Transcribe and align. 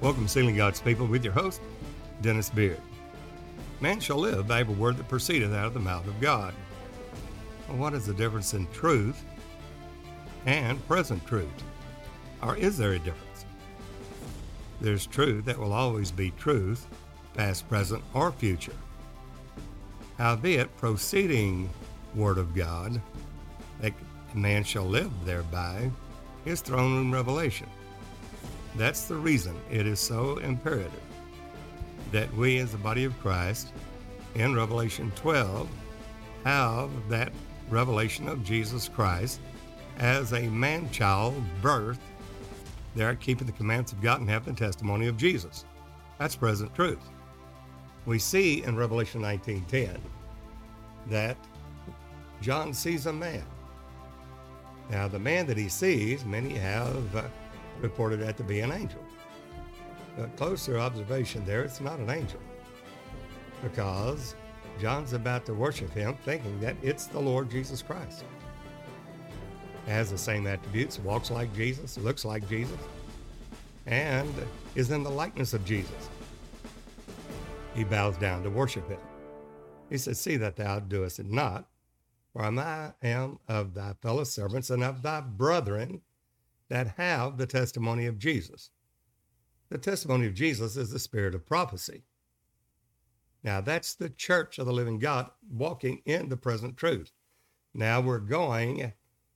Welcome, 0.00 0.24
to 0.24 0.30
Sealing 0.30 0.56
God's 0.56 0.80
People, 0.80 1.06
with 1.06 1.22
your 1.22 1.34
host, 1.34 1.60
Dennis 2.22 2.48
Beard. 2.48 2.80
Man 3.82 4.00
shall 4.00 4.16
live 4.16 4.48
by 4.48 4.60
every 4.60 4.74
word 4.74 4.96
that 4.96 5.08
proceedeth 5.08 5.52
out 5.52 5.66
of 5.66 5.74
the 5.74 5.80
mouth 5.80 6.06
of 6.06 6.18
God. 6.22 6.54
Well, 7.68 7.76
what 7.76 7.92
is 7.92 8.06
the 8.06 8.14
difference 8.14 8.54
in 8.54 8.66
truth 8.68 9.22
and 10.46 10.84
present 10.88 11.26
truth? 11.26 11.52
Or 12.42 12.56
is 12.56 12.78
there 12.78 12.92
a 12.92 12.98
difference? 12.98 13.44
There's 14.80 15.04
truth 15.04 15.44
that 15.44 15.58
will 15.58 15.74
always 15.74 16.10
be 16.10 16.30
truth, 16.30 16.86
past, 17.34 17.68
present, 17.68 18.02
or 18.14 18.32
future. 18.32 18.76
Howbeit, 20.16 20.74
proceeding 20.78 21.68
word 22.14 22.38
of 22.38 22.54
God, 22.54 23.02
that 23.82 23.92
man 24.32 24.64
shall 24.64 24.86
live 24.86 25.12
thereby, 25.26 25.90
is 26.46 26.62
throne 26.62 26.94
room 26.96 27.12
revelation. 27.12 27.68
That's 28.76 29.04
the 29.04 29.16
reason 29.16 29.56
it 29.70 29.86
is 29.86 30.00
so 30.00 30.38
imperative 30.38 30.92
that 32.12 32.32
we, 32.34 32.58
as 32.58 32.72
the 32.72 32.78
body 32.78 33.04
of 33.04 33.18
Christ, 33.20 33.72
in 34.34 34.54
Revelation 34.54 35.12
12, 35.16 35.68
have 36.44 36.90
that 37.08 37.32
revelation 37.68 38.28
of 38.28 38.42
Jesus 38.44 38.88
Christ 38.88 39.40
as 39.98 40.32
a 40.32 40.42
man 40.48 40.90
child 40.90 41.34
birthed 41.62 41.98
there 42.94 43.14
keeping 43.14 43.46
the 43.46 43.52
commands 43.52 43.92
of 43.92 44.00
God 44.00 44.20
and 44.20 44.28
having 44.28 44.54
the 44.54 44.58
testimony 44.58 45.06
of 45.06 45.16
Jesus. 45.16 45.64
That's 46.18 46.34
present 46.34 46.74
truth. 46.74 46.98
We 48.06 48.18
see 48.18 48.64
in 48.64 48.76
Revelation 48.76 49.20
19:10 49.20 50.00
that 51.08 51.36
John 52.40 52.74
sees 52.74 53.06
a 53.06 53.12
man. 53.12 53.44
Now, 54.90 55.06
the 55.06 55.18
man 55.18 55.46
that 55.46 55.56
he 55.56 55.68
sees, 55.68 56.24
many 56.24 56.54
have 56.54 57.14
uh, 57.14 57.22
reported 57.80 58.20
that 58.20 58.36
to 58.36 58.44
be 58.44 58.60
an 58.60 58.72
angel. 58.72 59.04
But 60.16 60.36
closer 60.36 60.78
observation 60.78 61.44
there, 61.44 61.62
it's 61.62 61.80
not 61.80 61.98
an 61.98 62.10
angel. 62.10 62.40
Because 63.62 64.34
John's 64.80 65.12
about 65.12 65.44
to 65.46 65.54
worship 65.54 65.92
him, 65.92 66.16
thinking 66.24 66.58
that 66.60 66.76
it's 66.82 67.06
the 67.06 67.20
Lord 67.20 67.50
Jesus 67.50 67.82
Christ. 67.82 68.24
Has 69.86 70.10
the 70.10 70.18
same 70.18 70.46
attributes, 70.46 70.98
walks 70.98 71.30
like 71.30 71.54
Jesus, 71.54 71.98
looks 71.98 72.24
like 72.24 72.48
Jesus, 72.48 72.78
and 73.86 74.32
is 74.74 74.90
in 74.90 75.02
the 75.02 75.10
likeness 75.10 75.52
of 75.52 75.64
Jesus. 75.64 76.08
He 77.74 77.84
bows 77.84 78.16
down 78.16 78.42
to 78.42 78.50
worship 78.50 78.88
him. 78.88 79.00
He 79.88 79.98
says, 79.98 80.20
See 80.20 80.36
that 80.36 80.56
thou 80.56 80.80
doest 80.80 81.18
it 81.18 81.30
not, 81.30 81.66
for 82.32 82.42
I 82.42 82.92
am 83.02 83.38
of 83.48 83.74
thy 83.74 83.94
fellow 84.00 84.24
servants 84.24 84.70
and 84.70 84.84
of 84.84 85.02
thy 85.02 85.20
brethren 85.20 86.00
that 86.70 86.94
have 86.96 87.36
the 87.36 87.46
testimony 87.46 88.06
of 88.06 88.18
Jesus. 88.18 88.70
The 89.68 89.78
testimony 89.78 90.26
of 90.26 90.34
Jesus 90.34 90.76
is 90.76 90.90
the 90.90 90.98
spirit 90.98 91.34
of 91.34 91.44
prophecy. 91.44 92.04
Now, 93.42 93.60
that's 93.60 93.94
the 93.94 94.08
church 94.08 94.58
of 94.58 94.66
the 94.66 94.72
living 94.72 94.98
God 94.98 95.30
walking 95.50 96.00
in 96.04 96.28
the 96.28 96.36
present 96.36 96.76
truth. 96.76 97.10
Now, 97.74 98.00
we're 98.00 98.20
going 98.20 98.92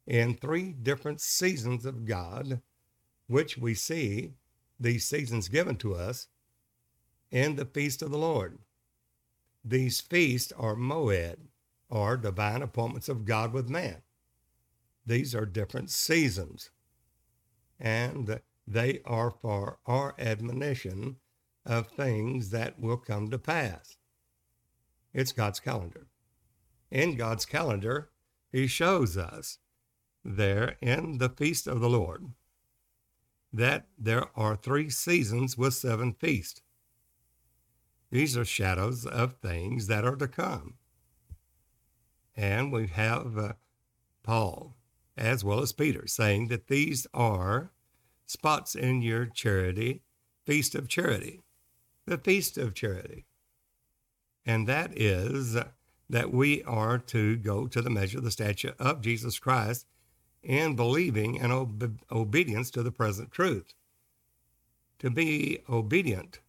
in 0.06 0.34
three 0.34 0.72
different 0.72 1.20
seasons 1.20 1.84
of 1.84 2.04
God, 2.04 2.60
which 3.26 3.58
we 3.58 3.74
see 3.74 4.34
these 4.78 5.04
seasons 5.04 5.48
given 5.48 5.76
to 5.76 5.94
us 5.94 6.28
in 7.30 7.56
the 7.56 7.64
feast 7.64 8.00
of 8.00 8.10
the 8.10 8.18
Lord. 8.18 8.58
These 9.64 10.00
feasts 10.00 10.52
are 10.52 10.76
moed, 10.76 11.36
or 11.88 12.16
divine 12.16 12.62
appointments 12.62 13.08
of 13.08 13.24
God 13.24 13.52
with 13.52 13.68
man. 13.68 14.02
These 15.06 15.34
are 15.34 15.46
different 15.46 15.90
seasons 15.90 16.70
and 17.84 18.40
they 18.66 19.00
are 19.04 19.30
for 19.30 19.78
our 19.84 20.14
admonition 20.18 21.16
of 21.66 21.88
things 21.88 22.48
that 22.48 22.80
will 22.80 22.96
come 22.96 23.30
to 23.30 23.38
pass. 23.38 23.98
It's 25.12 25.32
God's 25.32 25.60
calendar. 25.60 26.06
In 26.90 27.14
God's 27.14 27.44
calendar, 27.44 28.08
He 28.50 28.66
shows 28.66 29.18
us 29.18 29.58
there 30.24 30.76
in 30.80 31.18
the 31.18 31.28
feast 31.28 31.66
of 31.66 31.80
the 31.80 31.90
Lord 31.90 32.32
that 33.52 33.86
there 33.98 34.24
are 34.34 34.56
three 34.56 34.88
seasons 34.88 35.58
with 35.58 35.74
seven 35.74 36.14
feasts. 36.14 36.62
These 38.10 38.36
are 38.36 38.46
shadows 38.46 39.04
of 39.04 39.34
things 39.34 39.88
that 39.88 40.06
are 40.06 40.16
to 40.16 40.26
come. 40.26 40.74
And 42.34 42.72
we 42.72 42.86
have 42.86 43.36
uh, 43.36 43.52
Paul 44.22 44.74
as 45.16 45.44
well 45.44 45.60
as 45.60 45.72
Peter, 45.72 46.06
saying 46.06 46.48
that 46.48 46.66
these 46.66 47.06
are 47.14 47.70
spots 48.34 48.74
in 48.74 49.00
your 49.00 49.26
charity, 49.26 50.02
feast 50.44 50.74
of 50.74 50.88
charity, 50.88 51.40
the 52.04 52.18
feast 52.18 52.58
of 52.58 52.74
charity. 52.74 53.24
And 54.44 54.66
that 54.66 54.96
is 54.98 55.56
that 56.10 56.32
we 56.32 56.62
are 56.64 56.98
to 56.98 57.36
go 57.36 57.66
to 57.66 57.80
the 57.80 57.90
measure 57.90 58.18
of 58.18 58.24
the 58.24 58.30
stature 58.30 58.74
of 58.78 59.00
Jesus 59.00 59.38
Christ 59.38 59.86
in 60.42 60.76
believing 60.76 61.40
and 61.40 61.52
ob- 61.52 62.00
obedience 62.12 62.70
to 62.72 62.82
the 62.82 62.92
present 62.92 63.30
truth. 63.30 63.72
To 64.98 65.10
be 65.10 65.60
obedient 65.68 66.40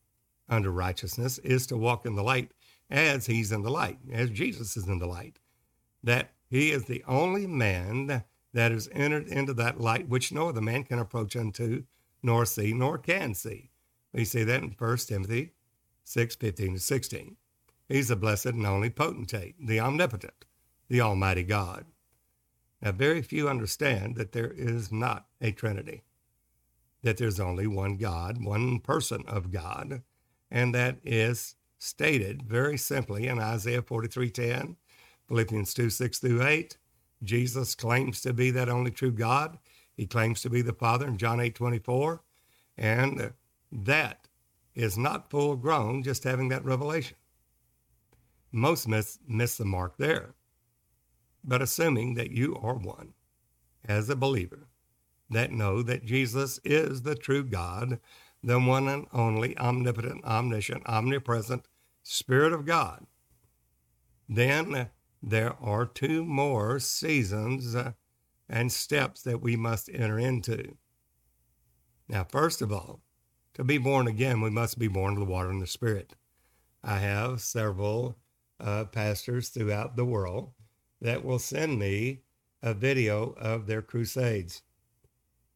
under 0.50 0.72
righteousness 0.72 1.38
is 1.40 1.66
to 1.68 1.78
walk 1.78 2.06
in 2.06 2.16
the 2.16 2.24
light 2.24 2.52
as 2.90 3.28
he's 3.28 3.52
in 3.52 3.62
the 3.62 3.72
light, 3.72 4.00
as 4.12 4.30
Jesus 4.30 4.76
is 4.76 4.88
in 4.88 5.00
the 5.00 5.08
light. 5.08 5.40
That 6.04 6.32
he 6.50 6.72
is 6.72 6.86
the 6.86 7.04
only 7.08 7.48
man 7.48 8.24
that 8.56 8.72
is 8.72 8.90
entered 8.94 9.28
into 9.28 9.54
that 9.54 9.82
light 9.82 10.08
which 10.08 10.32
no 10.32 10.48
other 10.48 10.62
man 10.62 10.86
can 10.86 10.98
approach 10.98 11.36
unto, 11.36 11.84
nor 12.24 12.46
see, 12.46 12.74
nor 12.74 12.98
can 12.98 13.34
see. 13.34 13.70
We 14.14 14.24
see 14.24 14.46
that 14.46 14.64
in 14.64 14.74
1 14.78 14.98
Timothy 14.98 15.52
6 16.06 16.36
15 16.38 16.76
to 16.76 16.80
16. 16.80 17.36
He's 17.90 18.08
the 18.08 18.16
blessed 18.16 18.46
and 18.46 18.66
only 18.66 18.90
potentate, 18.90 19.56
the 19.60 19.82
omnipotent, 19.82 20.46
the 20.88 21.02
Almighty 21.02 21.44
God. 21.44 21.86
Now, 22.82 22.94
very 22.94 23.22
few 23.22 23.50
understand 23.50 24.16
that 24.16 24.32
there 24.32 24.54
is 24.56 24.90
not 24.90 25.26
a 25.42 25.52
Trinity, 25.52 26.04
that 27.04 27.18
there's 27.18 27.42
only 27.42 27.68
one 27.68 27.98
God, 27.98 28.42
one 28.42 28.80
person 28.80 29.26
of 29.28 29.52
God, 29.52 30.02
and 30.50 30.74
that 30.74 31.00
is 31.04 31.56
stated 31.78 32.44
very 32.44 32.78
simply 32.78 33.28
in 33.28 33.38
Isaiah 33.38 33.82
43:10, 33.82 34.78
Philippians 35.28 35.74
2 35.74 35.90
6 35.90 36.20
through 36.20 36.42
8, 36.42 36.78
Jesus 37.24 37.76
claims 37.76 38.22
to 38.22 38.34
be 38.34 38.52
that 38.52 38.70
only 38.70 38.92
true 38.92 39.12
God. 39.12 39.58
He 39.96 40.06
claims 40.06 40.42
to 40.42 40.50
be 40.50 40.62
the 40.62 40.74
Father 40.74 41.08
in 41.08 41.18
John 41.18 41.40
8 41.40 41.56
24. 41.56 42.22
And 42.78 43.34
that 43.72 44.28
is 44.76 44.98
not 44.98 45.30
full 45.30 45.56
grown 45.56 46.04
just 46.04 46.24
having 46.24 46.50
that 46.50 46.66
revelation. 46.66 47.18
Most 48.52 48.88
miss, 48.88 49.20
miss 49.28 49.58
the 49.58 49.66
mark 49.66 49.98
there. 49.98 50.36
But 51.44 51.62
assuming 51.62 52.16
that 52.16 52.32
you 52.32 52.58
are 52.62 52.76
one 52.76 53.14
as 53.88 54.10
a 54.10 54.16
believer 54.16 54.68
that 55.30 55.52
know 55.52 55.82
that 55.82 56.06
Jesus 56.06 56.60
is 56.64 57.02
the 57.02 57.16
true 57.16 57.44
God, 57.44 58.00
the 58.44 58.60
one 58.60 58.88
and 58.88 59.08
only 59.14 59.58
omnipotent, 59.58 60.24
omniscient, 60.24 60.84
omnipresent 60.86 61.68
Spirit 62.04 62.54
of 62.54 62.66
God, 62.66 63.06
then 64.30 64.90
there 65.22 65.56
are 65.62 65.86
two 65.86 66.24
more 66.24 66.80
seasons 66.80 67.76
uh, 67.76 67.94
and 68.48 68.72
steps 68.72 69.22
that 69.24 69.42
we 69.42 69.56
must 69.56 69.90
enter 69.92 70.20
into. 70.20 70.78
Now, 72.08 72.24
first 72.24 72.62
of 72.62 72.72
all, 72.72 73.02
to 73.56 73.64
be 73.64 73.78
born 73.78 74.08
again, 74.08 74.42
we 74.42 74.50
must 74.50 74.78
be 74.78 74.88
born 74.88 75.14
of 75.14 75.20
the 75.20 75.26
water 75.26 75.50
and 75.50 75.62
the 75.62 75.68
Spirit. 75.68 76.16
I 76.84 77.00
have 77.00 77.42
several 77.42 78.18
uh, 78.60 78.86
pastors 78.86 79.50
throughout 79.50 79.96
the 79.96 80.06
world 80.06 80.52
that 81.02 81.26
will 81.26 81.40
send 81.40 81.80
me 81.80 82.22
a 82.62 82.74
video 82.74 83.32
of 83.38 83.66
their 83.66 83.82
crusades, 83.82 84.62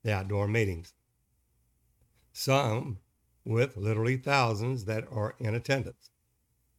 the 0.04 0.14
outdoor 0.14 0.48
meetings. 0.48 0.94
Some 2.34 3.00
with 3.46 3.78
literally 3.78 4.18
thousands 4.18 4.86
that 4.86 5.06
are 5.12 5.36
in 5.40 5.56
attendance. 5.56 6.12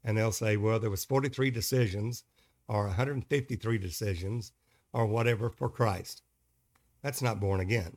And 0.02 0.16
they'll 0.16 0.32
say, 0.32 0.56
well, 0.56 0.78
there 0.78 0.90
was 0.90 1.04
43 1.04 1.50
decisions 1.50 2.24
or 2.70 2.86
153 2.86 3.78
decisions 3.78 4.52
or 4.92 5.04
whatever 5.04 5.50
for 5.50 5.68
Christ. 5.68 6.22
That's 7.02 7.20
not 7.20 7.40
born 7.40 7.58
again. 7.58 7.96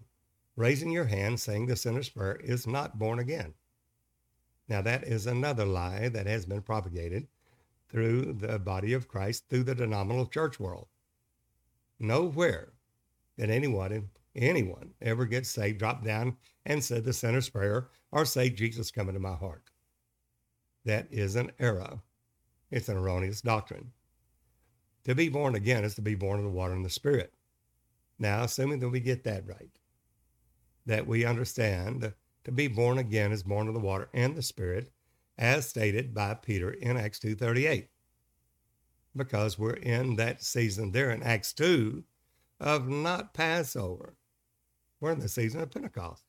Raising 0.55 0.91
your 0.91 1.05
hand 1.05 1.39
saying 1.39 1.67
the 1.67 1.75
sinner's 1.75 2.09
prayer 2.09 2.37
is 2.43 2.65
not 2.65 2.97
born 2.97 3.19
again. 3.19 3.53
Now, 4.67 4.81
that 4.81 5.03
is 5.03 5.27
another 5.27 5.65
lie 5.65 6.09
that 6.09 6.25
has 6.25 6.47
been 6.47 6.63
propagated 6.63 7.27
through 7.87 8.33
the 8.33 8.57
body 8.57 8.93
of 8.93 9.07
Christ, 9.07 9.43
through 9.47 9.65
the 9.65 9.75
denominational 9.75 10.25
church 10.25 10.59
world. 10.59 10.87
Nowhere 11.99 12.73
did 13.37 13.51
anyone, 13.51 14.09
anyone 14.35 14.93
ever 15.01 15.25
get 15.25 15.45
saved, 15.45 15.77
drop 15.77 16.03
down 16.03 16.37
and 16.65 16.83
said 16.83 17.03
the 17.03 17.13
sinner's 17.13 17.49
prayer 17.49 17.89
or 18.11 18.25
say, 18.25 18.49
Jesus, 18.49 18.89
come 18.89 19.07
into 19.07 19.19
my 19.19 19.35
heart. 19.35 19.69
That 20.85 21.07
is 21.11 21.35
an 21.35 21.51
error. 21.59 21.99
It's 22.71 22.89
an 22.89 22.97
erroneous 22.97 23.41
doctrine. 23.41 23.91
To 25.05 25.15
be 25.15 25.29
born 25.29 25.55
again 25.55 25.83
is 25.83 25.95
to 25.95 26.01
be 26.01 26.15
born 26.15 26.39
of 26.39 26.45
the 26.45 26.51
water 26.51 26.73
and 26.73 26.85
the 26.85 26.89
Spirit. 26.89 27.33
Now, 28.19 28.43
assuming 28.43 28.79
that 28.79 28.89
we 28.89 28.99
get 28.99 29.23
that 29.25 29.45
right, 29.45 29.71
that 30.85 31.07
we 31.07 31.25
understand 31.25 32.13
to 32.43 32.51
be 32.51 32.67
born 32.67 32.97
again 32.97 33.31
is 33.31 33.43
born 33.43 33.67
of 33.67 33.73
the 33.73 33.79
water 33.79 34.09
and 34.13 34.35
the 34.35 34.41
Spirit, 34.41 34.91
as 35.37 35.67
stated 35.67 36.13
by 36.13 36.33
Peter 36.35 36.71
in 36.71 36.97
Acts 36.97 37.19
2.38. 37.19 37.87
Because 39.15 39.59
we're 39.59 39.73
in 39.73 40.15
that 40.17 40.43
season 40.43 40.91
there 40.91 41.11
in 41.11 41.23
Acts 41.23 41.53
2 41.53 42.03
of 42.59 42.87
not 42.87 43.33
Passover. 43.33 44.15
We're 44.99 45.11
in 45.11 45.19
the 45.19 45.29
season 45.29 45.61
of 45.61 45.71
Pentecost. 45.71 46.23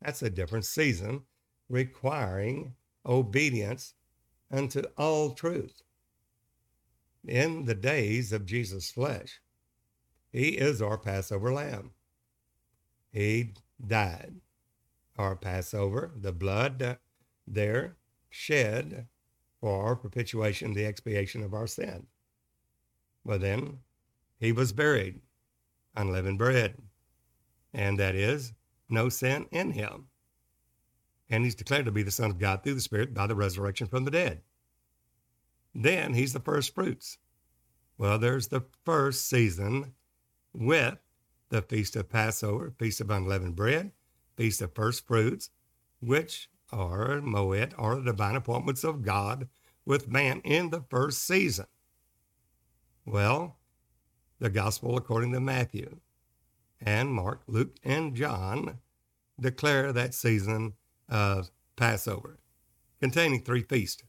That's 0.00 0.22
a 0.22 0.30
different 0.30 0.64
season 0.64 1.22
requiring 1.68 2.74
obedience 3.06 3.94
unto 4.50 4.82
all 4.96 5.30
truth. 5.30 5.82
In 7.26 7.64
the 7.64 7.74
days 7.74 8.32
of 8.32 8.44
Jesus' 8.44 8.90
flesh, 8.90 9.40
he 10.30 10.50
is 10.50 10.82
our 10.82 10.98
Passover 10.98 11.52
lamb. 11.52 11.92
He 13.10 13.54
died. 13.86 14.34
Our 15.16 15.36
Passover, 15.36 16.12
the 16.16 16.32
blood 16.32 16.98
there 17.46 17.96
shed 18.28 19.06
for 19.60 19.86
our 19.86 19.96
propitiation, 19.96 20.74
the 20.74 20.84
expiation 20.84 21.42
of 21.42 21.54
our 21.54 21.66
sin. 21.66 22.06
Well, 23.24 23.38
then 23.38 23.78
he 24.38 24.52
was 24.52 24.72
buried, 24.72 25.20
unleavened 25.96 26.38
bread, 26.38 26.76
and 27.72 27.98
that 27.98 28.14
is 28.14 28.52
no 28.88 29.08
sin 29.08 29.46
in 29.50 29.70
him. 29.70 30.08
And 31.30 31.44
he's 31.44 31.54
declared 31.54 31.86
to 31.86 31.92
be 31.92 32.02
the 32.02 32.10
Son 32.10 32.30
of 32.30 32.38
God 32.38 32.62
through 32.62 32.74
the 32.74 32.80
Spirit 32.80 33.14
by 33.14 33.26
the 33.26 33.34
resurrection 33.34 33.86
from 33.86 34.04
the 34.04 34.10
dead. 34.10 34.42
Then 35.74 36.14
he's 36.14 36.32
the 36.32 36.40
first 36.40 36.74
fruits. 36.74 37.18
Well, 37.98 38.18
there's 38.18 38.48
the 38.48 38.64
first 38.84 39.28
season 39.28 39.94
with 40.52 40.98
the 41.48 41.62
Feast 41.62 41.96
of 41.96 42.08
Passover, 42.08 42.72
Feast 42.78 43.00
of 43.00 43.10
Unleavened 43.10 43.56
Bread, 43.56 43.92
Feast 44.36 44.62
of 44.62 44.74
First 44.74 45.06
Fruits, 45.06 45.50
which 46.00 46.48
are 46.72 47.20
Moed, 47.20 47.72
are 47.78 47.96
the 47.96 48.02
divine 48.02 48.36
appointments 48.36 48.84
of 48.84 49.02
God 49.02 49.48
with 49.84 50.08
man 50.08 50.40
in 50.44 50.70
the 50.70 50.84
first 50.90 51.24
season. 51.24 51.66
Well, 53.04 53.58
the 54.38 54.50
Gospel 54.50 54.96
according 54.96 55.32
to 55.32 55.40
Matthew 55.40 56.00
and 56.80 57.12
Mark, 57.12 57.42
Luke, 57.46 57.76
and 57.84 58.14
John 58.14 58.78
declare 59.38 59.92
that 59.92 60.14
season 60.14 60.74
of 61.08 61.50
Passover, 61.76 62.38
containing 63.00 63.42
three 63.42 63.62
feasts 63.62 64.02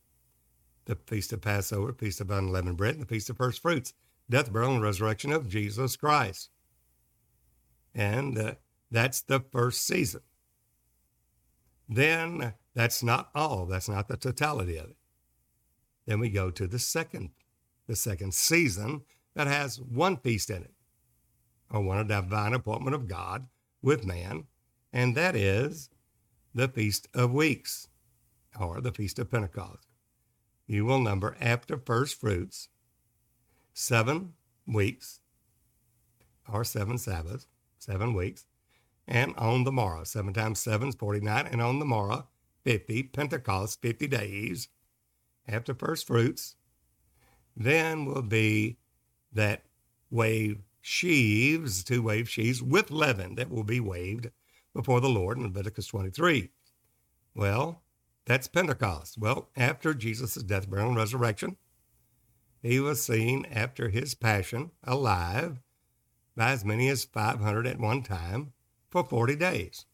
the 0.85 0.97
Feast 1.07 1.33
of 1.33 1.41
Passover, 1.41 1.91
the 1.91 1.97
Feast 1.97 2.21
of 2.21 2.31
Unleavened 2.31 2.77
Bread, 2.77 2.95
and 2.95 3.03
the 3.03 3.07
Feast 3.07 3.29
of 3.29 3.37
First 3.37 3.61
Fruits, 3.61 3.93
death, 4.29 4.51
burial, 4.51 4.73
and 4.73 4.83
resurrection 4.83 5.31
of 5.31 5.49
Jesus 5.49 5.95
Christ. 5.95 6.49
And 7.93 8.37
uh, 8.37 8.53
that's 8.91 9.21
the 9.21 9.39
first 9.51 9.85
season. 9.85 10.21
Then 11.87 12.53
that's 12.73 13.03
not 13.03 13.29
all, 13.35 13.65
that's 13.65 13.89
not 13.89 14.07
the 14.07 14.17
totality 14.17 14.77
of 14.77 14.89
it. 14.89 14.97
Then 16.05 16.19
we 16.19 16.29
go 16.29 16.51
to 16.51 16.67
the 16.67 16.79
second, 16.79 17.31
the 17.87 17.95
second 17.95 18.33
season 18.33 19.01
that 19.35 19.47
has 19.47 19.79
one 19.79 20.17
feast 20.17 20.49
in 20.49 20.63
it, 20.63 20.73
or 21.71 21.81
one 21.81 22.05
divine 22.07 22.53
appointment 22.53 22.95
of 22.95 23.07
God 23.07 23.47
with 23.81 24.05
man, 24.05 24.45
and 24.93 25.15
that 25.15 25.35
is 25.35 25.89
the 26.53 26.67
Feast 26.67 27.07
of 27.13 27.33
Weeks, 27.33 27.87
or 28.59 28.81
the 28.81 28.91
Feast 28.91 29.19
of 29.19 29.29
Pentecost. 29.29 29.87
You 30.67 30.85
will 30.85 30.99
number 30.99 31.37
after 31.39 31.77
first 31.77 32.19
fruits 32.19 32.69
seven 33.73 34.33
weeks, 34.65 35.19
or 36.51 36.63
seven 36.63 36.97
Sabbaths, 36.97 37.47
seven 37.77 38.13
weeks, 38.13 38.45
and 39.07 39.35
on 39.37 39.63
the 39.63 39.71
morrow, 39.71 40.03
seven 40.03 40.33
times 40.33 40.59
seven 40.59 40.89
is 40.89 40.95
49, 40.95 41.47
and 41.47 41.61
on 41.61 41.79
the 41.79 41.85
morrow, 41.85 42.27
50, 42.63 43.03
Pentecost, 43.03 43.81
50 43.81 44.07
days 44.07 44.69
after 45.47 45.75
first 45.75 46.07
fruits. 46.07 46.55
Then 47.55 48.05
will 48.05 48.23
be 48.23 48.77
that 49.31 49.63
wave 50.09 50.63
sheaves, 50.81 51.83
two 51.83 52.01
wave 52.01 52.29
sheaves 52.29 52.61
with 52.61 52.89
leaven 52.89 53.35
that 53.35 53.49
will 53.49 53.63
be 53.63 53.79
waved 53.79 54.31
before 54.73 54.99
the 54.99 55.09
Lord 55.09 55.37
in 55.37 55.43
Leviticus 55.43 55.87
23. 55.87 56.49
Well, 57.35 57.83
that's 58.25 58.47
Pentecost. 58.47 59.17
Well, 59.17 59.49
after 59.55 59.93
Jesus' 59.93 60.35
death, 60.35 60.69
burial, 60.69 60.89
and 60.89 60.97
resurrection, 60.97 61.57
he 62.61 62.79
was 62.79 63.03
seen 63.03 63.45
after 63.51 63.89
his 63.89 64.15
passion 64.15 64.71
alive 64.83 65.59
by 66.35 66.51
as 66.51 66.65
many 66.65 66.89
as 66.89 67.05
500 67.05 67.67
at 67.67 67.79
one 67.79 68.01
time 68.01 68.53
for 68.89 69.03
40 69.03 69.35
days. 69.35 69.85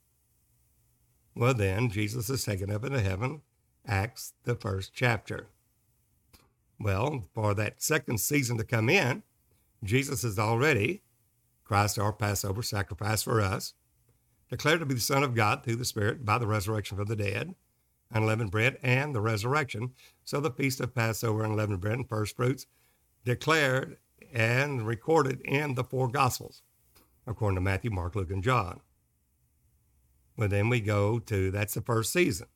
Well, 1.35 1.53
then, 1.53 1.89
Jesus 1.89 2.29
is 2.29 2.43
taken 2.43 2.71
up 2.71 2.83
into 2.83 2.99
heaven, 2.99 3.41
Acts, 3.85 4.33
the 4.43 4.55
first 4.55 4.93
chapter. 4.93 5.47
Well, 6.79 7.25
for 7.33 7.53
that 7.53 7.81
second 7.81 8.19
season 8.19 8.57
to 8.57 8.63
come 8.63 8.89
in, 8.89 9.23
Jesus 9.83 10.23
is 10.23 10.39
already 10.39 11.01
Christ, 11.63 11.97
our 11.97 12.11
Passover 12.11 12.61
sacrifice 12.63 13.23
for 13.23 13.39
us, 13.39 13.73
declared 14.49 14.81
to 14.81 14.85
be 14.85 14.95
the 14.95 14.99
Son 14.99 15.23
of 15.23 15.35
God 15.35 15.63
through 15.63 15.77
the 15.77 15.85
Spirit 15.85 16.25
by 16.25 16.37
the 16.37 16.47
resurrection 16.47 16.97
from 16.97 17.07
the 17.07 17.15
dead, 17.15 17.55
unleavened 18.11 18.51
bread, 18.51 18.77
and 18.83 19.15
the 19.15 19.21
resurrection. 19.21 19.91
So 20.23 20.39
the 20.39 20.51
feast 20.51 20.79
of 20.79 20.93
Passover, 20.93 21.43
unleavened 21.43 21.81
bread, 21.81 21.95
and 21.95 22.09
first 22.09 22.35
fruits 22.35 22.65
declared 23.23 23.97
and 24.33 24.85
recorded 24.85 25.41
in 25.41 25.75
the 25.75 25.83
four 25.83 26.07
Gospels, 26.07 26.61
according 27.27 27.55
to 27.55 27.61
Matthew, 27.61 27.91
Mark, 27.91 28.15
Luke, 28.15 28.31
and 28.31 28.43
John. 28.43 28.81
Well, 30.37 30.49
then 30.49 30.69
we 30.69 30.79
go 30.79 31.19
to 31.19 31.51
that's 31.51 31.73
the 31.73 31.81
first 31.81 32.13
season. 32.13 32.47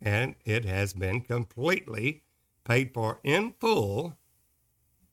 And 0.00 0.36
it 0.44 0.64
has 0.64 0.92
been 0.92 1.20
completely 1.22 2.22
paid 2.64 2.94
for 2.94 3.18
in 3.24 3.54
full 3.58 4.16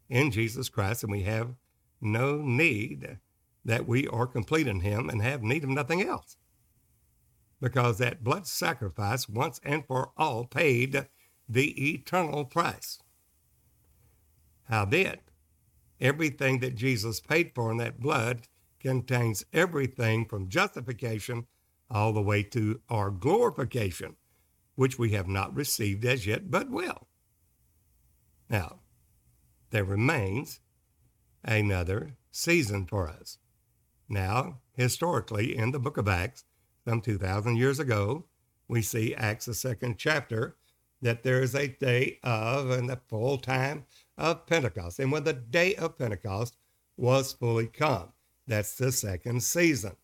in 0.09 0.29
Jesus 0.29 0.69
Christ, 0.69 1.03
and 1.03 1.11
we 1.11 1.23
have 1.23 1.55
no 1.99 2.37
need 2.37 3.17
that 3.63 3.87
we 3.87 4.07
are 4.07 4.27
complete 4.27 4.67
in 4.67 4.81
Him 4.81 5.09
and 5.09 5.21
have 5.21 5.41
need 5.41 5.63
of 5.63 5.69
nothing 5.69 6.03
else. 6.03 6.37
Because 7.61 7.97
that 7.97 8.23
blood 8.23 8.47
sacrifice 8.47 9.29
once 9.29 9.59
and 9.63 9.85
for 9.85 10.11
all 10.17 10.45
paid 10.45 11.07
the 11.47 11.93
eternal 11.93 12.45
price. 12.45 12.99
Howbeit, 14.69 15.21
everything 16.01 16.59
that 16.59 16.75
Jesus 16.75 17.19
paid 17.19 17.51
for 17.53 17.71
in 17.71 17.77
that 17.77 17.99
blood 17.99 18.41
contains 18.79 19.45
everything 19.53 20.25
from 20.25 20.49
justification 20.49 21.47
all 21.89 22.13
the 22.13 22.21
way 22.21 22.43
to 22.43 22.81
our 22.89 23.11
glorification, 23.11 24.15
which 24.75 24.99
we 24.99 25.11
have 25.11 25.27
not 25.27 25.55
received 25.55 26.03
as 26.05 26.25
yet, 26.25 26.49
but 26.51 26.69
will. 26.69 27.07
Now, 28.49 28.79
there 29.69 29.83
remains 29.83 30.59
another 31.43 32.17
season 32.31 32.85
for 32.85 33.07
us. 33.07 33.37
Now, 34.07 34.59
historically, 34.73 35.55
in 35.55 35.71
the 35.71 35.79
book 35.79 35.97
of 35.97 36.07
Acts, 36.07 36.43
some 36.87 37.01
2,000 37.01 37.57
years 37.57 37.79
ago, 37.79 38.25
we 38.67 38.81
see 38.81 39.15
Acts, 39.15 39.45
the 39.45 39.53
second 39.53 39.97
chapter, 39.97 40.55
that 41.01 41.23
there 41.23 41.41
is 41.41 41.55
a 41.55 41.67
day 41.67 42.19
of 42.23 42.69
and 42.69 42.89
the 42.89 42.99
full 43.07 43.37
time 43.37 43.85
of 44.17 44.45
Pentecost. 44.45 44.99
And 44.99 45.11
when 45.11 45.23
the 45.23 45.33
day 45.33 45.75
of 45.75 45.97
Pentecost 45.97 46.57
was 46.97 47.33
fully 47.33 47.67
come, 47.67 48.13
that's 48.47 48.75
the 48.75 48.91
second 48.91 49.43
season. 49.43 49.95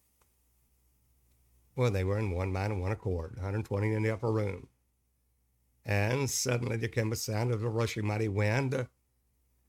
Well, 1.75 1.91
they 1.91 2.03
were 2.03 2.19
in 2.19 2.31
one 2.31 2.51
mind 2.51 2.73
and 2.73 2.81
one 2.81 2.91
accord, 2.91 3.35
120 3.35 3.93
in 3.93 4.03
the 4.03 4.13
upper 4.13 4.31
room. 4.31 4.67
And 5.85 6.29
suddenly 6.29 6.77
there 6.77 6.89
came 6.89 7.11
a 7.11 7.15
sound 7.15 7.51
of 7.51 7.63
a 7.63 7.69
rushing 7.69 8.05
mighty 8.05 8.27
wind, 8.27 8.87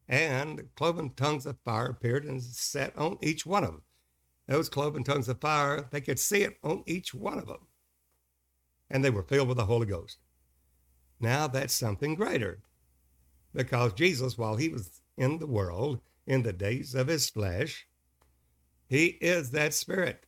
and 0.08 0.68
cloven 0.74 1.10
tongues 1.10 1.46
of 1.46 1.58
fire 1.64 1.86
appeared 1.86 2.24
and 2.24 2.42
sat 2.42 2.96
on 2.98 3.18
each 3.22 3.46
one 3.46 3.64
of 3.64 3.70
them. 3.70 3.82
Those 4.48 4.68
cloven 4.68 5.04
tongues 5.04 5.28
of 5.28 5.40
fire, 5.40 5.88
they 5.90 6.00
could 6.00 6.18
see 6.18 6.42
it 6.42 6.58
on 6.62 6.82
each 6.86 7.14
one 7.14 7.38
of 7.38 7.46
them. 7.46 7.66
And 8.90 9.04
they 9.04 9.10
were 9.10 9.22
filled 9.22 9.48
with 9.48 9.56
the 9.56 9.66
Holy 9.66 9.86
Ghost. 9.86 10.18
Now 11.20 11.46
that's 11.46 11.72
something 11.72 12.14
greater. 12.14 12.62
Because 13.54 13.92
Jesus, 13.92 14.36
while 14.36 14.56
he 14.56 14.68
was 14.68 15.02
in 15.16 15.38
the 15.38 15.46
world, 15.46 16.00
in 16.26 16.42
the 16.42 16.52
days 16.52 16.94
of 16.94 17.06
his 17.06 17.30
flesh, 17.30 17.86
he 18.88 19.06
is 19.20 19.50
that 19.52 19.74
Spirit. 19.74 20.26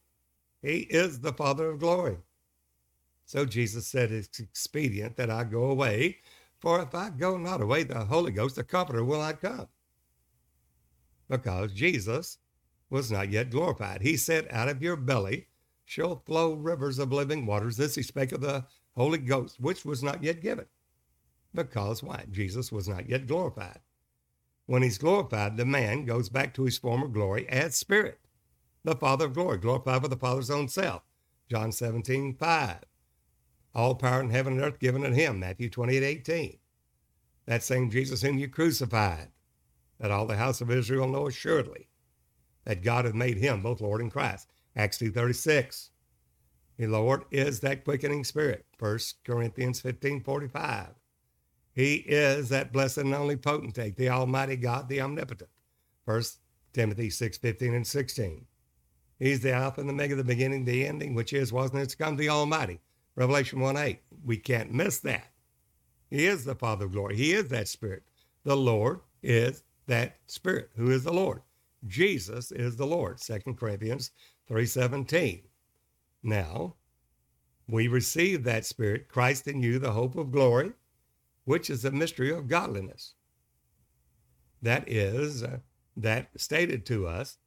He 0.63 0.79
is 0.79 1.21
the 1.21 1.33
Father 1.33 1.69
of 1.71 1.81
glory. 1.81 2.17
So 3.27 3.45
Jesus 3.45 3.87
said, 3.87 4.13
It's 4.13 4.39
expedient 4.39 5.17
that 5.17 5.31
I 5.31 5.45
go 5.45 5.65
away, 5.65 6.19
for 6.61 6.81
if 6.81 6.95
I 6.95 7.11
go 7.11 7.37
not 7.37 7.61
away, 7.61 7.83
the 7.83 8.05
Holy 8.05 8.33
Ghost, 8.33 8.57
the 8.57 8.65
Comforter, 8.65 9.05
will 9.05 9.19
not 9.19 9.41
come. 9.41 9.69
Because 11.29 11.73
Jesus 11.73 12.39
was 12.91 13.11
not 13.11 13.31
yet 13.31 13.51
glorified. 13.51 14.03
He 14.03 14.17
said, 14.17 14.47
Out 14.51 14.69
of 14.69 14.83
your 14.83 14.97
belly 14.97 15.49
shall 15.85 16.23
flow 16.25 16.55
rivers 16.55 16.99
of 16.99 17.13
living 17.13 17.47
waters. 17.47 17.77
This 17.77 17.95
he 17.95 18.03
spake 18.03 18.33
of 18.33 18.41
the 18.41 18.65
Holy 18.95 19.19
Ghost, 19.19 19.61
which 19.61 19.85
was 19.85 20.03
not 20.03 20.23
yet 20.23 20.41
given. 20.41 20.67
Because 21.55 22.03
why? 22.03 22.25
Jesus 22.31 22.73
was 22.73 22.89
not 22.89 23.09
yet 23.09 23.27
glorified. 23.27 23.81
When 24.67 24.83
he's 24.83 24.99
glorified, 24.99 25.57
the 25.57 25.65
man 25.65 26.05
goes 26.05 26.29
back 26.29 26.55
to 26.55 26.65
his 26.65 26.79
former 26.79 27.07
glory 27.07 27.49
as 27.49 27.77
spirit, 27.77 28.19
the 28.83 28.95
Father 28.95 29.27
of 29.27 29.35
glory, 29.35 29.59
glorified 29.59 30.03
with 30.03 30.11
the 30.11 30.17
Father's 30.17 30.51
own 30.51 30.69
self. 30.69 31.03
John 31.51 31.71
17, 31.71 32.35
5. 32.35 32.77
All 33.75 33.95
power 33.95 34.21
in 34.21 34.31
heaven 34.31 34.55
and 34.55 34.63
earth 34.63 34.79
given 34.79 35.03
to 35.03 35.11
him, 35.11 35.41
Matthew 35.41 35.69
28, 35.69 36.03
18. 36.03 36.59
That 37.47 37.63
same 37.63 37.91
Jesus 37.91 38.23
whom 38.23 38.39
you 38.39 38.49
crucified, 38.49 39.29
that 39.99 40.11
all 40.11 40.27
the 40.27 40.37
house 40.37 40.61
of 40.61 40.71
Israel 40.71 41.09
know 41.09 41.27
assuredly 41.27 41.89
that 42.65 42.83
God 42.83 43.05
hath 43.05 43.15
made 43.15 43.39
him 43.39 43.63
both 43.63 43.81
Lord 43.81 44.01
and 44.01 44.11
Christ, 44.13 44.49
Acts 44.77 44.99
2.36. 44.99 45.91
The 46.79 46.87
Lord 46.87 47.25
is 47.31 47.61
that 47.61 47.85
quickening 47.85 48.25
spirit, 48.25 48.65
1 48.79 48.99
Corinthians 49.25 49.81
15.45. 49.81 50.95
He 51.73 51.95
is 51.95 52.49
that 52.49 52.73
blessed 52.73 52.99
and 52.99 53.15
only 53.15 53.37
potentate, 53.37 53.97
the 53.97 54.09
Almighty 54.09 54.57
God, 54.57 54.89
the 54.89 55.01
omnipotent, 55.01 55.51
1 56.05 56.23
Timothy 56.73 57.09
6.15 57.09 57.75
and 57.75 57.87
16. 57.87 58.47
He's 59.19 59.41
the 59.41 59.53
Alpha 59.53 59.81
and 59.81 59.89
the 59.89 59.95
Omega, 59.95 60.17
the 60.17 60.25
beginning, 60.25 60.65
the 60.65 60.87
ending, 60.87 61.15
which 61.15 61.33
is, 61.33 61.53
was, 61.53 61.71
and 61.71 61.81
it's 61.81 61.95
come, 61.95 62.17
the 62.17 62.29
Almighty. 62.29 62.81
Revelation 63.17 63.61
1.8. 63.61 63.99
We 64.25 64.37
can't 64.37 64.73
miss 64.73 64.99
that. 65.01 65.31
He 66.11 66.27
is 66.27 66.45
the 66.45 66.55
Father 66.55 66.87
of 66.87 66.93
glory. 66.93 67.17
He 67.17 67.33
is 67.33 67.49
that 67.49 67.69
Spirit. 67.69 68.03
The 68.45 68.57
Lord 68.57 69.01
is 69.23 69.63
that 69.87 70.17
Spirit. 70.27 70.71
Who 70.77 70.91
is 70.91 71.05
the 71.05 71.13
Lord? 71.13 71.43
Jesus 71.87 72.51
is 72.51 72.77
the 72.77 72.87
Lord. 72.87 73.21
2 73.21 73.57
Corinthians 73.57 74.11
3:17. 74.49 75.43
Now, 76.23 76.77
we 77.67 77.89
receive 77.89 78.45
that 78.45 78.67
Spirit, 78.67 79.09
Christ 79.09 79.47
in 79.47 79.63
you, 79.63 79.79
the 79.79 79.93
hope 79.93 80.17
of 80.17 80.31
glory, 80.31 80.73
which 81.45 81.71
is 81.71 81.83
the 81.83 81.91
mystery 81.91 82.31
of 82.31 82.49
godliness. 82.49 83.15
That 84.63 84.89
is, 84.91 85.43
uh, 85.43 85.61
that 85.97 86.31
stated 86.41 86.87
to 86.87 87.07
us 87.07 87.39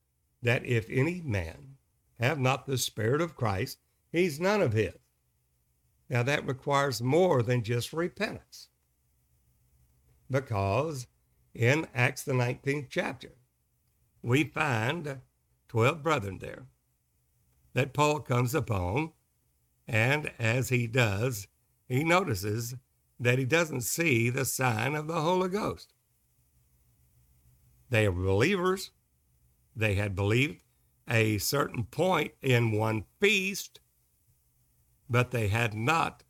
that 0.41 0.65
if 0.65 0.89
any 0.89 1.21
man 1.21 1.77
have 2.19 2.39
not 2.39 2.65
the 2.65 2.77
Spirit 2.77 3.21
of 3.21 3.35
Christ, 3.35 3.79
he's 4.11 4.39
none 4.39 4.61
of 4.61 4.73
his. 4.73 4.93
Now, 6.09 6.23
that 6.23 6.47
requires 6.47 7.01
more 7.01 7.43
than 7.43 7.63
just 7.63 7.91
repentance. 7.91 8.69
Because 10.29 11.07
in 11.53 11.87
Acts, 11.93 12.23
the 12.23 12.33
19th 12.33 12.87
chapter, 12.89 13.36
we 14.21 14.43
find 14.43 15.19
12 15.69 16.03
brethren 16.03 16.39
there 16.39 16.67
that 17.73 17.93
Paul 17.93 18.21
comes 18.21 18.55
upon. 18.55 19.11
And 19.87 20.31
as 20.39 20.69
he 20.69 20.87
does, 20.87 21.47
he 21.87 22.03
notices 22.03 22.75
that 23.19 23.39
he 23.39 23.45
doesn't 23.45 23.81
see 23.81 24.29
the 24.29 24.45
sign 24.45 24.95
of 24.95 25.07
the 25.07 25.21
Holy 25.21 25.49
Ghost. 25.49 25.93
They 27.89 28.05
are 28.05 28.11
believers. 28.11 28.91
They 29.75 29.95
had 29.95 30.15
believed 30.15 30.61
a 31.07 31.37
certain 31.37 31.83
point 31.85 32.31
in 32.41 32.71
one 32.71 33.05
feast, 33.19 33.79
but 35.09 35.31
they 35.31 35.47
had 35.47 35.73
not 35.73 36.23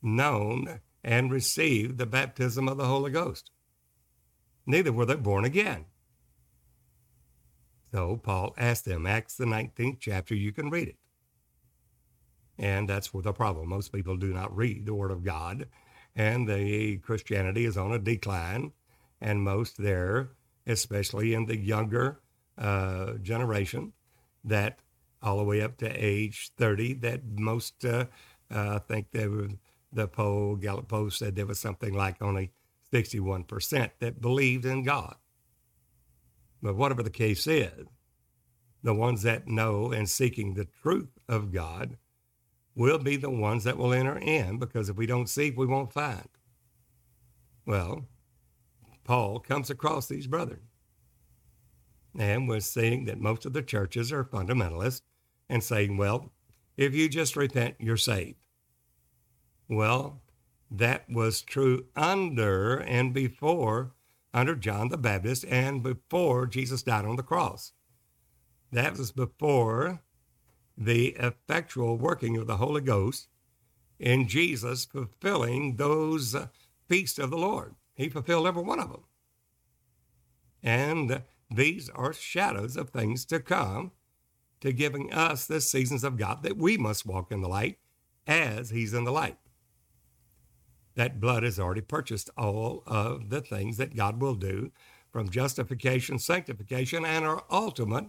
known 0.00 0.80
and 1.02 1.32
received 1.32 1.98
the 1.98 2.06
baptism 2.06 2.68
of 2.68 2.76
the 2.76 2.86
Holy 2.86 3.10
Ghost. 3.10 3.50
Neither 4.66 4.92
were 4.92 5.06
they 5.06 5.16
born 5.16 5.44
again. 5.44 5.86
So 7.92 8.16
Paul 8.16 8.54
asked 8.56 8.86
them, 8.86 9.06
Acts 9.06 9.36
the 9.36 9.44
19th 9.44 9.98
chapter, 10.00 10.34
you 10.34 10.50
can 10.50 10.70
read 10.70 10.88
it. 10.88 10.96
And 12.58 12.88
that's 12.88 13.10
the 13.10 13.32
problem. 13.32 13.68
Most 13.68 13.92
people 13.92 14.16
do 14.16 14.32
not 14.32 14.56
read 14.56 14.86
the 14.86 14.94
Word 14.94 15.10
of 15.10 15.24
God, 15.24 15.68
and 16.16 16.48
the 16.48 16.98
Christianity 16.98 17.64
is 17.64 17.76
on 17.76 17.92
a 17.92 17.98
decline. 17.98 18.72
And 19.20 19.42
most 19.42 19.76
there, 19.78 20.30
especially 20.66 21.34
in 21.34 21.46
the 21.46 21.56
younger 21.56 22.20
uh, 22.58 23.14
generation, 23.14 23.92
that 24.44 24.80
all 25.22 25.38
the 25.38 25.44
way 25.44 25.60
up 25.60 25.76
to 25.78 25.88
age 25.88 26.50
30, 26.56 26.94
that 26.94 27.20
most, 27.38 27.84
uh, 27.84 28.06
uh, 28.52 28.76
I 28.76 28.78
think 28.78 29.10
they 29.12 29.28
were, 29.28 29.48
the 29.92 30.08
poll, 30.08 30.56
Gallup 30.56 30.88
poll 30.88 31.10
said 31.10 31.36
there 31.36 31.46
was 31.46 31.60
something 31.60 31.94
like 31.94 32.20
only 32.20 32.52
61% 32.92 33.90
that 34.00 34.20
believed 34.20 34.64
in 34.64 34.82
God. 34.82 35.16
But 36.62 36.76
whatever 36.76 37.02
the 37.02 37.10
case 37.10 37.46
is, 37.46 37.86
the 38.82 38.94
ones 38.94 39.22
that 39.22 39.48
know 39.48 39.92
and 39.92 40.08
seeking 40.08 40.54
the 40.54 40.68
truth 40.82 41.18
of 41.28 41.52
God 41.52 41.96
will 42.74 42.98
be 42.98 43.16
the 43.16 43.30
ones 43.30 43.64
that 43.64 43.76
will 43.76 43.92
enter 43.92 44.16
in 44.18 44.58
because 44.58 44.88
if 44.88 44.96
we 44.96 45.06
don't 45.06 45.28
seek, 45.28 45.56
we 45.56 45.66
won't 45.66 45.92
find. 45.92 46.28
Well, 47.66 48.06
Paul 49.04 49.40
comes 49.40 49.70
across 49.70 50.06
these 50.06 50.26
brethren 50.26 50.62
and 52.18 52.48
was 52.48 52.66
seeing 52.66 53.04
that 53.06 53.20
most 53.20 53.46
of 53.46 53.52
the 53.52 53.62
churches 53.62 54.12
are 54.12 54.24
fundamentalists 54.24 55.02
and 55.48 55.62
saying, 55.62 55.96
well, 55.96 56.32
if 56.76 56.94
you 56.94 57.08
just 57.08 57.36
repent, 57.36 57.76
you're 57.78 57.96
saved. 57.96 58.38
Well, 59.68 60.22
that 60.70 61.08
was 61.08 61.42
true 61.42 61.86
under 61.94 62.76
and 62.78 63.12
before 63.12 63.92
under 64.34 64.54
John 64.54 64.88
the 64.88 64.98
Baptist 64.98 65.44
and 65.48 65.82
before 65.82 66.46
Jesus 66.46 66.82
died 66.82 67.04
on 67.04 67.16
the 67.16 67.22
cross. 67.22 67.72
That 68.70 68.96
was 68.96 69.12
before 69.12 70.00
the 70.76 71.08
effectual 71.10 71.98
working 71.98 72.36
of 72.36 72.46
the 72.46 72.56
Holy 72.56 72.80
Ghost 72.80 73.28
in 73.98 74.26
Jesus 74.26 74.84
fulfilling 74.84 75.76
those 75.76 76.34
feasts 76.88 77.18
of 77.18 77.30
the 77.30 77.36
Lord. 77.36 77.74
He 77.94 78.08
fulfilled 78.08 78.46
every 78.46 78.62
one 78.62 78.80
of 78.80 78.90
them. 78.90 79.04
And 80.62 81.22
these 81.50 81.90
are 81.90 82.12
shadows 82.12 82.76
of 82.76 82.90
things 82.90 83.24
to 83.26 83.40
come 83.40 83.92
to 84.60 84.72
giving 84.72 85.12
us 85.12 85.46
the 85.46 85.60
seasons 85.60 86.04
of 86.04 86.16
God 86.16 86.42
that 86.42 86.56
we 86.56 86.78
must 86.78 87.04
walk 87.04 87.30
in 87.30 87.42
the 87.42 87.48
light 87.48 87.78
as 88.26 88.70
He's 88.70 88.94
in 88.94 89.04
the 89.04 89.12
light 89.12 89.36
that 90.94 91.20
blood 91.20 91.42
has 91.42 91.58
already 91.58 91.80
purchased 91.80 92.30
all 92.36 92.82
of 92.86 93.30
the 93.30 93.40
things 93.40 93.76
that 93.76 93.96
God 93.96 94.20
will 94.20 94.34
do 94.34 94.70
from 95.10 95.28
justification, 95.28 96.18
sanctification, 96.18 97.04
and 97.04 97.24
our 97.24 97.44
ultimate 97.50 98.06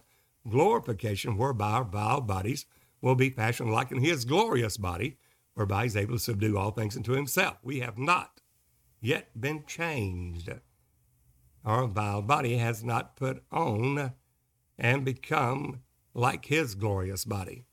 glorification, 0.50 1.38
whereby 1.38 1.72
our 1.72 1.84
vile 1.84 2.22
bodies 2.22 2.66
will 3.02 3.16
be 3.16 3.30
fashioned 3.30 3.72
like 3.72 3.92
in 3.92 4.00
his 4.00 4.26
glorious 4.26 4.78
body, 4.78 5.18
whereby 5.54 5.84
he's 5.84 5.98
able 5.98 6.16
to 6.16 6.20
subdue 6.20 6.58
all 6.58 6.72
things 6.72 6.96
unto 6.96 7.14
himself. 7.14 7.58
We 7.64 7.80
have 7.80 7.98
not 7.98 8.42
yet 9.02 9.40
been 9.40 9.66
changed. 9.66 10.50
Our 11.66 11.88
vile 11.88 12.22
body 12.22 12.58
has 12.58 12.84
not 12.84 13.16
put 13.16 13.44
on 13.52 14.14
and 14.78 15.06
become 15.06 15.82
like 16.14 16.46
his 16.46 16.76
glorious 16.76 17.26
body, 17.26 17.66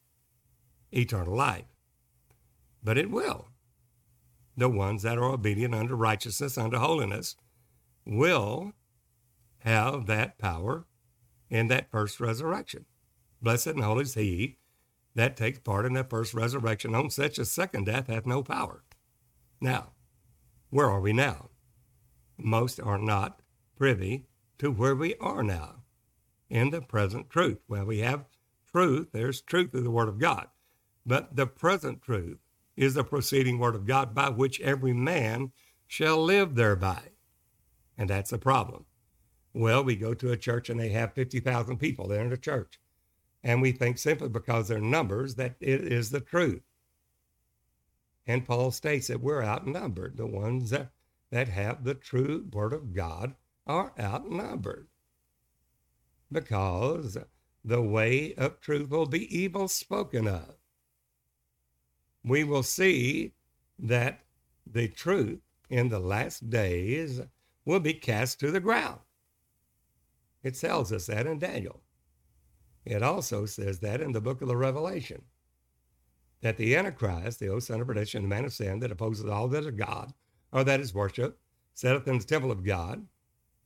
eternal 0.93 1.37
life. 1.37 1.65
But 2.83 2.99
it 2.99 3.11
will 3.11 3.50
the 4.61 4.69
ones 4.69 5.03
that 5.03 5.17
are 5.17 5.25
obedient 5.25 5.75
unto 5.75 5.95
righteousness, 5.95 6.59
unto 6.59 6.77
holiness, 6.77 7.35
will 8.05 8.73
have 9.61 10.07
that 10.07 10.39
power 10.39 10.87
in 11.49 11.69
that 11.69 11.91
first 11.91 12.21
resurrection. 12.21 12.85
Blessed 13.41 13.69
and 13.69 13.83
holy 13.83 14.03
is 14.03 14.15
he 14.15 14.59
that 15.15 15.37
takes 15.37 15.59
part 15.59 15.87
in 15.87 15.95
that 15.95 16.11
first 16.11 16.35
resurrection. 16.35 16.95
On 16.95 17.09
such 17.09 17.39
a 17.39 17.45
second 17.45 17.87
death 17.87 18.07
hath 18.07 18.27
no 18.27 18.43
power. 18.43 18.85
Now, 19.61 19.93
where 20.69 20.91
are 20.91 21.01
we 21.01 21.13
now? 21.13 21.49
Most 22.37 22.79
are 22.81 22.99
not 22.99 23.41
privy 23.77 24.27
to 24.59 24.71
where 24.71 24.95
we 24.95 25.15
are 25.17 25.43
now 25.43 25.85
in 26.51 26.69
the 26.71 26.83
present 26.83 27.31
truth. 27.31 27.59
Well, 27.67 27.87
we 27.87 28.01
have 28.01 28.27
truth, 28.71 29.09
there's 29.13 29.41
truth 29.41 29.71
through 29.71 29.83
the 29.83 29.91
Word 29.91 30.09
of 30.09 30.19
God, 30.19 30.49
but 31.07 31.35
the 31.35 31.47
present 31.47 32.03
truth 32.03 32.39
is 32.77 32.95
the 32.95 33.05
proceeding 33.05 33.59
word 33.59 33.75
of 33.75 33.87
God 33.87 34.15
by 34.15 34.29
which 34.29 34.61
every 34.61 34.93
man 34.93 35.53
shall 35.87 36.23
live 36.23 36.55
thereby. 36.55 37.03
And 37.99 38.09
that's 38.09 38.31
the 38.31 38.39
problem. 38.39 38.87
Well, 39.53 39.83
we 39.83 39.97
go 39.97 40.15
to 40.15 40.31
a 40.31 40.37
church 40.37 40.71
and 40.71 40.79
they 40.79 40.91
have 40.91 41.13
50,000 41.15 41.77
people 41.79 42.09
there 42.09 42.23
in 42.23 42.31
the 42.31 42.37
church. 42.37 42.79
And 43.43 43.61
we 43.61 43.73
think 43.73 43.99
simply 43.99 44.29
because 44.29 44.69
they're 44.69 44.81
numbers 44.81 45.35
that 45.35 45.57
it 45.61 45.83
is 45.83 46.11
the 46.11 46.21
truth. 46.21 46.63
And 48.27 48.47
Paul 48.47 48.71
states 48.71 49.09
that 49.09 49.21
we're 49.21 49.43
outnumbered. 49.43 50.17
The 50.17 50.27
ones 50.27 50.71
that, 50.71 50.91
that 51.31 51.49
have 51.49 51.85
the 51.85 51.95
true 51.95 52.47
word 52.53 52.73
of 52.73 52.95
God 52.95 53.35
are 53.67 53.93
outnumbered. 53.99 54.89
Because 56.31 57.17
the 57.65 57.83
way 57.83 58.35
of 58.35 58.61
truth 58.61 58.91
will 58.91 59.07
be 59.07 59.37
evil 59.37 59.67
spoken 59.67 60.29
of 60.29 60.60
we 62.25 62.45
will 62.45 62.63
see 62.63 63.33
that 63.79 64.21
the 64.67 64.89
truth 64.89 65.41
in 65.69 65.89
the 65.89 65.99
last 66.01 66.51
days 66.51 67.21
will 67.65 67.81
be 67.81 67.95
cast 67.95 68.41
to 68.41 68.51
the 68.51 68.61
ground. 68.61 68.99
It 70.43 70.59
tells 70.59 70.93
us 70.93 71.07
that 71.07 71.27
in 71.27 71.39
Daniel. 71.39 71.81
It 72.85 73.03
also 73.03 73.47
says 73.47 73.79
that 73.81 74.01
in 74.01 74.13
the 74.13 74.21
book 74.21 74.43
of 74.43 74.49
the 74.49 74.57
Revelation 74.57 75.23
that 76.41 76.57
the 76.57 76.75
Antichrist, 76.75 77.39
the 77.39 77.49
old 77.49 77.63
son 77.63 77.81
of 77.81 77.87
perdition, 77.87 78.23
the 78.23 78.29
man 78.29 78.47
of 78.47 78.53
sin 78.53 78.81
that 78.81 78.91
opposes 78.91 79.27
all 79.27 79.49
that 79.49 79.65
is 79.65 79.71
God 79.73 80.13
or 80.53 80.65
that 80.65 80.81
is 80.81 80.95
worship, 80.95 81.39
setteth 81.75 82.09
in 82.09 82.19
the 82.19 82.25
temple 82.25 82.51
of 82.51 82.65
God, 82.65 83.07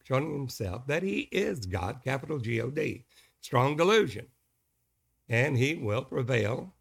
showing 0.02 0.32
himself 0.32 0.86
that 0.86 1.02
he 1.02 1.20
is 1.30 1.66
God, 1.66 2.00
capital 2.04 2.38
G 2.38 2.60
O 2.60 2.70
D, 2.70 3.04
strong 3.40 3.76
delusion. 3.76 4.26
And 5.28 5.56
he 5.56 5.76
will 5.76 6.02
prevail 6.02 6.74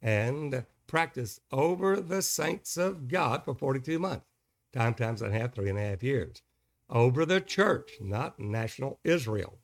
and 0.00 0.64
practiced 0.86 1.40
over 1.50 2.00
the 2.00 2.22
saints 2.22 2.76
of 2.76 3.08
God 3.08 3.44
for 3.44 3.54
42 3.54 3.98
months, 3.98 4.26
time 4.72 4.94
times 4.94 5.22
and 5.22 5.34
a 5.34 5.38
half, 5.38 5.54
three 5.54 5.68
and 5.68 5.78
a 5.78 5.82
half 5.82 6.02
years, 6.02 6.42
over 6.88 7.26
the 7.26 7.40
church, 7.40 7.92
not 8.00 8.38
national 8.38 9.00
Israel. 9.04 9.58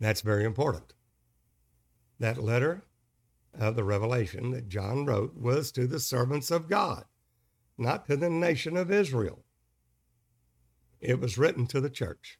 That's 0.00 0.20
very 0.20 0.44
important. 0.44 0.92
That 2.18 2.42
letter 2.42 2.84
of 3.58 3.76
the 3.76 3.84
Revelation 3.84 4.50
that 4.50 4.68
John 4.68 5.06
wrote 5.06 5.36
was 5.36 5.72
to 5.72 5.86
the 5.86 6.00
servants 6.00 6.50
of 6.50 6.68
God, 6.68 7.04
not 7.78 8.06
to 8.06 8.16
the 8.16 8.30
nation 8.30 8.76
of 8.76 8.90
Israel. 8.90 9.44
It 11.00 11.20
was 11.20 11.38
written 11.38 11.66
to 11.68 11.80
the 11.80 11.90
church. 11.90 12.38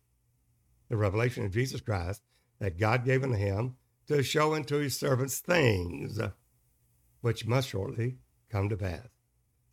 The 0.88 0.96
revelation 0.96 1.44
of 1.44 1.52
Jesus 1.52 1.80
Christ 1.80 2.22
that 2.58 2.78
God 2.78 3.04
gave 3.04 3.22
unto 3.22 3.36
him 3.36 3.76
to 4.06 4.22
show 4.22 4.54
unto 4.54 4.76
his 4.76 4.98
servants 4.98 5.40
things 5.40 6.18
which 7.26 7.44
must 7.44 7.68
shortly 7.68 8.18
come 8.48 8.68
to 8.68 8.76
pass. 8.76 9.08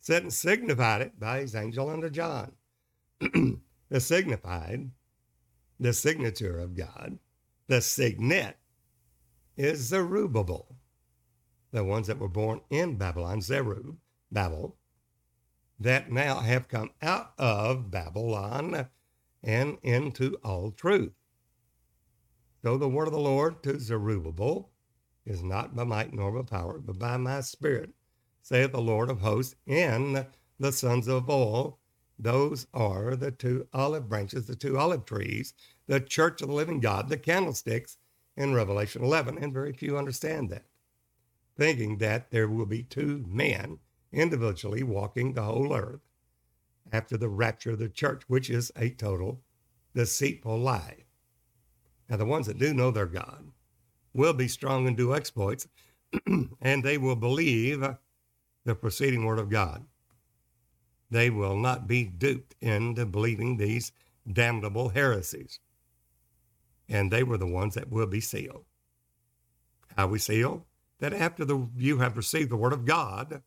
Set 0.00 0.24
and 0.24 0.32
signified 0.32 1.00
it 1.00 1.20
by 1.20 1.38
his 1.38 1.54
angel 1.54 1.88
unto 1.88 2.10
John. 2.10 2.50
the 3.20 4.00
signified, 4.00 4.90
the 5.78 5.92
signature 5.92 6.58
of 6.58 6.74
God, 6.74 7.20
the 7.68 7.80
signet 7.80 8.56
is 9.56 9.78
Zerubbabel, 9.82 10.74
the 11.70 11.84
ones 11.84 12.08
that 12.08 12.18
were 12.18 12.26
born 12.26 12.60
in 12.70 12.96
Babylon, 12.96 13.38
Zerub, 13.38 13.98
Babel, 14.32 14.76
that 15.78 16.10
now 16.10 16.40
have 16.40 16.66
come 16.66 16.90
out 17.00 17.34
of 17.38 17.88
Babylon 17.88 18.88
and 19.44 19.78
into 19.84 20.34
all 20.42 20.72
truth. 20.72 21.12
So 22.62 22.76
the 22.76 22.88
word 22.88 23.06
of 23.06 23.12
the 23.12 23.20
Lord 23.20 23.62
to 23.62 23.78
Zerubbabel 23.78 24.73
is 25.26 25.42
not 25.42 25.74
by 25.74 25.84
might 25.84 26.12
nor 26.12 26.30
by 26.32 26.42
power, 26.42 26.78
but 26.78 26.98
by 26.98 27.16
my 27.16 27.40
spirit, 27.40 27.90
saith 28.42 28.72
the 28.72 28.80
Lord 28.80 29.10
of 29.10 29.20
hosts, 29.20 29.56
in 29.66 30.26
the 30.58 30.72
sons 30.72 31.08
of 31.08 31.30
oil. 31.30 31.78
Those 32.18 32.66
are 32.72 33.16
the 33.16 33.30
two 33.30 33.66
olive 33.72 34.08
branches, 34.08 34.46
the 34.46 34.54
two 34.54 34.78
olive 34.78 35.04
trees, 35.04 35.54
the 35.86 36.00
church 36.00 36.42
of 36.42 36.48
the 36.48 36.54
living 36.54 36.80
God, 36.80 37.08
the 37.08 37.16
candlesticks 37.16 37.96
in 38.36 38.54
Revelation 38.54 39.02
11. 39.02 39.38
And 39.38 39.52
very 39.52 39.72
few 39.72 39.98
understand 39.98 40.50
that, 40.50 40.66
thinking 41.56 41.98
that 41.98 42.30
there 42.30 42.48
will 42.48 42.66
be 42.66 42.82
two 42.82 43.24
men 43.26 43.78
individually 44.12 44.82
walking 44.82 45.32
the 45.32 45.42
whole 45.42 45.74
earth 45.74 46.00
after 46.92 47.16
the 47.16 47.28
rapture 47.28 47.72
of 47.72 47.78
the 47.78 47.88
church, 47.88 48.22
which 48.28 48.50
is 48.50 48.70
a 48.76 48.90
total 48.90 49.40
deceitful 49.94 50.58
lie. 50.58 51.04
Now, 52.08 52.16
the 52.16 52.26
ones 52.26 52.46
that 52.46 52.58
do 52.58 52.74
know 52.74 52.90
their 52.90 53.06
God 53.06 53.50
will 54.14 54.32
be 54.32 54.48
strong 54.48 54.86
and 54.86 54.96
do 54.96 55.14
exploits, 55.14 55.66
and 56.60 56.82
they 56.82 56.96
will 56.96 57.16
believe 57.16 57.84
the 58.64 58.74
preceding 58.74 59.24
word 59.24 59.38
of 59.38 59.50
God. 59.50 59.84
They 61.10 61.28
will 61.30 61.56
not 61.56 61.86
be 61.86 62.04
duped 62.04 62.54
into 62.60 63.04
believing 63.04 63.56
these 63.56 63.92
damnable 64.30 64.90
heresies. 64.90 65.58
And 66.88 67.10
they 67.10 67.22
were 67.22 67.38
the 67.38 67.46
ones 67.46 67.74
that 67.74 67.90
will 67.90 68.06
be 68.06 68.20
sealed. 68.20 68.64
How 69.96 70.06
we 70.06 70.18
seal? 70.18 70.66
That 71.00 71.12
after 71.12 71.44
the, 71.44 71.68
you 71.76 71.98
have 71.98 72.16
received 72.16 72.50
the 72.50 72.56
word 72.56 72.72
of 72.72 72.84
God, 72.84 73.42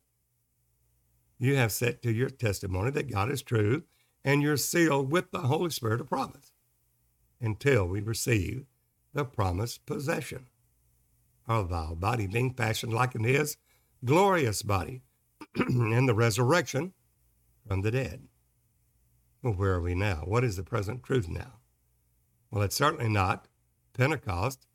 you 1.38 1.56
have 1.56 1.72
set 1.72 2.02
to 2.02 2.12
your 2.12 2.30
testimony 2.30 2.90
that 2.92 3.10
God 3.10 3.30
is 3.30 3.42
true, 3.42 3.84
and 4.24 4.42
you're 4.42 4.56
sealed 4.56 5.10
with 5.10 5.30
the 5.30 5.40
Holy 5.40 5.70
Spirit 5.70 6.00
of 6.00 6.08
promise 6.08 6.52
until 7.40 7.86
we 7.86 8.00
receive 8.00 8.66
the 9.14 9.24
promised 9.24 9.86
possession 9.86 10.46
of 11.48 11.72
our 11.72 11.96
body 11.96 12.26
being 12.26 12.52
fashioned 12.52 12.92
like 12.92 13.14
in 13.14 13.24
his 13.24 13.56
glorious 14.04 14.62
body 14.62 15.02
in 15.56 16.06
the 16.06 16.14
resurrection 16.14 16.92
from 17.66 17.82
the 17.82 17.90
dead. 17.90 18.28
Well, 19.42 19.54
where 19.54 19.74
are 19.74 19.80
we 19.80 19.94
now? 19.94 20.22
What 20.24 20.44
is 20.44 20.56
the 20.56 20.62
present 20.62 21.02
truth 21.02 21.28
now? 21.28 21.54
Well, 22.50 22.62
it's 22.62 22.76
certainly 22.76 23.08
not 23.08 23.46
Pentecost. 23.94 24.66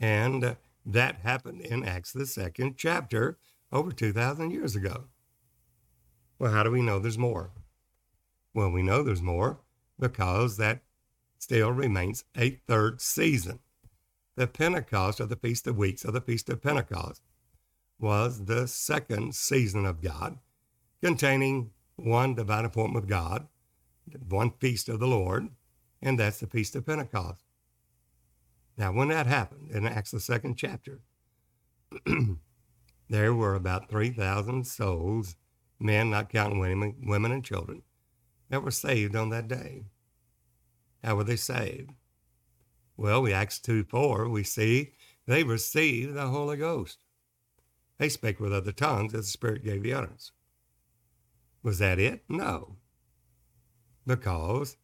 And 0.00 0.56
that 0.86 1.16
happened 1.22 1.60
in 1.62 1.84
Acts, 1.84 2.12
the 2.12 2.26
second 2.26 2.76
chapter, 2.76 3.38
over 3.72 3.92
2,000 3.92 4.50
years 4.50 4.74
ago. 4.76 5.04
Well, 6.38 6.52
how 6.52 6.62
do 6.62 6.70
we 6.70 6.82
know 6.82 6.98
there's 6.98 7.18
more? 7.18 7.50
Well, 8.54 8.70
we 8.70 8.82
know 8.82 9.02
there's 9.02 9.22
more 9.22 9.60
because 9.98 10.56
that 10.56 10.80
still 11.38 11.70
remains 11.72 12.24
a 12.36 12.50
third 12.66 13.00
season. 13.00 13.60
The 14.38 14.46
Pentecost, 14.46 15.20
or 15.20 15.26
the 15.26 15.34
Feast 15.34 15.66
of 15.66 15.76
Weeks, 15.76 16.04
or 16.04 16.12
the 16.12 16.20
Feast 16.20 16.48
of 16.48 16.62
Pentecost, 16.62 17.22
was 17.98 18.44
the 18.44 18.68
second 18.68 19.34
season 19.34 19.84
of 19.84 20.00
God, 20.00 20.38
containing 21.02 21.72
one 21.96 22.36
divine 22.36 22.64
appointment 22.64 23.02
of 23.02 23.10
God, 23.10 23.48
one 24.28 24.52
feast 24.60 24.88
of 24.88 25.00
the 25.00 25.08
Lord, 25.08 25.48
and 26.00 26.20
that's 26.20 26.38
the 26.38 26.46
Feast 26.46 26.76
of 26.76 26.86
Pentecost. 26.86 27.42
Now, 28.76 28.92
when 28.92 29.08
that 29.08 29.26
happened 29.26 29.72
in 29.72 29.84
Acts, 29.88 30.12
the 30.12 30.20
second 30.20 30.54
chapter, 30.54 31.00
there 33.08 33.34
were 33.34 33.56
about 33.56 33.90
3,000 33.90 34.64
souls 34.68 35.34
men, 35.80 36.10
not 36.10 36.30
counting 36.30 36.60
women, 36.60 36.94
women 37.02 37.32
and 37.32 37.44
children, 37.44 37.82
that 38.50 38.62
were 38.62 38.70
saved 38.70 39.16
on 39.16 39.30
that 39.30 39.48
day. 39.48 39.86
How 41.02 41.16
were 41.16 41.24
they 41.24 41.34
saved? 41.34 41.90
Well, 42.98 43.22
we 43.22 43.32
Acts 43.32 43.60
2 43.60 43.84
4, 43.84 44.28
we 44.28 44.42
see 44.42 44.90
they 45.24 45.44
received 45.44 46.14
the 46.14 46.26
Holy 46.26 46.56
Ghost. 46.56 46.98
They 47.96 48.08
spake 48.08 48.40
with 48.40 48.52
other 48.52 48.72
tongues 48.72 49.14
as 49.14 49.26
the 49.26 49.30
Spirit 49.30 49.62
gave 49.62 49.84
the 49.84 49.92
utterance. 49.92 50.32
Was 51.62 51.78
that 51.78 52.00
it? 52.00 52.24
No. 52.28 52.76
Because 54.04 54.76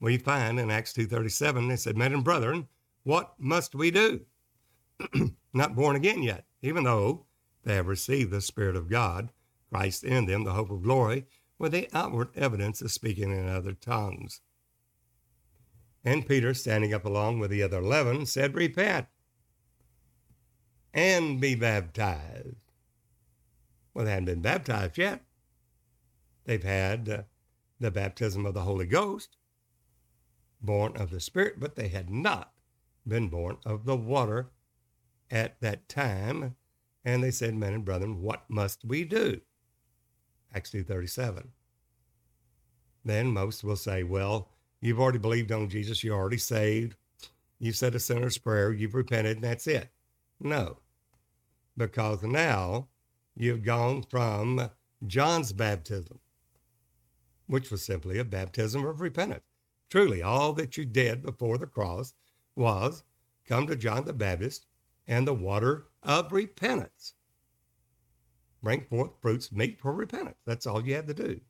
we 0.00 0.18
find 0.18 0.58
in 0.58 0.72
Acts 0.72 0.92
2.37, 0.92 1.68
they 1.68 1.76
said, 1.76 1.96
Men 1.96 2.12
and 2.12 2.24
brethren, 2.24 2.66
what 3.04 3.34
must 3.38 3.76
we 3.76 3.92
do? 3.92 4.22
Not 5.52 5.76
born 5.76 5.94
again 5.94 6.24
yet, 6.24 6.46
even 6.62 6.82
though 6.82 7.26
they 7.62 7.76
have 7.76 7.86
received 7.86 8.32
the 8.32 8.40
Spirit 8.40 8.74
of 8.74 8.90
God 8.90 9.30
Christ 9.70 10.02
in 10.02 10.26
them, 10.26 10.42
the 10.42 10.54
hope 10.54 10.70
of 10.70 10.82
glory, 10.82 11.26
with 11.60 11.70
the 11.70 11.88
outward 11.92 12.30
evidence 12.34 12.82
of 12.82 12.90
speaking 12.90 13.30
in 13.30 13.48
other 13.48 13.72
tongues. 13.72 14.40
And 16.04 16.26
Peter, 16.26 16.52
standing 16.54 16.92
up 16.92 17.04
along 17.04 17.38
with 17.38 17.50
the 17.50 17.62
other 17.62 17.78
eleven, 17.78 18.26
said, 18.26 18.54
Repent 18.54 19.06
and 20.92 21.40
be 21.40 21.54
baptized. 21.54 22.56
Well, 23.94 24.04
they 24.04 24.10
hadn't 24.10 24.26
been 24.26 24.42
baptized 24.42 24.98
yet. 24.98 25.22
They've 26.44 26.62
had 26.62 27.08
uh, 27.08 27.22
the 27.78 27.90
baptism 27.90 28.46
of 28.46 28.54
the 28.54 28.62
Holy 28.62 28.86
Ghost, 28.86 29.36
born 30.60 30.96
of 30.96 31.10
the 31.10 31.20
Spirit, 31.20 31.60
but 31.60 31.76
they 31.76 31.88
had 31.88 32.10
not 32.10 32.52
been 33.06 33.28
born 33.28 33.58
of 33.64 33.84
the 33.84 33.96
water 33.96 34.50
at 35.30 35.60
that 35.60 35.88
time. 35.88 36.56
And 37.04 37.22
they 37.22 37.30
said, 37.30 37.54
Men 37.54 37.74
and 37.74 37.84
brethren, 37.84 38.22
what 38.22 38.44
must 38.48 38.84
we 38.84 39.04
do? 39.04 39.40
Acts 40.54 40.70
2.37. 40.70 41.48
Then 43.04 43.28
most 43.28 43.64
will 43.64 43.76
say, 43.76 44.04
well, 44.04 44.51
you've 44.82 45.00
already 45.00 45.18
believed 45.18 45.50
on 45.50 45.70
Jesus. 45.70 46.04
You're 46.04 46.18
already 46.18 46.36
saved. 46.36 46.96
You've 47.58 47.76
said 47.76 47.94
a 47.94 48.00
sinner's 48.00 48.36
prayer. 48.36 48.70
You've 48.70 48.94
repented, 48.94 49.36
and 49.36 49.44
that's 49.44 49.66
it. 49.66 49.88
No, 50.38 50.76
because 51.76 52.22
now 52.22 52.88
you've 53.34 53.62
gone 53.62 54.02
from 54.02 54.70
John's 55.06 55.54
baptism, 55.54 56.18
which 57.46 57.70
was 57.70 57.82
simply 57.84 58.18
a 58.18 58.24
baptism 58.24 58.84
of 58.84 59.00
repentance. 59.00 59.44
Truly, 59.88 60.22
all 60.22 60.52
that 60.54 60.76
you 60.76 60.84
did 60.84 61.22
before 61.22 61.56
the 61.56 61.66
cross 61.66 62.12
was 62.56 63.04
come 63.46 63.66
to 63.66 63.76
John 63.76 64.04
the 64.04 64.12
Baptist 64.12 64.66
and 65.06 65.26
the 65.26 65.34
water 65.34 65.86
of 66.02 66.32
repentance 66.32 67.14
bring 68.62 68.82
forth 68.82 69.10
fruits 69.20 69.52
meet 69.52 69.78
for 69.78 69.92
repentance. 69.92 70.38
That's 70.46 70.66
all 70.66 70.86
you 70.86 70.94
had 70.94 71.08
to 71.08 71.14
do. 71.14 71.40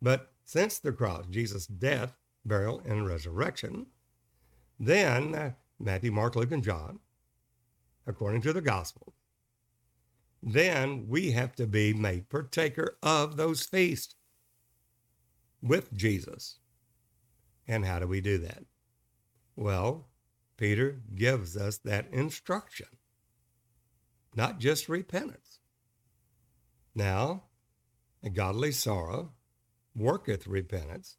But 0.00 0.32
since 0.44 0.78
the 0.78 0.92
cross, 0.92 1.26
Jesus' 1.28 1.66
death, 1.66 2.16
burial, 2.48 2.82
and 2.84 3.06
resurrection, 3.06 3.86
then 4.80 5.34
uh, 5.34 5.52
Matthew, 5.78 6.10
Mark, 6.10 6.36
Luke, 6.36 6.52
and 6.52 6.62
John, 6.64 7.00
according 8.06 8.42
to 8.42 8.52
the 8.52 8.60
gospel, 8.60 9.14
then 10.42 11.06
we 11.08 11.32
have 11.32 11.54
to 11.56 11.66
be 11.66 11.92
made 11.92 12.28
partaker 12.28 12.96
of 13.02 13.36
those 13.36 13.64
feasts 13.64 14.14
with 15.60 15.92
Jesus. 15.92 16.58
And 17.66 17.84
how 17.84 17.98
do 17.98 18.06
we 18.06 18.20
do 18.20 18.38
that? 18.38 18.64
Well, 19.56 20.08
Peter 20.56 21.02
gives 21.14 21.56
us 21.56 21.78
that 21.78 22.08
instruction, 22.12 22.86
not 24.34 24.58
just 24.58 24.88
repentance. 24.88 25.58
Now, 26.94 27.44
a 28.22 28.30
godly 28.30 28.72
sorrow 28.72 29.32
worketh 29.94 30.46
repentance, 30.46 31.16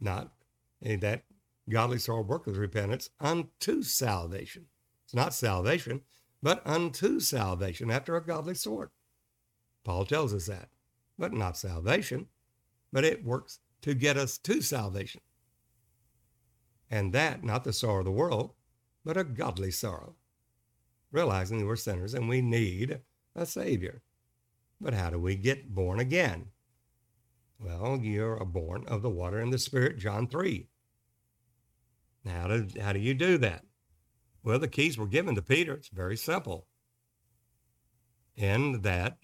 not 0.00 0.32
that 0.80 1.24
godly 1.68 1.98
sorrow 1.98 2.22
worketh 2.22 2.56
repentance 2.56 3.10
unto 3.20 3.82
salvation. 3.82 4.66
It's 5.04 5.14
not 5.14 5.34
salvation, 5.34 6.02
but 6.42 6.66
unto 6.66 7.20
salvation 7.20 7.90
after 7.90 8.16
a 8.16 8.24
godly 8.24 8.54
sort. 8.54 8.92
Paul 9.84 10.04
tells 10.04 10.34
us 10.34 10.46
that, 10.46 10.68
but 11.18 11.32
not 11.32 11.56
salvation, 11.56 12.26
but 12.92 13.04
it 13.04 13.24
works 13.24 13.60
to 13.82 13.94
get 13.94 14.16
us 14.16 14.38
to 14.38 14.60
salvation. 14.62 15.20
And 16.90 17.12
that, 17.12 17.42
not 17.44 17.64
the 17.64 17.72
sorrow 17.72 18.00
of 18.00 18.04
the 18.04 18.12
world, 18.12 18.52
but 19.04 19.16
a 19.16 19.24
godly 19.24 19.70
sorrow, 19.70 20.16
realizing 21.12 21.58
that 21.58 21.66
we're 21.66 21.76
sinners 21.76 22.14
and 22.14 22.28
we 22.28 22.40
need 22.40 23.00
a 23.34 23.46
Savior. 23.46 24.02
But 24.80 24.94
how 24.94 25.10
do 25.10 25.18
we 25.18 25.36
get 25.36 25.74
born 25.74 25.98
again? 26.00 26.46
Well, 27.58 27.98
you're 28.02 28.44
born 28.44 28.84
of 28.86 29.02
the 29.02 29.10
water 29.10 29.38
and 29.38 29.52
the 29.52 29.58
Spirit, 29.58 29.98
John 29.98 30.26
3. 30.26 30.68
How 32.26 32.46
do, 32.48 32.66
how 32.80 32.92
do 32.92 32.98
you 32.98 33.14
do 33.14 33.38
that? 33.38 33.64
Well, 34.42 34.58
the 34.58 34.68
keys 34.68 34.98
were 34.98 35.06
given 35.06 35.34
to 35.34 35.42
Peter. 35.42 35.74
It's 35.74 35.88
very 35.88 36.16
simple. 36.16 36.66
In 38.36 38.82
that, 38.82 39.18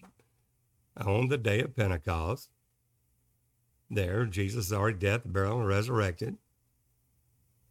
on 0.97 1.27
the 1.27 1.37
day 1.37 1.61
of 1.61 1.75
Pentecost, 1.75 2.49
there, 3.89 4.25
Jesus 4.25 4.67
is 4.67 4.73
already 4.73 4.97
dead, 4.97 5.21
burial, 5.25 5.59
and 5.59 5.67
resurrected. 5.67 6.37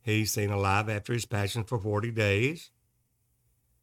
He's 0.02 0.32
seen 0.32 0.50
alive 0.50 0.88
after 0.88 1.12
his 1.12 1.26
passion 1.26 1.64
for 1.64 1.78
40 1.78 2.10
days. 2.10 2.70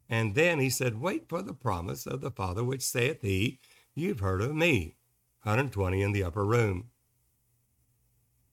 And 0.10 0.36
then 0.36 0.60
he 0.60 0.70
said, 0.70 1.02
Wait 1.02 1.28
for 1.28 1.42
the 1.42 1.54
promise 1.54 2.06
of 2.06 2.22
the 2.22 2.32
Father, 2.32 2.64
which 2.64 2.84
saith 2.84 3.22
he, 3.22 3.60
You've 3.94 4.20
heard 4.20 4.42
of 4.42 4.56
me. 4.56 4.96
120 5.48 6.02
in 6.02 6.12
the 6.12 6.24
upper 6.24 6.46
room. 6.46 6.90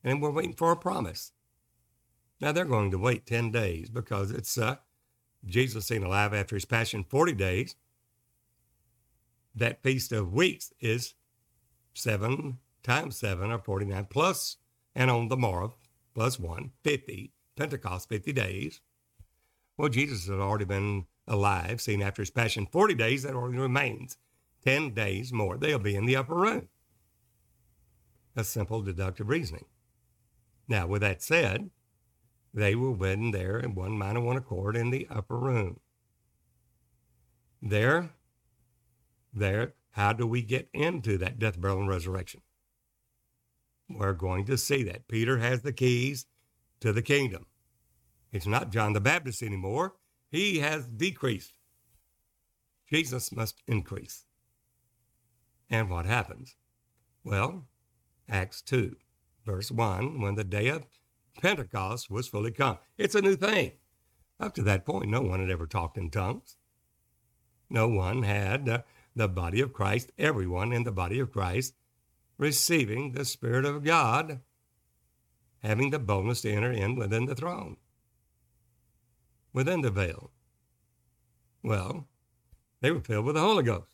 And 0.02 0.22
we're 0.22 0.30
waiting 0.30 0.54
for 0.54 0.70
a 0.70 0.76
promise. 0.76 1.32
Now 2.40 2.52
they're 2.52 2.64
going 2.64 2.90
to 2.92 2.98
wait 2.98 3.26
10 3.26 3.50
days 3.50 3.90
because 3.90 4.30
it's 4.30 4.56
uh, 4.56 4.76
Jesus 5.44 5.86
seen 5.86 6.02
alive 6.02 6.32
after 6.32 6.56
his 6.56 6.64
passion 6.64 7.04
40 7.04 7.32
days. 7.32 7.76
That 9.54 9.82
feast 9.82 10.12
of 10.12 10.32
weeks 10.32 10.72
is 10.80 11.14
seven 11.94 12.58
times 12.84 13.16
seven 13.16 13.50
or 13.50 13.58
49 13.58 14.06
plus, 14.10 14.58
and 14.94 15.10
on 15.10 15.28
the 15.28 15.36
morrow, 15.36 15.74
plus 16.14 16.38
one, 16.38 16.70
50, 16.84 17.32
Pentecost, 17.56 18.08
50 18.08 18.32
days. 18.32 18.80
Well, 19.76 19.88
Jesus 19.88 20.28
had 20.28 20.38
already 20.38 20.66
been 20.66 21.06
alive, 21.26 21.80
seen 21.80 22.02
after 22.02 22.22
his 22.22 22.30
passion 22.30 22.66
40 22.70 22.94
days, 22.94 23.22
that 23.24 23.34
only 23.34 23.58
remains 23.58 24.18
10 24.64 24.94
days 24.94 25.32
more. 25.32 25.56
They'll 25.56 25.78
be 25.78 25.96
in 25.96 26.06
the 26.06 26.16
upper 26.16 26.34
room. 26.34 26.68
A 28.36 28.44
simple 28.44 28.82
deductive 28.82 29.28
reasoning. 29.28 29.66
Now, 30.66 30.86
with 30.86 31.02
that 31.02 31.22
said, 31.22 31.70
they 32.52 32.74
were 32.74 32.92
waiting 32.92 33.30
there 33.30 33.58
in 33.58 33.74
one 33.74 33.92
mind 33.92 34.18
and 34.18 34.26
one 34.26 34.36
accord 34.36 34.76
in 34.76 34.90
the 34.90 35.06
upper 35.10 35.36
room. 35.38 35.80
There, 37.60 38.10
there, 39.32 39.74
how 39.92 40.12
do 40.12 40.26
we 40.26 40.42
get 40.42 40.68
into 40.72 41.18
that 41.18 41.38
death, 41.38 41.60
burial, 41.60 41.80
and 41.80 41.88
resurrection? 41.88 42.42
We're 43.88 44.12
going 44.12 44.46
to 44.46 44.56
see 44.56 44.82
that. 44.84 45.08
Peter 45.08 45.38
has 45.38 45.62
the 45.62 45.72
keys 45.72 46.26
to 46.80 46.92
the 46.92 47.02
kingdom. 47.02 47.46
It's 48.32 48.46
not 48.46 48.70
John 48.70 48.92
the 48.92 49.00
Baptist 49.00 49.42
anymore. 49.42 49.94
He 50.30 50.58
has 50.58 50.86
decreased. 50.86 51.58
Jesus 52.90 53.32
must 53.32 53.62
increase. 53.66 54.24
And 55.70 55.88
what 55.88 56.06
happens? 56.06 56.56
Well, 57.22 57.66
Acts 58.28 58.62
2, 58.62 58.96
verse 59.44 59.70
1, 59.70 60.20
when 60.20 60.34
the 60.34 60.44
day 60.44 60.68
of 60.68 60.86
Pentecost 61.40 62.10
was 62.10 62.28
fully 62.28 62.50
come. 62.50 62.78
It's 62.96 63.14
a 63.14 63.22
new 63.22 63.36
thing. 63.36 63.72
Up 64.40 64.54
to 64.54 64.62
that 64.62 64.84
point, 64.84 65.10
no 65.10 65.22
one 65.22 65.40
had 65.40 65.50
ever 65.50 65.66
talked 65.66 65.98
in 65.98 66.10
tongues. 66.10 66.56
No 67.70 67.88
one 67.88 68.22
had 68.22 68.68
uh, 68.68 68.82
the 69.14 69.28
body 69.28 69.60
of 69.60 69.72
Christ, 69.72 70.12
everyone 70.18 70.72
in 70.72 70.84
the 70.84 70.92
body 70.92 71.18
of 71.18 71.32
Christ, 71.32 71.74
receiving 72.36 73.12
the 73.12 73.24
Spirit 73.24 73.64
of 73.64 73.84
God, 73.84 74.40
having 75.62 75.90
the 75.90 75.98
boldness 75.98 76.42
to 76.42 76.52
enter 76.52 76.72
in 76.72 76.96
within 76.96 77.26
the 77.26 77.34
throne, 77.34 77.76
within 79.52 79.82
the 79.82 79.90
veil. 79.90 80.30
Well, 81.62 82.08
they 82.80 82.90
were 82.90 83.00
filled 83.00 83.24
with 83.24 83.36
the 83.36 83.40
Holy 83.40 83.62
Ghost 83.62 83.88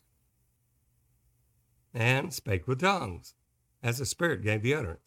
and 1.93 2.33
spake 2.33 2.67
with 2.67 2.81
tongues 2.81 3.35
as 3.83 3.97
the 3.97 4.05
Spirit 4.05 4.43
gave 4.43 4.61
the 4.61 4.73
utterance. 4.73 5.01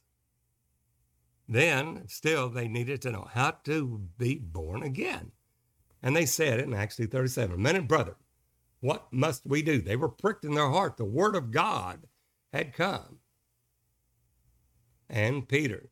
Then, 1.48 2.04
still, 2.08 2.48
they 2.48 2.68
needed 2.68 3.02
to 3.02 3.10
know 3.10 3.28
how 3.32 3.52
to 3.64 4.00
be 4.18 4.36
born 4.36 4.82
again. 4.82 5.32
And 6.02 6.16
they 6.16 6.26
said 6.26 6.60
it 6.60 6.66
in 6.66 6.74
Acts 6.74 6.96
2.37, 6.96 7.56
Men 7.58 7.76
and 7.76 7.88
brethren, 7.88 8.16
what 8.80 9.10
must 9.12 9.46
we 9.46 9.62
do? 9.62 9.80
They 9.80 9.96
were 9.96 10.08
pricked 10.08 10.44
in 10.44 10.54
their 10.54 10.68
heart. 10.68 10.96
The 10.96 11.04
word 11.04 11.36
of 11.36 11.50
God 11.50 12.06
had 12.52 12.74
come. 12.74 13.18
And 15.08 15.48
Peter, 15.48 15.90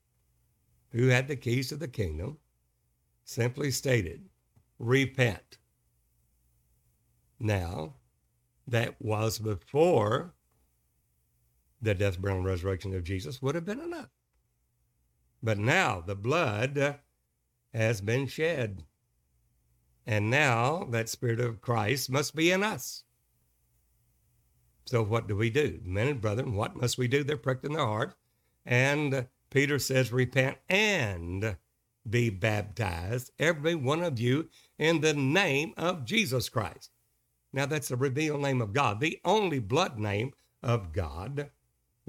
who 0.90 1.09
had 1.09 1.29
the 1.29 1.37
keys 1.37 1.68
to 1.68 1.77
the 1.77 1.88
kingdom, 1.88 2.38
simply 3.25 3.71
stated, 3.71 4.29
Repent. 4.79 5.59
Now, 7.40 7.95
that 8.66 9.01
was 9.01 9.38
before 9.38 10.35
the 11.83 11.95
death, 11.95 12.21
burial, 12.21 12.38
and 12.38 12.47
resurrection 12.47 12.95
of 12.95 13.05
Jesus 13.05 13.42
would 13.42 13.55
have 13.55 13.64
been 13.64 13.81
enough. 13.81 14.09
But 15.42 15.59
now 15.59 16.01
the 16.01 16.14
blood 16.14 16.79
uh, 16.79 16.95
has 17.75 18.01
been 18.01 18.29
shed. 18.29 18.85
And 20.07 20.31
now 20.31 20.87
that 20.90 21.09
Spirit 21.09 21.40
of 21.40 21.61
Christ 21.61 22.11
must 22.11 22.35
be 22.35 22.51
in 22.51 22.62
us. 22.62 23.05
So 24.87 25.03
what 25.03 25.29
do 25.29 25.37
we 25.37 25.51
do? 25.51 25.81
Men 25.85 26.09
and 26.09 26.21
brethren, 26.21 26.55
what 26.55 26.77
must 26.77 26.99
we 26.99 27.09
do? 27.09 27.25
They're 27.25 27.37
pricked 27.37 27.64
in 27.64 27.73
their 27.73 27.85
heart. 27.85 28.14
And 28.64 29.27
Peter 29.51 29.79
says, 29.79 30.12
repent 30.12 30.59
and 30.68 31.57
be 32.09 32.31
baptized, 32.31 33.31
every 33.38 33.75
one 33.75 34.03
of 34.03 34.18
you, 34.18 34.49
in 34.79 35.01
the 35.01 35.14
name 35.14 35.73
of 35.77 36.05
Jesus 36.05 36.49
Christ. 36.49 36.90
Now 37.53 37.66
that's 37.66 37.88
the 37.88 37.97
revealed 37.97 38.42
name 38.42 38.61
of 38.61 38.73
God, 38.73 39.01
the 39.01 39.21
only 39.25 39.59
blood 39.59 39.99
name 39.99 40.33
of 40.62 40.92
God, 40.92 41.51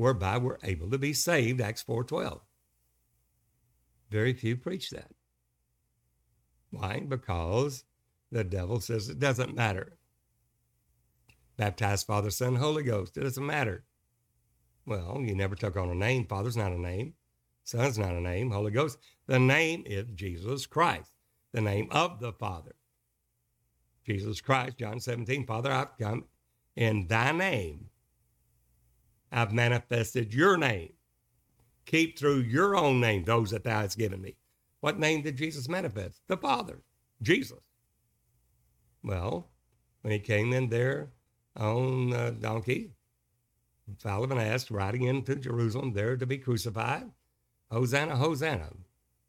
whereby 0.03 0.37
we're 0.37 0.57
able 0.63 0.89
to 0.89 0.97
be 0.97 1.13
saved, 1.13 1.61
Acts 1.61 1.81
4.12. 1.81 2.41
Very 4.09 4.33
few 4.33 4.57
preach 4.57 4.89
that. 4.89 5.11
Why? 6.71 6.99
Because 7.07 7.85
the 8.29 8.43
devil 8.43 8.81
says 8.81 9.07
it 9.07 9.17
doesn't 9.17 9.55
matter. 9.55 9.97
Baptized 11.55 12.05
Father, 12.05 12.31
Son, 12.31 12.57
Holy 12.57 12.83
Ghost, 12.83 13.15
it 13.15 13.21
doesn't 13.21 13.45
matter. 13.45 13.85
Well, 14.85 15.21
you 15.23 15.35
never 15.35 15.55
took 15.55 15.77
on 15.77 15.89
a 15.89 15.95
name. 15.95 16.25
Father's 16.25 16.57
not 16.57 16.73
a 16.73 16.81
name. 16.81 17.13
Son's 17.63 17.97
not 17.97 18.13
a 18.13 18.19
name. 18.19 18.51
Holy 18.51 18.71
Ghost. 18.71 18.97
The 19.27 19.39
name 19.39 19.83
is 19.85 20.07
Jesus 20.15 20.65
Christ, 20.65 21.13
the 21.53 21.61
name 21.61 21.87
of 21.91 22.19
the 22.19 22.33
Father. 22.33 22.75
Jesus 24.05 24.41
Christ, 24.41 24.77
John 24.77 24.99
17, 24.99 25.45
Father, 25.45 25.71
I've 25.71 25.97
come 25.97 26.25
in 26.75 27.07
thy 27.07 27.31
name. 27.31 27.85
I've 29.33 29.51
manifested 29.51 30.33
your 30.33 30.57
name 30.57 30.93
keep 31.85 32.17
through 32.17 32.39
your 32.39 32.75
own 32.75 32.99
name 32.99 33.23
those 33.23 33.51
that 33.51 33.63
thou 33.63 33.81
hast 33.81 33.97
given 33.97 34.21
me. 34.21 34.35
What 34.81 34.99
name 34.99 35.21
did 35.21 35.37
Jesus 35.37 35.69
manifest? 35.69 36.21
The 36.27 36.37
Father, 36.37 36.81
Jesus. 37.21 37.59
Well, 39.03 39.49
when 40.01 40.11
he 40.11 40.19
came 40.19 40.53
in 40.53 40.69
there 40.69 41.11
on 41.55 42.13
uh, 42.13 42.27
a 42.27 42.31
donkey, 42.31 42.91
foal 43.99 44.23
of 44.23 44.31
an 44.31 44.37
ass, 44.37 44.71
riding 44.71 45.03
into 45.03 45.35
Jerusalem 45.35 45.93
there 45.93 46.17
to 46.17 46.25
be 46.25 46.37
crucified, 46.37 47.09
Hosanna, 47.71 48.15
Hosanna. 48.15 48.69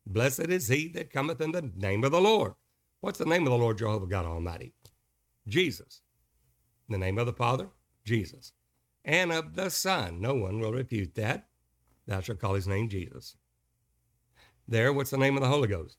Blessed 0.07 0.49
is 0.49 0.69
he 0.69 0.88
that 0.88 1.12
cometh 1.12 1.40
in 1.40 1.53
the 1.53 1.71
name 1.77 2.05
of 2.05 2.12
the 2.12 2.21
Lord. 2.21 2.55
What's 3.01 3.19
the 3.19 3.25
name 3.25 3.45
of 3.45 3.51
the 3.51 3.59
Lord 3.59 3.79
Jehovah 3.79 4.07
God 4.07 4.27
Almighty? 4.27 4.75
Jesus. 5.49 6.03
The 6.88 6.99
name 6.99 7.19
of 7.19 7.27
the 7.27 7.33
Father? 7.33 7.69
Jesus. 8.05 8.53
And 9.05 9.33
of 9.33 9.55
the 9.55 9.71
Son. 9.71 10.21
No 10.21 10.35
one 10.35 10.61
will 10.61 10.73
refute 10.73 11.14
that. 11.17 11.49
Thou 12.07 12.21
shalt 12.21 12.40
call 12.40 12.55
his 12.55 12.69
name 12.69 12.88
Jesus. 12.88 13.37
There, 14.67 14.93
what's 14.93 15.11
the 15.11 15.19
name 15.19 15.37
of 15.37 15.43
the 15.43 15.49
Holy 15.49 15.69
Ghost? 15.69 15.99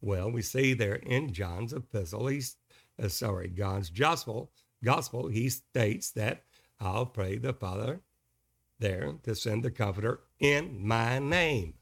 Well, 0.00 0.30
we 0.30 0.42
see 0.42 0.74
there 0.74 0.96
in 0.96 1.32
John's 1.32 1.72
epistle, 1.72 2.26
he's 2.28 2.56
uh, 3.02 3.08
sorry, 3.08 3.48
God's 3.48 3.90
gospel, 3.90 4.52
gospel, 4.84 5.28
he 5.28 5.48
states 5.48 6.10
that 6.12 6.44
I'll 6.80 7.06
pray 7.06 7.38
the 7.38 7.52
Father 7.52 8.00
there 8.78 9.14
to 9.22 9.34
send 9.34 9.64
the 9.64 9.70
Comforter 9.70 10.20
in 10.38 10.86
my 10.86 11.18
name. 11.18 11.74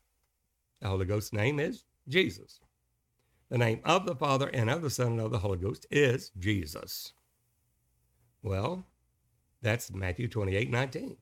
The 0.80 0.88
Holy 0.88 1.06
Ghost's 1.06 1.32
name 1.32 1.60
is 1.60 1.84
Jesus. 2.08 2.60
The 3.50 3.58
name 3.58 3.80
of 3.84 4.06
the 4.06 4.16
Father 4.16 4.48
and 4.48 4.70
of 4.70 4.82
the 4.82 4.90
Son 4.90 5.12
and 5.12 5.20
of 5.20 5.30
the 5.30 5.38
Holy 5.38 5.58
Ghost 5.58 5.86
is 5.90 6.30
Jesus. 6.38 7.12
Well, 8.42 8.86
that's 9.64 9.92
Matthew 9.92 10.28
28 10.28 10.70
19. 10.70 11.16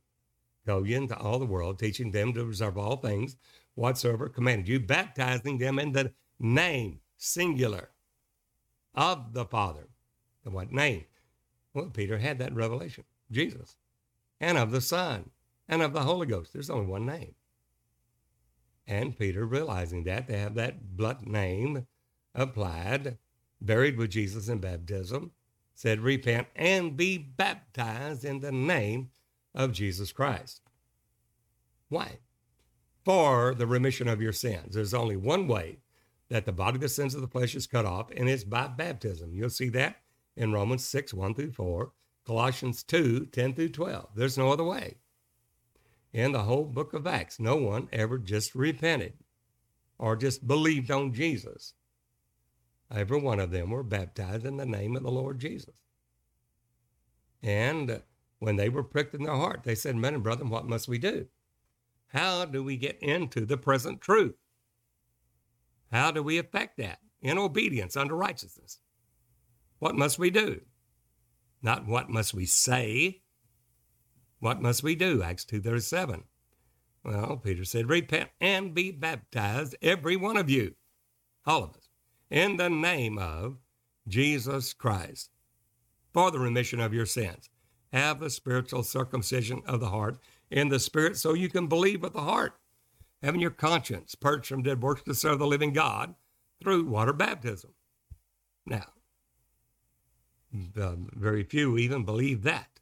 Go 0.66 0.83
ye 0.83 0.94
into 0.94 1.16
all 1.16 1.38
the 1.38 1.46
world, 1.46 1.78
teaching 1.78 2.11
them 2.11 2.33
to 2.35 2.42
observe 2.42 2.76
all 2.76 2.96
things 2.96 3.37
whatsoever 3.74 4.28
commanded 4.28 4.68
you, 4.68 4.78
baptizing 4.78 5.59
them 5.59 5.78
in 5.78 5.92
the 5.92 6.12
name, 6.38 7.00
singular, 7.16 7.90
of 8.94 9.33
the 9.33 9.44
Father. 9.44 9.88
And 10.44 10.55
what 10.55 10.70
name? 10.70 11.05
Well, 11.72 11.90
Peter 11.90 12.18
had 12.18 12.38
that 12.38 12.55
revelation 12.55 13.05
Jesus, 13.31 13.76
and 14.40 14.59
of 14.59 14.70
the 14.70 14.81
Son, 14.81 15.31
and 15.68 15.81
of 15.81 15.94
the 15.94 16.02
Holy 16.02 16.26
Ghost. 16.26 16.52
There's 16.52 16.70
only 16.70 16.87
one 16.87 17.07
name. 17.07 17.35
And 18.87 19.16
Peter, 19.16 19.46
realizing 19.46 20.05
that, 20.05 20.26
they 20.26 20.38
have 20.38 20.55
that 20.57 20.96
blood 20.96 21.26
name 21.26 21.87
applied, 22.35 23.16
buried 23.61 23.96
with 23.96 24.11
Jesus 24.11 24.48
in 24.48 24.59
baptism, 24.59 25.31
said, 25.74 26.00
Repent 26.00 26.48
and 26.54 26.96
be 26.96 27.18
baptized 27.18 28.24
in 28.24 28.40
the 28.40 28.52
name 28.52 29.11
of 29.54 29.72
Jesus 29.72 30.12
Christ. 30.12 30.61
Why? 31.88 32.18
For 33.04 33.54
the 33.54 33.66
remission 33.66 34.08
of 34.08 34.22
your 34.22 34.32
sins. 34.32 34.74
There's 34.74 34.94
only 34.94 35.16
one 35.16 35.48
way 35.48 35.78
that 36.28 36.46
the 36.46 36.52
body, 36.52 36.76
of 36.76 36.80
the 36.80 36.88
sins 36.88 37.14
of 37.14 37.20
the 37.20 37.28
flesh 37.28 37.54
is 37.54 37.66
cut 37.66 37.85
off, 37.85 38.11
and 38.16 38.28
it's 38.28 38.44
by 38.44 38.66
baptism. 38.66 39.35
You'll 39.35 39.50
see 39.50 39.68
that 39.70 39.96
in 40.37 40.52
Romans 40.52 40.85
6, 40.85 41.12
1 41.12 41.35
through 41.35 41.52
4, 41.52 41.92
Colossians 42.24 42.82
2, 42.85 43.26
10 43.26 43.54
through 43.54 43.68
12. 43.68 44.08
There's 44.14 44.38
no 44.38 44.50
other 44.50 44.64
way. 44.64 44.96
In 46.12 46.32
the 46.32 46.42
whole 46.42 46.64
book 46.64 46.94
of 46.94 47.06
Acts, 47.06 47.40
no 47.40 47.56
one 47.56 47.88
ever 47.92 48.18
just 48.18 48.54
repented 48.54 49.14
or 49.98 50.16
just 50.16 50.46
believed 50.46 50.90
on 50.90 51.12
Jesus. 51.12 51.74
Every 52.94 53.20
one 53.20 53.40
of 53.40 53.50
them 53.50 53.70
were 53.70 53.83
baptized 53.83 54.44
in 54.44 54.57
the 54.57 54.66
name 54.66 54.96
of 54.96 55.02
the 55.02 55.11
Lord 55.11 55.38
Jesus. 55.38 55.74
And 57.42 58.02
when 58.38 58.57
they 58.57 58.68
were 58.68 58.83
pricked 58.83 59.14
in 59.14 59.24
their 59.24 59.35
heart, 59.35 59.62
they 59.64 59.74
said, 59.74 59.96
Men 59.96 60.14
and 60.14 60.22
brethren, 60.22 60.50
what 60.50 60.66
must 60.66 60.88
we 60.88 60.98
do? 60.98 61.26
How 62.09 62.44
do 62.44 62.62
we 62.62 62.76
get 62.76 62.98
into 63.02 63.46
the 63.46 63.57
present 63.57 64.00
truth? 64.00 64.35
How 65.90 66.11
do 66.11 66.22
we 66.22 66.38
effect 66.38 66.76
that? 66.78 66.98
In 67.22 67.38
obedience 67.38 67.96
unto 67.96 68.14
righteousness. 68.14 68.78
What 69.78 69.94
must 69.94 70.18
we 70.18 70.31
do? 70.31 70.61
Not 71.62 71.87
what 71.87 72.11
must 72.11 72.35
we 72.35 72.46
say. 72.46 73.22
What 74.40 74.61
must 74.61 74.83
we 74.83 74.96
do? 74.96 75.22
Acts 75.22 75.44
2.37. 75.44 76.24
Well, 77.05 77.37
Peter 77.37 77.64
said, 77.64 77.88
Repent 77.88 78.31
and 78.40 78.74
be 78.74 78.90
baptized, 78.90 79.76
every 79.83 80.16
one 80.16 80.37
of 80.37 80.50
you, 80.50 80.74
all 81.46 81.64
of 81.64 81.70
us, 81.76 81.82
in 82.33 82.57
the 82.57 82.71
name 82.71 83.18
of 83.18 83.59
Jesus 84.09 84.73
Christ, 84.73 85.31
for 86.14 86.31
the 86.31 86.38
remission 86.38 86.81
of 86.81 86.95
your 86.95 87.05
sins. 87.05 87.51
Have 87.92 88.21
the 88.21 88.31
spiritual 88.31 88.83
circumcision 88.83 89.61
of 89.66 89.81
the 89.81 89.90
heart 89.90 90.16
in 90.51 90.71
the 90.71 90.81
spirit 90.81 91.18
so 91.18 91.35
you 91.35 91.51
can 91.51 91.66
believe 91.66 92.01
with 92.01 92.14
the 92.14 92.23
heart, 92.23 92.55
having 93.23 93.42
your 93.42 93.51
conscience 93.51 94.14
purged 94.14 94.47
from 94.47 94.62
dead 94.62 94.83
works 94.83 95.03
to 95.03 95.14
serve 95.14 95.38
the 95.38 95.47
living 95.47 95.75
God 95.75 96.14
through 96.62 96.87
water 96.87 97.12
baptism. 97.12 97.75
Now, 98.64 98.87
very 100.51 101.45
few 101.45 101.77
even 101.77 102.05
believe 102.05 102.45
that 102.45 102.81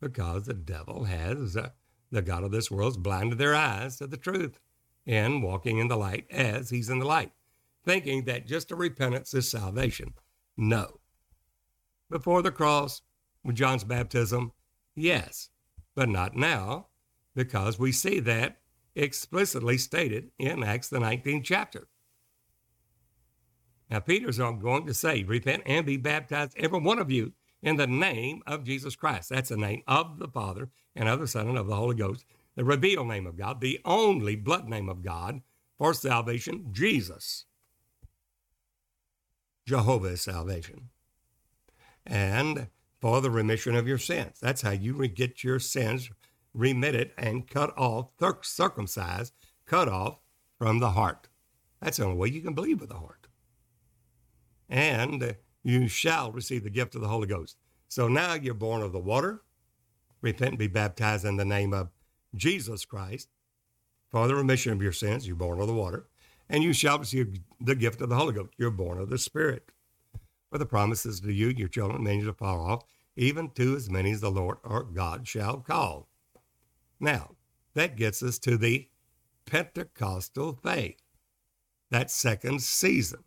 because 0.00 0.46
the 0.46 0.54
devil 0.54 1.04
has, 1.04 1.54
uh, 1.54 1.68
the 2.10 2.22
God 2.22 2.44
of 2.44 2.50
this 2.50 2.70
world, 2.70 2.94
has 2.94 2.96
blinded 2.96 3.36
their 3.36 3.54
eyes 3.54 3.98
to 3.98 4.06
the 4.06 4.16
truth 4.16 4.58
and 5.06 5.42
walking 5.42 5.78
in 5.78 5.88
the 5.88 5.96
light 5.96 6.26
as 6.30 6.70
he's 6.70 6.88
in 6.88 6.98
the 6.98 7.04
light, 7.06 7.32
thinking 7.84 8.24
that 8.24 8.46
just 8.46 8.70
a 8.70 8.76
repentance 8.76 9.34
is 9.34 9.50
salvation. 9.50 10.14
No. 10.56 11.00
Before 12.10 12.42
the 12.42 12.52
cross, 12.52 13.02
with 13.44 13.56
John's 13.56 13.84
baptism, 13.84 14.52
yes, 14.94 15.48
but 15.94 16.08
not 16.08 16.36
now, 16.36 16.88
because 17.34 17.78
we 17.78 17.92
see 17.92 18.20
that 18.20 18.58
explicitly 18.94 19.78
stated 19.78 20.30
in 20.38 20.62
Acts, 20.62 20.88
the 20.88 20.98
19th 20.98 21.44
chapter. 21.44 21.88
Now, 23.90 24.00
Peter's 24.00 24.38
going 24.38 24.86
to 24.86 24.94
say, 24.94 25.22
Repent 25.22 25.62
and 25.66 25.84
be 25.84 25.96
baptized, 25.96 26.54
every 26.56 26.80
one 26.80 26.98
of 26.98 27.10
you, 27.10 27.32
in 27.62 27.76
the 27.76 27.86
name 27.86 28.42
of 28.46 28.64
Jesus 28.64 28.96
Christ. 28.96 29.30
That's 29.30 29.50
the 29.50 29.56
name 29.56 29.82
of 29.86 30.18
the 30.18 30.28
Father 30.28 30.70
and 30.96 31.08
of 31.08 31.20
the 31.20 31.26
Son 31.26 31.48
and 31.48 31.58
of 31.58 31.66
the 31.66 31.76
Holy 31.76 31.94
Ghost, 31.94 32.24
the 32.56 32.64
revealed 32.64 33.08
name 33.08 33.26
of 33.26 33.36
God, 33.36 33.60
the 33.60 33.80
only 33.84 34.36
blood 34.36 34.68
name 34.68 34.88
of 34.88 35.02
God 35.02 35.40
for 35.78 35.94
salvation, 35.94 36.68
Jesus. 36.72 37.46
Jehovah's 39.66 40.22
salvation. 40.22 40.90
And 42.04 42.68
for 43.00 43.20
the 43.20 43.30
remission 43.30 43.74
of 43.74 43.88
your 43.88 43.98
sins. 43.98 44.38
That's 44.40 44.62
how 44.62 44.70
you 44.70 45.06
get 45.08 45.42
your 45.42 45.58
sins 45.58 46.10
remitted 46.54 47.12
and 47.16 47.48
cut 47.48 47.76
off, 47.76 48.10
circumcised, 48.42 49.32
cut 49.66 49.88
off 49.88 50.18
from 50.58 50.78
the 50.78 50.90
heart. 50.90 51.28
That's 51.80 51.96
the 51.96 52.04
only 52.04 52.16
way 52.16 52.28
you 52.28 52.42
can 52.42 52.54
believe 52.54 52.80
with 52.80 52.90
the 52.90 52.96
heart 52.96 53.22
and 54.72 55.36
you 55.62 55.86
shall 55.86 56.32
receive 56.32 56.64
the 56.64 56.70
gift 56.70 56.94
of 56.94 57.02
the 57.02 57.08
Holy 57.08 57.26
Ghost. 57.26 57.58
So 57.88 58.08
now 58.08 58.32
you're 58.32 58.54
born 58.54 58.80
of 58.82 58.92
the 58.92 58.98
water. 58.98 59.42
Repent 60.22 60.52
and 60.52 60.58
be 60.58 60.66
baptized 60.66 61.26
in 61.26 61.36
the 61.36 61.44
name 61.44 61.74
of 61.74 61.90
Jesus 62.34 62.86
Christ 62.86 63.28
for 64.10 64.26
the 64.26 64.34
remission 64.34 64.72
of 64.72 64.80
your 64.80 64.92
sins. 64.92 65.26
You're 65.26 65.36
born 65.36 65.60
of 65.60 65.66
the 65.66 65.74
water. 65.74 66.08
And 66.52 66.62
you 66.62 66.74
shall 66.74 66.98
receive 66.98 67.40
the 67.60 67.74
gift 67.74 68.02
of 68.02 68.10
the 68.10 68.14
Holy 68.14 68.34
Ghost. 68.34 68.50
You're 68.58 68.70
born 68.70 68.98
of 68.98 69.08
the 69.08 69.16
Spirit. 69.16 69.70
For 70.50 70.58
the 70.58 70.66
promises 70.66 71.18
to 71.20 71.32
you, 71.32 71.48
your 71.48 71.68
children, 71.68 72.04
many 72.04 72.22
to 72.22 72.34
follow 72.34 72.62
off, 72.64 72.84
even 73.16 73.48
to 73.52 73.74
as 73.74 73.88
many 73.88 74.12
as 74.12 74.20
the 74.20 74.30
Lord 74.30 74.58
our 74.62 74.82
God 74.82 75.26
shall 75.26 75.56
call. 75.60 76.08
Now, 77.00 77.30
that 77.72 77.96
gets 77.96 78.22
us 78.22 78.38
to 78.40 78.58
the 78.58 78.88
Pentecostal 79.46 80.52
faith, 80.62 81.00
that 81.90 82.10
second 82.10 82.60
season. 82.60 83.24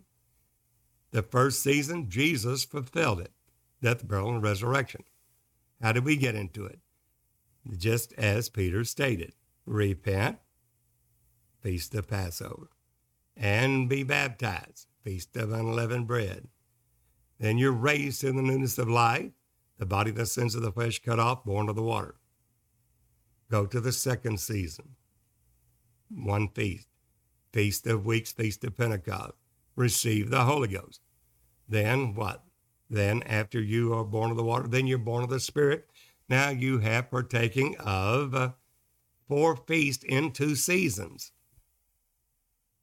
The 1.09 1.23
first 1.23 1.63
season, 1.63 2.09
Jesus 2.09 2.63
fulfilled 2.63 3.21
it 3.21 3.31
death, 3.81 4.07
burial, 4.07 4.35
and 4.35 4.43
resurrection. 4.43 5.03
How 5.81 5.91
did 5.91 6.05
we 6.05 6.15
get 6.15 6.35
into 6.35 6.65
it? 6.65 6.79
Just 7.75 8.13
as 8.13 8.49
Peter 8.49 8.83
stated 8.83 9.33
repent, 9.65 10.37
feast 11.61 11.95
of 11.95 12.07
Passover, 12.07 12.69
and 13.37 13.89
be 13.89 14.03
baptized, 14.03 14.87
feast 15.03 15.35
of 15.35 15.51
unleavened 15.51 16.07
bread. 16.07 16.47
Then 17.39 17.57
you're 17.57 17.71
raised 17.71 18.21
to 18.21 18.31
the 18.31 18.41
newness 18.41 18.77
of 18.77 18.89
life, 18.89 19.31
the 19.77 19.85
body 19.85 20.11
the 20.11 20.25
sins 20.25 20.55
of 20.55 20.61
the 20.61 20.71
flesh 20.71 21.01
cut 21.01 21.19
off, 21.19 21.43
born 21.43 21.69
of 21.69 21.75
the 21.75 21.83
water. 21.83 22.15
Go 23.51 23.65
to 23.65 23.81
the 23.81 23.91
second 23.91 24.39
season, 24.39 24.95
one 26.09 26.47
feast, 26.49 26.87
feast 27.51 27.85
of 27.87 28.05
weeks, 28.05 28.31
feast 28.31 28.63
of 28.63 28.77
Pentecost. 28.77 29.33
Receive 29.75 30.29
the 30.29 30.45
Holy 30.45 30.69
Ghost. 30.69 31.01
Then 31.67 32.15
what? 32.15 32.43
Then, 32.89 33.23
after 33.23 33.59
you 33.59 33.93
are 33.93 34.03
born 34.05 34.31
of 34.31 34.37
the 34.37 34.43
water, 34.43 34.67
then 34.67 34.87
you're 34.87 34.97
born 34.97 35.23
of 35.23 35.29
the 35.29 35.39
Spirit. 35.39 35.89
Now 36.29 36.49
you 36.49 36.79
have 36.79 37.11
partaking 37.11 37.75
of 37.77 38.53
four 39.27 39.55
feasts 39.55 40.03
in 40.03 40.31
two 40.31 40.55
seasons. 40.55 41.31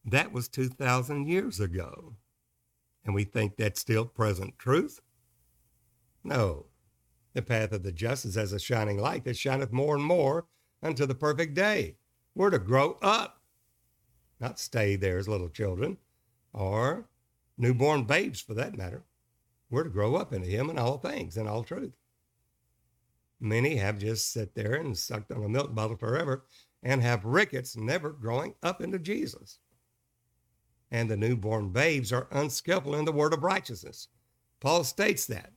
That 0.05 0.33
was 0.33 0.49
2,000 0.49 1.29
years 1.29 1.61
ago. 1.61 2.15
And 3.05 3.15
we 3.15 3.25
think 3.25 3.57
that's 3.57 3.81
still 3.81 4.05
present 4.05 4.59
truth? 4.59 5.01
No. 6.25 6.67
The 7.35 7.43
path 7.43 7.73
of 7.73 7.83
the 7.83 7.93
just 7.93 8.25
is 8.25 8.37
as 8.37 8.53
a 8.53 8.59
shining 8.59 8.99
light 8.99 9.25
that 9.25 9.37
shineth 9.37 9.73
more 9.73 9.95
and 9.97 10.05
more 10.05 10.47
unto 10.83 11.07
the 11.07 11.15
perfect 11.15 11.55
day. 11.55 11.97
We're 12.35 12.51
to 12.51 12.59
grow 12.59 12.99
up, 13.03 13.43
not 14.41 14.59
stay 14.59 14.97
there 14.97 15.19
as 15.19 15.29
little 15.29 15.49
children, 15.49 15.99
or 16.53 17.09
newborn 17.57 18.05
babes 18.05 18.41
for 18.41 18.55
that 18.55 18.77
matter. 18.77 19.05
We're 19.71 19.85
to 19.85 19.91
grow 19.91 20.17
up 20.17 20.33
into 20.33 20.49
Him 20.49 20.69
in 20.69 20.79
all 20.79 20.99
things, 20.99 21.37
in 21.37 21.47
all 21.47 21.65
truth. 21.65 21.93
Many 23.41 23.77
have 23.77 23.99
just 23.99 24.33
sat 24.33 24.55
there 24.55 24.75
and 24.75 24.97
sucked 24.97 25.33
on 25.33 25.43
a 25.43 25.49
milk 25.49 25.75
bottle 25.75 25.97
forever 25.97 26.45
and 26.83 27.03
have 27.03 27.25
rickets, 27.25 27.77
never 27.77 28.11
growing 28.11 28.55
up 28.63 28.81
into 28.81 28.99
Jesus. 28.99 29.59
And 30.93 31.11
the 31.11 31.17
newborn 31.17 31.71
babes 31.71 32.13
are 32.13 32.29
unskillful 32.31 32.95
in 32.95 33.07
the 33.07 33.13
word 33.13 33.33
of 33.33 33.43
righteousness. 33.43 34.09
Paul 34.61 34.85
states 34.85 35.27
that 35.27 35.53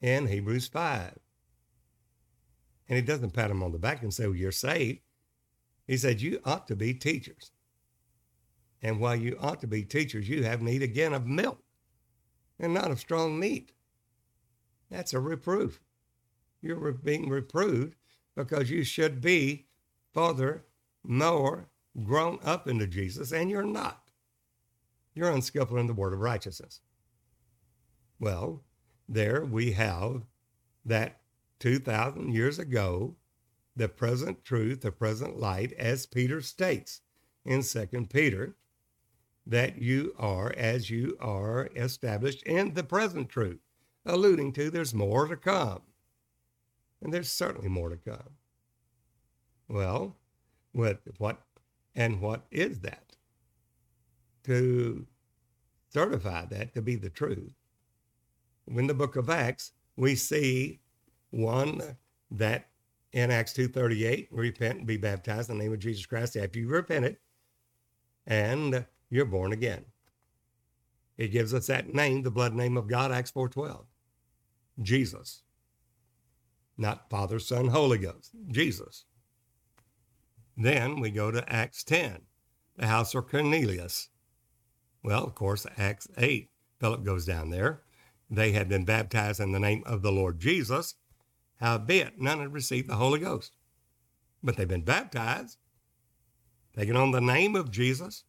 in 0.00 0.26
Hebrews 0.26 0.68
5. 0.68 1.18
And 2.88 2.96
he 2.96 3.02
doesn't 3.02 3.32
pat 3.32 3.48
them 3.48 3.62
on 3.62 3.72
the 3.72 3.78
back 3.78 4.02
and 4.02 4.12
say, 4.12 4.26
well, 4.26 4.36
You're 4.36 4.52
saved. 4.52 5.00
He 5.86 5.96
said, 5.96 6.20
You 6.20 6.40
ought 6.44 6.68
to 6.68 6.76
be 6.76 6.92
teachers. 6.92 7.50
And 8.82 9.00
while 9.00 9.16
you 9.16 9.38
ought 9.40 9.60
to 9.62 9.66
be 9.66 9.82
teachers, 9.82 10.28
you 10.28 10.44
have 10.44 10.60
need 10.60 10.82
again 10.82 11.14
of 11.14 11.26
milk 11.26 11.62
and 12.58 12.74
not 12.74 12.90
of 12.90 13.00
strong 13.00 13.40
meat. 13.40 13.72
That's 14.90 15.14
a 15.14 15.18
reproof. 15.18 15.80
You're 16.60 16.92
being 16.92 17.28
reproved 17.28 17.96
because 18.36 18.70
you 18.70 18.84
should 18.84 19.20
be 19.20 19.66
further, 20.12 20.66
more 21.02 21.68
grown 22.04 22.38
up 22.44 22.68
into 22.68 22.86
Jesus, 22.86 23.32
and 23.32 23.50
you're 23.50 23.62
not. 23.62 24.05
You're 25.16 25.30
unskillful 25.30 25.78
in 25.78 25.86
the 25.86 25.94
word 25.94 26.12
of 26.12 26.20
righteousness. 26.20 26.82
Well, 28.20 28.62
there 29.08 29.46
we 29.46 29.72
have 29.72 30.24
that 30.84 31.20
2,000 31.58 32.34
years 32.34 32.58
ago, 32.58 33.16
the 33.74 33.88
present 33.88 34.44
truth, 34.44 34.82
the 34.82 34.92
present 34.92 35.40
light, 35.40 35.72
as 35.72 36.04
Peter 36.04 36.42
states 36.42 37.00
in 37.46 37.62
2 37.62 37.86
Peter 38.10 38.56
that 39.46 39.80
you 39.80 40.14
are 40.18 40.52
as 40.54 40.90
you 40.90 41.16
are 41.18 41.70
established 41.74 42.42
in 42.42 42.74
the 42.74 42.84
present 42.84 43.30
truth. 43.30 43.60
alluding 44.04 44.52
to 44.52 44.70
there's 44.70 44.94
more 44.94 45.26
to 45.26 45.36
come. 45.36 45.80
And 47.00 47.12
there's 47.12 47.32
certainly 47.32 47.68
more 47.68 47.88
to 47.88 47.96
come. 47.96 48.36
Well, 49.66 50.16
what, 50.72 51.00
what 51.18 51.42
and 51.94 52.20
what 52.20 52.46
is 52.50 52.80
that? 52.80 53.05
To 54.46 55.06
certify 55.90 56.46
that 56.46 56.74
to 56.74 56.82
be 56.82 56.96
the 56.96 57.10
truth. 57.10 57.50
In 58.68 58.86
the 58.86 58.94
book 58.94 59.16
of 59.16 59.30
Acts, 59.30 59.72
we 59.96 60.14
see 60.14 60.80
one 61.30 61.80
that 62.30 62.68
in 63.12 63.30
Acts 63.30 63.54
2.38, 63.54 64.28
repent 64.30 64.78
and 64.78 64.86
be 64.86 64.98
baptized 64.98 65.48
in 65.48 65.56
the 65.56 65.64
name 65.64 65.72
of 65.72 65.78
Jesus 65.78 66.04
Christ 66.04 66.36
after 66.36 66.58
you've 66.58 66.70
repented 66.70 67.16
and 68.26 68.84
you're 69.08 69.24
born 69.24 69.52
again. 69.52 69.84
It 71.16 71.28
gives 71.28 71.54
us 71.54 71.68
that 71.68 71.94
name, 71.94 72.22
the 72.22 72.30
blood 72.30 72.54
name 72.54 72.76
of 72.76 72.88
God, 72.88 73.10
Acts 73.10 73.30
4.12. 73.30 73.84
Jesus. 74.82 75.44
Not 76.76 77.08
Father, 77.08 77.38
Son, 77.38 77.68
Holy 77.68 77.96
Ghost. 77.96 78.32
Jesus. 78.50 79.06
Then 80.56 81.00
we 81.00 81.10
go 81.10 81.30
to 81.30 81.50
Acts 81.50 81.84
10, 81.84 82.20
the 82.76 82.86
house 82.86 83.14
of 83.14 83.28
Cornelius. 83.28 84.10
Well, 85.06 85.22
of 85.22 85.36
course, 85.36 85.64
Acts 85.78 86.08
8, 86.18 86.50
Philip 86.80 87.04
goes 87.04 87.24
down 87.24 87.50
there. 87.50 87.82
They 88.28 88.50
had 88.50 88.68
been 88.68 88.84
baptized 88.84 89.38
in 89.38 89.52
the 89.52 89.60
name 89.60 89.84
of 89.86 90.02
the 90.02 90.10
Lord 90.10 90.40
Jesus. 90.40 90.96
Howbeit, 91.60 92.20
none 92.20 92.40
had 92.40 92.52
received 92.52 92.88
the 92.88 92.96
Holy 92.96 93.20
Ghost. 93.20 93.54
But 94.42 94.56
they've 94.56 94.66
been 94.66 94.82
baptized, 94.82 95.58
taking 96.74 96.96
on 96.96 97.12
the 97.12 97.20
name 97.20 97.54
of 97.54 97.70
Jesus. 97.70 98.24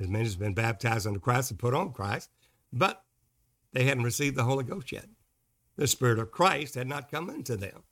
As 0.00 0.08
many 0.08 0.24
as 0.24 0.32
have 0.32 0.40
been 0.40 0.54
baptized 0.54 1.06
into 1.06 1.20
Christ 1.20 1.52
and 1.52 1.60
put 1.60 1.72
on 1.72 1.92
Christ, 1.92 2.30
but 2.72 3.04
they 3.72 3.84
hadn't 3.84 4.02
received 4.02 4.34
the 4.34 4.42
Holy 4.42 4.64
Ghost 4.64 4.90
yet. 4.90 5.06
The 5.76 5.86
Spirit 5.86 6.18
of 6.18 6.32
Christ 6.32 6.74
had 6.74 6.88
not 6.88 7.12
come 7.12 7.30
into 7.30 7.56
them. 7.56 7.84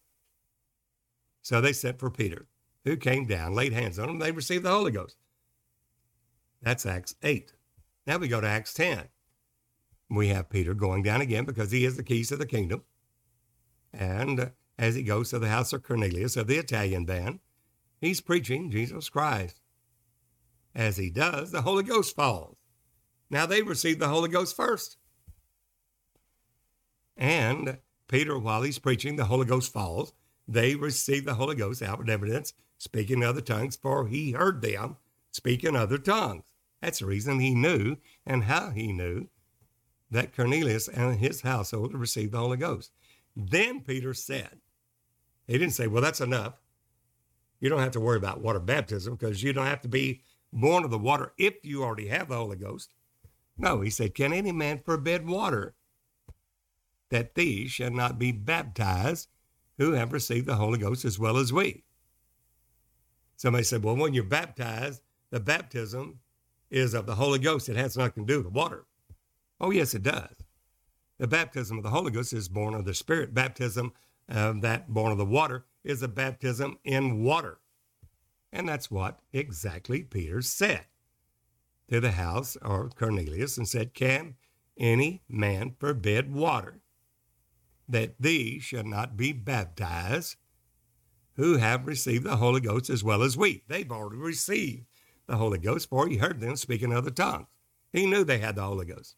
So 1.43 1.61
they 1.61 1.73
sent 1.73 2.01
for 2.01 2.11
Peter 2.11 2.49
who 2.83 2.97
came 2.97 3.27
down, 3.27 3.55
laid 3.55 3.73
hands 3.73 4.01
on 4.01 4.09
them, 4.09 4.19
they 4.19 4.33
received 4.33 4.65
the 4.65 4.71
Holy 4.71 4.91
Ghost. 4.91 5.17
That's 6.61 6.85
Acts 6.85 7.15
8. 7.23 7.53
Now 8.07 8.19
we 8.19 8.29
go 8.29 8.41
to 8.41 8.47
Acts 8.47 8.75
10. 8.75 9.09
We 10.11 10.29
have 10.29 10.51
Peter 10.51 10.75
going 10.75 11.03
down 11.03 11.21
again 11.21 11.45
because 11.45 11.71
he 11.71 11.85
has 11.85 11.97
the 11.97 12.03
keys 12.03 12.29
to 12.29 12.37
the 12.37 12.47
kingdom. 12.47 12.83
And 13.93 14.53
as 14.79 14.95
he 14.95 15.03
goes 15.03 15.31
to 15.31 15.39
the 15.39 15.49
house 15.49 15.73
of 15.73 15.83
Cornelius 15.83 16.37
of 16.37 16.47
the 16.47 16.59
Italian 16.59 17.05
band, 17.05 17.41
he's 18.01 18.21
preaching 18.21 18.71
Jesus 18.71 19.09
Christ. 19.09 19.61
As 20.75 20.97
he 20.97 21.11
does, 21.11 21.53
the 21.53 21.63
Holy 21.63 21.85
Ghost 21.85 22.15
falls. 22.15 22.57
Now 23.31 23.47
they 23.47 23.63
receive 23.63 23.99
the 23.99 24.09
Holy 24.09 24.29
Ghost 24.29 24.55
first. 24.55 24.97
And 27.17 27.79
Peter, 28.09 28.39
while 28.39 28.63
he's 28.63 28.79
preaching, 28.79 29.17
the 29.17 29.27
Holy 29.27 29.47
Ghost 29.47 29.73
falls. 29.73 30.13
They 30.47 30.75
receive 30.75 31.25
the 31.25 31.35
Holy 31.35 31.55
Ghost, 31.55 31.83
outward 31.83 32.11
evidence, 32.11 32.53
speaking 32.77 33.25
other 33.25 33.41
tongues, 33.41 33.77
for 33.77 34.09
he 34.09 34.33
heard 34.33 34.61
them 34.61 34.97
speaking 35.31 35.75
other 35.75 35.97
tongues. 35.97 36.54
That's 36.85 36.99
the 36.99 37.07
reason 37.07 37.41
he 37.41 37.55
knew 37.55 37.97
and 38.27 38.45
how 38.45 38.69
he 38.69 38.93
knew 38.93 39.29
that 40.11 40.37
Cornelius 40.37 40.87
and 40.87 41.19
his 41.19 41.41
household 41.41 41.95
received 41.95 42.33
the 42.33 42.39
Holy 42.39 42.59
Ghost. 42.59 42.93
Then 43.35 43.81
Peter 43.81 44.13
said, 44.13 44.59
he 45.47 45.55
didn't 45.55 45.73
say, 45.73 45.87
well, 45.87 46.03
that's 46.03 46.21
enough. 46.21 46.61
You 47.59 47.71
don't 47.71 47.81
have 47.81 47.93
to 47.93 48.01
worry 48.01 48.19
about 48.19 48.43
water 48.43 48.61
baptism 48.61 49.15
because 49.15 49.43
you 49.43 49.55
don't 49.55 49.65
have 49.65 49.81
to 49.81 49.89
be 49.89 50.21
born 50.53 50.85
of 50.85 50.91
the 50.91 50.99
water 50.99 51.33
if 51.39 51.55
you 51.63 51.83
already 51.83 52.09
have 52.09 52.29
the 52.29 52.37
Holy 52.37 52.57
Ghost. 52.57 52.93
No, 53.57 53.81
he 53.81 53.89
said, 53.89 54.15
can 54.15 54.35
any 54.35 54.53
man 54.53 54.83
forbid 54.85 55.27
water 55.27 55.75
that 57.09 57.35
these 57.35 57.71
shall 57.71 57.93
not 57.93 58.19
be 58.19 58.31
baptized 58.31 59.31
who 59.79 59.93
have 59.93 60.13
received 60.13 60.47
the 60.47 60.57
Holy 60.57 60.79
Ghost 60.79 61.07
as 61.07 61.19
well 61.19 61.39
as 61.39 61.51
we? 61.51 61.85
Somebody 63.37 63.65
said, 63.65 63.83
well, 63.83 63.97
when 63.97 64.13
you're 64.13 64.25
baptized, 64.25 65.01
the 65.31 65.41
baptism 65.41 66.21
is 66.75 66.93
of 66.93 67.07
the 67.07 67.15
Holy 67.15 67.39
Ghost. 67.39 67.69
It 67.69 67.77
has 67.77 67.97
nothing 67.97 68.27
to 68.27 68.33
do 68.33 68.43
with 68.43 68.53
water. 68.53 68.85
Oh, 69.61 69.71
yes, 69.71 69.95
it 69.95 70.03
does. 70.03 70.35
The 71.19 71.29
baptism 71.29 71.79
of 71.79 71.85
the 71.85 71.91
Holy 71.91 72.11
Ghost 72.11 72.33
is 72.33 72.49
born 72.49 72.75
of 72.75 72.85
the 72.85 72.95
Spirit. 72.95 73.33
Baptism 73.33 73.93
of 74.29 74.61
that 74.63 74.89
born 74.89 75.13
of 75.13 75.19
the 75.19 75.25
water 75.25 75.65
is 75.85 76.03
a 76.03 76.09
baptism 76.09 76.79
in 76.85 77.23
water. 77.23 77.59
And 78.53 78.69
that's 78.69 78.91
what 78.91 79.21
exactly 79.33 80.03
Peter 80.03 80.43
said 80.43 80.87
to 81.89 82.01
the 82.01 82.13
house 82.13 82.57
of 82.57 82.97
Cornelius 82.97 83.57
and 83.57 83.69
said, 83.69 83.95
Can 83.95 84.35
any 84.77 85.23
man 85.29 85.77
forbid 85.79 86.35
water 86.35 86.81
that 87.89 88.15
these 88.19 88.65
should 88.65 88.87
not 88.87 89.17
be 89.17 89.33
baptized 89.33 90.37
who 91.37 91.59
have 91.59 91.87
received 91.87 92.25
the 92.25 92.37
Holy 92.37 92.61
Ghost 92.61 92.91
as 92.91 93.05
well 93.05 93.23
as 93.23 93.37
we. 93.37 93.63
They've 93.69 93.91
already 93.91 94.21
received 94.21 94.87
the 95.27 95.37
Holy 95.37 95.59
Ghost, 95.59 95.89
for 95.89 96.07
he 96.07 96.17
heard 96.17 96.41
them 96.41 96.57
speaking 96.57 96.93
other 96.93 97.11
tongues. 97.11 97.47
He 97.93 98.07
knew 98.07 98.25
they 98.25 98.39
had 98.39 98.57
the 98.57 98.63
Holy 98.63 98.87
Ghost. 98.87 99.17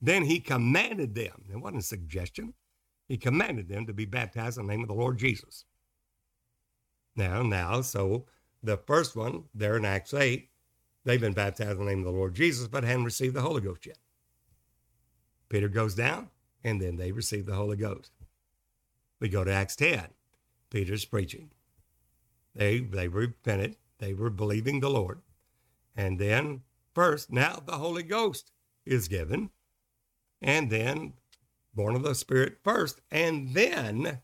Then 0.00 0.24
he 0.24 0.40
commanded 0.40 1.14
them, 1.14 1.44
it 1.50 1.56
wasn't 1.56 1.82
a 1.82 1.86
suggestion, 1.86 2.54
he 3.08 3.16
commanded 3.16 3.68
them 3.68 3.86
to 3.86 3.92
be 3.92 4.04
baptized 4.04 4.58
in 4.58 4.66
the 4.66 4.72
name 4.72 4.82
of 4.82 4.88
the 4.88 4.94
Lord 4.94 5.18
Jesus. 5.18 5.64
Now, 7.14 7.42
now, 7.42 7.82
so 7.82 8.26
the 8.62 8.76
first 8.76 9.14
one 9.14 9.44
there 9.54 9.76
in 9.76 9.84
Acts 9.84 10.14
8, 10.14 10.48
they've 11.04 11.20
been 11.20 11.32
baptized 11.32 11.72
in 11.72 11.84
the 11.84 11.84
name 11.84 11.98
of 12.00 12.06
the 12.06 12.18
Lord 12.18 12.34
Jesus, 12.34 12.68
but 12.68 12.84
hadn't 12.84 13.04
received 13.04 13.34
the 13.34 13.42
Holy 13.42 13.60
Ghost 13.60 13.86
yet. 13.86 13.98
Peter 15.48 15.68
goes 15.68 15.94
down, 15.94 16.30
and 16.64 16.80
then 16.80 16.96
they 16.96 17.12
receive 17.12 17.46
the 17.46 17.54
Holy 17.54 17.76
Ghost. 17.76 18.12
We 19.20 19.28
go 19.28 19.44
to 19.44 19.52
Acts 19.52 19.76
10. 19.76 20.08
Peter's 20.70 21.04
preaching. 21.04 21.50
They 22.54 22.80
they 22.80 23.08
repented. 23.08 23.76
They 24.02 24.14
were 24.14 24.30
believing 24.30 24.80
the 24.80 24.90
Lord. 24.90 25.20
And 25.94 26.18
then 26.18 26.62
first, 26.92 27.30
now 27.30 27.62
the 27.64 27.78
Holy 27.78 28.02
Ghost 28.02 28.50
is 28.84 29.06
given. 29.06 29.50
And 30.40 30.70
then 30.70 31.12
born 31.72 31.94
of 31.94 32.02
the 32.02 32.16
Spirit 32.16 32.56
first. 32.64 33.00
And 33.12 33.54
then 33.54 34.18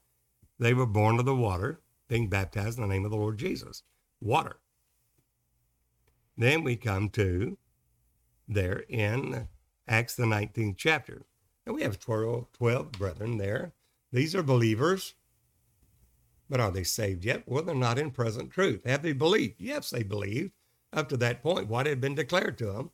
they 0.59 0.75
were 0.75 0.85
born 0.85 1.21
of 1.21 1.27
the 1.27 1.37
water, 1.37 1.81
being 2.09 2.29
baptized 2.29 2.77
in 2.77 2.83
the 2.83 2.93
name 2.93 3.05
of 3.05 3.12
the 3.12 3.17
Lord 3.17 3.38
Jesus. 3.38 3.85
Water. 4.21 4.57
Then 6.37 6.64
we 6.64 6.75
come 6.75 7.09
to 7.11 7.57
there 8.49 8.85
in 8.88 9.47
Acts 9.87 10.17
the 10.17 10.25
19th 10.25 10.77
chapter. 10.77 11.23
And 11.64 11.77
we 11.77 11.83
have 11.83 12.01
12, 12.01 12.51
12 12.51 12.91
brethren 12.91 13.37
there. 13.37 13.75
These 14.11 14.35
are 14.35 14.43
believers 14.43 15.14
but 16.48 16.61
are 16.61 16.70
they 16.70 16.84
saved 16.84 17.24
yet? 17.24 17.42
Well, 17.46 17.62
they're 17.62 17.74
not 17.74 17.98
in 17.98 18.11
present 18.11 18.50
truth. 18.50 18.82
Have 18.87 19.02
they 19.02 19.12
believed? 19.12 19.61
Yes, 19.61 19.90
they 19.90 20.02
believed 20.02 20.52
up 20.92 21.08
to 21.11 21.16
that 21.18 21.42
point 21.42 21.68
what 21.68 21.87
had 21.87 22.00
been 22.00 22.14
declared 22.14 22.58
to 22.58 22.66
them 22.66 22.90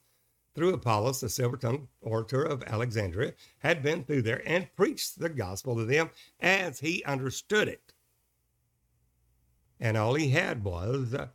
through 0.54 0.72
Apollos, 0.72 1.20
the 1.20 1.28
silver 1.28 1.56
tongued 1.56 1.88
orator 2.00 2.42
of 2.42 2.62
Alexandria, 2.64 3.34
had 3.58 3.82
been 3.82 4.04
through 4.04 4.22
there 4.22 4.42
and 4.46 4.72
preached 4.76 5.18
the 5.18 5.28
gospel 5.28 5.76
to 5.76 5.84
them 5.84 6.10
as 6.40 6.80
he 6.80 7.02
understood 7.04 7.68
it. 7.68 7.92
And 9.80 9.96
all 9.96 10.14
he 10.14 10.30
had 10.30 10.62
was 10.62 11.12
uh, 11.12 11.28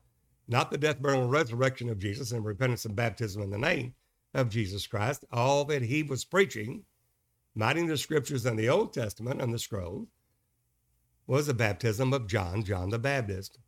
not 0.48 0.72
the 0.72 0.78
death, 0.78 1.02
burial, 1.02 1.24
and 1.24 1.32
resurrection 1.32 1.90
of 1.90 2.00
Jesus 2.00 2.32
and 2.32 2.46
repentance 2.46 2.86
and 2.86 2.96
baptism 2.96 3.42
in 3.42 3.50
the 3.50 3.58
name 3.58 3.94
of 4.34 4.50
Jesus 4.50 4.88
Christ. 4.88 5.26
All 5.32 5.66
that 5.66 5.82
he 5.82 6.02
was 6.02 6.24
preaching, 6.24 6.84
mighty 7.54 7.86
the 7.86 7.98
scriptures 7.98 8.46
in 8.46 8.56
the 8.56 8.70
Old 8.70 8.94
Testament 8.94 9.42
and 9.42 9.54
the 9.54 9.60
scrolls, 9.60 10.08
was 11.30 11.46
the 11.46 11.54
baptism 11.54 12.12
of 12.12 12.26
John, 12.26 12.64
John 12.64 12.90
the 12.90 12.98
Baptist. 12.98 13.60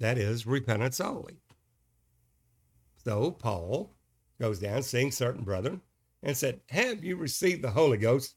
That 0.00 0.18
is 0.18 0.44
repentance 0.44 1.00
only. 1.00 1.36
So 3.04 3.30
Paul 3.30 3.94
goes 4.40 4.58
down, 4.58 4.82
seeing 4.82 5.12
certain 5.12 5.44
brethren, 5.44 5.80
and 6.20 6.36
said, 6.36 6.60
Have 6.70 7.04
you 7.04 7.14
received 7.14 7.62
the 7.62 7.70
Holy 7.70 7.98
Ghost 7.98 8.34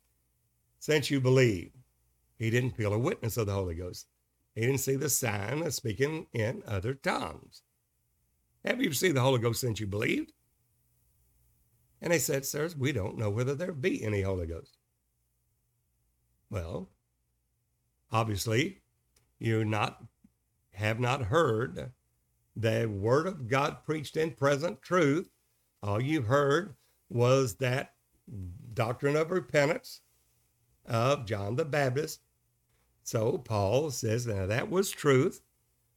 since 0.78 1.10
you 1.10 1.20
believe? 1.20 1.72
He 2.38 2.52
didn't 2.52 2.78
feel 2.78 2.94
a 2.94 3.00
witness 3.00 3.36
of 3.36 3.48
the 3.48 3.54
Holy 3.54 3.74
Ghost. 3.74 4.06
He 4.54 4.62
didn't 4.62 4.78
see 4.78 4.96
the 4.96 5.10
sign 5.10 5.64
of 5.64 5.74
speaking 5.74 6.28
in 6.34 6.62
other 6.68 6.94
tongues. 6.94 7.64
Have 8.64 8.80
you 8.80 8.90
received 8.90 9.16
the 9.16 9.22
Holy 9.22 9.40
Ghost 9.40 9.62
since 9.62 9.80
you 9.80 9.88
believed? 9.88 10.34
And 12.00 12.14
they 12.14 12.20
said, 12.20 12.46
Sirs, 12.46 12.78
we 12.78 12.92
don't 12.92 13.18
know 13.18 13.32
whether 13.32 13.56
there 13.56 13.72
be 13.72 14.04
any 14.04 14.22
Holy 14.22 14.46
Ghost. 14.46 14.78
Well, 16.52 16.90
Obviously, 18.16 18.82
you 19.40 19.66
not 19.66 20.04
have 20.74 21.00
not 21.00 21.24
heard 21.24 21.92
the 22.56 22.86
word 22.88 23.28
of 23.28 23.48
God 23.48 23.84
preached 23.86 24.18
in 24.18 24.32
present 24.32 24.82
truth. 24.82 25.30
All 25.84 26.02
you've 26.02 26.28
heard 26.28 26.76
was 27.10 27.56
that 27.56 27.96
doctrine 28.74 29.18
of 29.18 29.32
repentance 29.32 30.02
of 30.86 31.26
John 31.26 31.58
the 31.58 31.66
Baptist. 31.66 32.22
So 33.04 33.38
Paul 33.38 33.92
says 33.92 34.28
now 34.28 34.46
that 34.48 34.70
was 34.70 34.92
truth, 34.92 35.42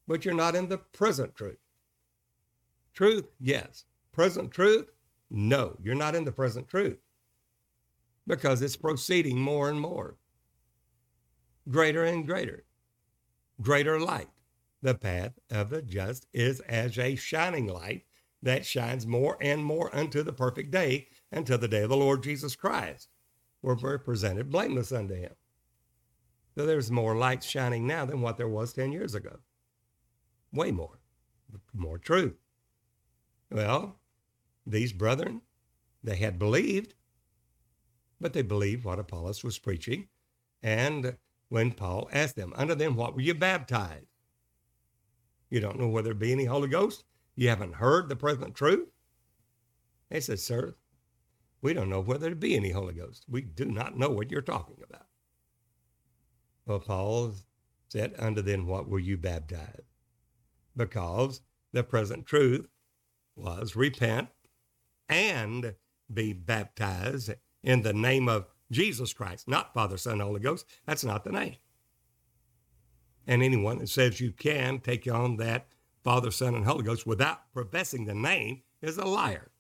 but 0.09 0.25
you're 0.25 0.35
not 0.35 0.57
in 0.57 0.69
the 0.69 0.79
present 0.79 1.37
truth. 1.37 1.59
Truth, 2.95 3.27
yes. 3.41 3.87
Present 4.13 4.51
truth, 4.51 4.91
no, 5.31 5.77
you're 5.83 5.95
not 5.95 6.15
in 6.17 6.25
the 6.25 6.33
present 6.33 6.69
truth. 6.69 6.99
because 8.29 8.63
it's 8.63 8.77
proceeding 8.77 9.41
more 9.41 9.71
and 9.71 9.81
more, 9.81 10.18
greater 11.69 12.05
and 12.05 12.27
greater, 12.27 12.65
greater 13.61 14.01
light. 14.01 14.29
The 14.83 14.95
path 14.95 15.39
of 15.51 15.71
the 15.71 15.83
just 15.83 16.27
is 16.33 16.61
as 16.61 16.99
a 16.99 17.17
shining 17.17 17.67
light 17.67 18.05
that 18.43 18.65
shines 18.65 19.07
more 19.07 19.37
and 19.41 19.65
more 19.65 19.95
unto 19.95 20.23
the 20.23 20.33
perfect 20.33 20.71
day, 20.71 21.09
until 21.33 21.59
the 21.59 21.69
day 21.69 21.83
of 21.83 21.89
the 21.89 21.97
Lord 21.97 22.23
Jesus 22.23 22.55
Christ, 22.55 23.09
where 23.61 23.75
we're 23.75 23.99
presented 23.99 24.51
blameless 24.51 24.93
unto 24.93 25.15
him. 25.15 25.33
So 26.55 26.65
there's 26.65 26.91
more 26.91 27.17
light 27.17 27.43
shining 27.43 27.87
now 27.87 28.05
than 28.05 28.21
what 28.21 28.37
there 28.37 28.49
was 28.49 28.73
10 28.73 28.93
years 28.93 29.15
ago. 29.15 29.39
Way 30.53 30.71
more. 30.71 31.01
More 31.75 31.99
truth. 31.99 32.37
Well, 33.51 33.99
these 34.67 34.93
brethren, 34.93 35.43
they 36.03 36.17
had 36.17 36.39
believed, 36.39 36.95
but 38.21 38.33
they 38.33 38.43
believed 38.43 38.85
what 38.85 38.99
Apollos 38.99 39.43
was 39.43 39.59
preaching. 39.59 40.09
And 40.63 41.17
when 41.49 41.73
Paul 41.73 42.09
asked 42.13 42.37
them, 42.37 42.53
Unto 42.57 42.75
them, 42.75 42.97
what 42.97 43.15
were 43.15 43.21
you 43.21 43.35
baptized? 43.35 44.07
You 45.51 45.61
don't 45.61 45.79
know 45.79 45.89
whether 45.89 46.09
there 46.09 46.15
be 46.15 46.33
any 46.33 46.45
Holy 46.45 46.69
Ghost? 46.69 47.05
You 47.35 47.49
haven't 47.49 47.77
heard 47.77 48.09
the 48.09 48.17
present 48.17 48.55
truth? 48.55 48.89
They 50.11 50.21
said, 50.21 50.41
Sir, 50.41 50.77
we 51.63 51.73
don't 51.73 51.91
know 51.91 52.01
whether 52.01 52.27
there 52.27 52.35
be 52.35 52.57
any 52.57 52.71
Holy 52.71 52.95
Ghost. 52.95 53.25
We 53.29 53.43
do 53.43 53.65
not 53.65 53.99
know 53.99 54.11
what 54.11 54.31
you're 54.31 54.43
talking 54.43 54.77
about. 54.89 55.07
Well, 56.67 56.81
Paul 56.81 57.33
said, 57.89 58.15
Unto 58.19 58.43
them, 58.43 58.67
what 58.67 58.89
were 58.89 58.99
you 58.99 59.17
baptized? 59.17 59.83
Because 60.77 61.41
the 61.73 61.83
present 61.83 62.27
truth 62.27 62.69
was 63.35 63.75
repent 63.75 64.29
and 65.09 65.75
be 66.13 66.33
baptized 66.33 67.33
in 67.63 67.83
the 67.83 67.93
name 67.93 68.29
of 68.29 68.47
Jesus 68.71 69.13
Christ, 69.13 69.49
not 69.49 69.73
Father, 69.75 69.97
Son, 69.97 70.21
Holy 70.21 70.41
Ghost. 70.41 70.67
That's 70.87 71.05
not 71.05 71.25
the 71.25 71.33
name. 71.33 71.57
And 73.27 73.43
anyone 73.43 73.79
that 73.79 73.89
says 73.89 74.21
you 74.21 74.33
can 74.33 74.81
take 74.81 75.07
on 75.07 75.37
that 75.37 75.69
Father, 76.05 76.31
Son, 76.31 76.55
and 76.55 76.65
Holy 76.65 76.85
Ghost 76.85 77.07
without 77.07 77.53
professing 77.53 78.07
the 78.07 78.15
name 78.15 78.63
is 78.81 78.97
a 78.97 79.05
liar 79.05 79.51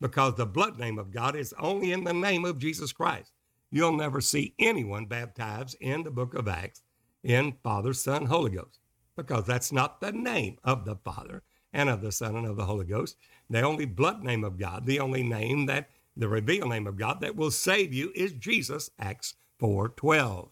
because 0.00 0.34
the 0.34 0.46
blood 0.46 0.78
name 0.78 0.98
of 0.98 1.10
God 1.10 1.36
is 1.36 1.54
only 1.58 1.92
in 1.92 2.04
the 2.04 2.14
name 2.14 2.44
of 2.44 2.58
Jesus 2.58 2.92
Christ. 2.92 3.32
You'll 3.70 3.96
never 3.96 4.20
see 4.20 4.54
anyone 4.58 5.06
baptized 5.06 5.76
in 5.80 6.02
the 6.02 6.10
book 6.10 6.34
of 6.34 6.48
Acts 6.48 6.82
in 7.22 7.56
Father, 7.62 7.92
Son, 7.92 8.26
Holy 8.26 8.50
Ghost 8.50 8.80
because 9.16 9.44
that's 9.44 9.70
not 9.70 10.00
the 10.00 10.12
name 10.12 10.56
of 10.64 10.84
the 10.84 10.96
Father 10.96 11.42
and 11.72 11.88
of 11.88 12.00
the 12.00 12.12
Son 12.12 12.36
and 12.36 12.46
of 12.46 12.56
the 12.56 12.64
Holy 12.64 12.86
Ghost. 12.86 13.16
The 13.48 13.60
only 13.60 13.84
blood 13.84 14.22
name 14.22 14.44
of 14.44 14.58
God, 14.58 14.86
the 14.86 15.00
only 15.00 15.22
name 15.22 15.66
that 15.66 15.90
the 16.16 16.28
revealed 16.28 16.70
name 16.70 16.86
of 16.86 16.96
God 16.96 17.20
that 17.20 17.36
will 17.36 17.50
save 17.50 17.92
you 17.92 18.12
is 18.14 18.32
Jesus, 18.32 18.90
Acts 18.98 19.34
4:12. 19.60 20.50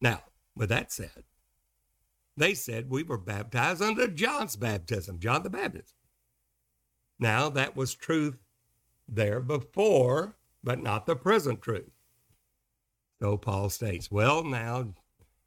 Now, 0.00 0.22
with 0.54 0.68
that 0.68 0.92
said, 0.92 1.24
they 2.36 2.54
said 2.54 2.90
we 2.90 3.02
were 3.02 3.18
baptized 3.18 3.82
under 3.82 4.06
John's 4.06 4.56
baptism, 4.56 5.18
John 5.18 5.42
the 5.42 5.50
Baptist. 5.50 5.94
Now, 7.18 7.50
that 7.50 7.76
was 7.76 7.94
truth 7.94 8.38
there 9.06 9.40
before, 9.40 10.36
but 10.62 10.82
not 10.82 11.04
the 11.04 11.16
present 11.16 11.60
truth. 11.60 11.90
So 13.20 13.36
Paul 13.36 13.68
states, 13.68 14.10
well, 14.10 14.42
now 14.42 14.94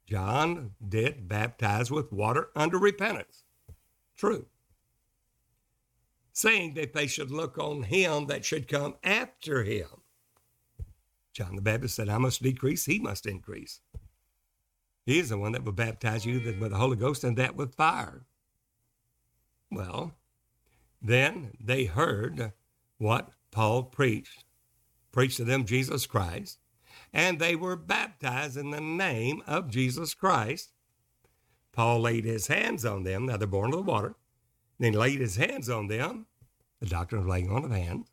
John 0.06 0.72
did 0.86 1.26
baptize 1.26 1.90
with 1.90 2.12
water 2.12 2.50
under 2.54 2.78
repentance. 2.78 3.44
True. 4.16 4.46
Saying 6.34 6.74
that 6.74 6.92
they 6.92 7.06
should 7.06 7.30
look 7.30 7.58
on 7.58 7.84
him 7.84 8.26
that 8.26 8.44
should 8.44 8.68
come 8.68 8.96
after 9.04 9.62
him. 9.62 9.86
John 11.32 11.56
the 11.56 11.62
Baptist 11.62 11.94
said, 11.94 12.08
I 12.08 12.18
must 12.18 12.42
decrease, 12.42 12.84
he 12.84 12.98
must 12.98 13.24
increase. 13.24 13.80
He 15.06 15.20
is 15.20 15.28
the 15.28 15.38
one 15.38 15.52
that 15.52 15.64
will 15.64 15.72
baptize 15.72 16.26
you 16.26 16.40
with 16.40 16.70
the 16.70 16.76
Holy 16.76 16.96
Ghost 16.96 17.22
and 17.22 17.36
that 17.36 17.54
with 17.54 17.76
fire. 17.76 18.26
Well, 19.70 20.14
then 21.00 21.52
they 21.60 21.84
heard 21.84 22.52
what 22.98 23.30
Paul 23.52 23.84
preached, 23.84 24.44
preached 25.12 25.36
to 25.36 25.44
them 25.44 25.64
Jesus 25.64 26.04
Christ, 26.04 26.58
and 27.12 27.38
they 27.38 27.54
were 27.54 27.76
baptized 27.76 28.56
in 28.56 28.70
the 28.70 28.80
name 28.80 29.42
of 29.46 29.70
Jesus 29.70 30.14
Christ. 30.14 30.72
Paul 31.72 32.00
laid 32.00 32.24
his 32.24 32.48
hands 32.48 32.84
on 32.84 33.04
them. 33.04 33.26
Now 33.26 33.36
they're 33.36 33.46
born 33.46 33.72
of 33.72 33.84
the 33.84 33.90
water. 33.92 34.16
Then 34.78 34.92
laid 34.92 35.20
his 35.20 35.36
hands 35.36 35.68
on 35.68 35.86
them, 35.86 36.26
the 36.80 36.86
doctrine 36.86 37.22
of 37.22 37.28
laying 37.28 37.50
on 37.50 37.64
of 37.64 37.70
hands, 37.70 38.10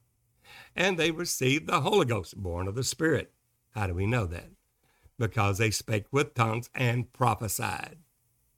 and 0.76 0.98
they 0.98 1.12
received 1.12 1.68
the 1.68 1.82
Holy 1.82 2.06
Ghost, 2.06 2.38
born 2.38 2.68
of 2.68 2.76
the 2.76 2.84
Spirit. 2.84 3.34
How 3.72 3.88
do 3.88 3.94
we 3.94 4.06
know 4.06 4.26
that? 4.26 4.52
because 5.22 5.60
they 5.60 5.70
spake 5.70 6.08
with 6.12 6.34
tongues 6.34 6.68
and 6.74 7.14
prophesied. 7.14 8.00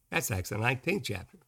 That's 0.09 0.31
Acts 0.31 0.49
the 0.49 0.55
19th 0.55 1.03
chapter. 1.03 1.39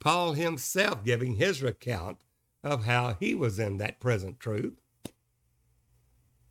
Paul 0.00 0.34
himself 0.34 1.02
giving 1.02 1.36
his 1.36 1.62
account 1.62 2.18
of 2.62 2.84
how 2.84 3.16
he 3.18 3.34
was 3.34 3.58
in 3.58 3.78
that 3.78 3.98
present 3.98 4.38
truth 4.38 4.74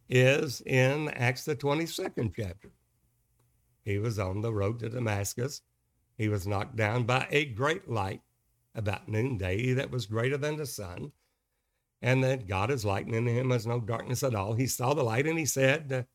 is 0.10 0.62
in 0.62 1.10
Acts 1.10 1.46
the 1.46 1.56
22nd 1.56 2.34
chapter. 2.36 2.72
He 3.84 4.00
was 4.00 4.18
on 4.18 4.42
the 4.42 4.52
road 4.52 4.80
to 4.80 4.90
Damascus. 4.90 5.62
He 6.18 6.28
was 6.28 6.48
knocked 6.48 6.76
down 6.76 7.04
by 7.04 7.28
a 7.30 7.46
great 7.46 7.88
light 7.88 8.22
about 8.76 9.08
noonday 9.08 9.74
that 9.74 9.92
was 9.92 10.06
greater 10.06 10.38
than 10.38 10.58
the 10.58 10.66
sun, 10.66 11.12
and 12.02 12.24
that 12.24 12.48
God 12.48 12.70
is 12.70 12.86
lightening 12.86 13.26
him 13.26 13.52
as 13.52 13.66
no 13.66 13.80
darkness 13.80 14.22
at 14.22 14.36
all. 14.36 14.54
He 14.54 14.68
saw 14.68 14.94
the 14.94 15.04
light 15.04 15.26
and 15.26 15.40
he 15.40 15.46
said, 15.46 16.06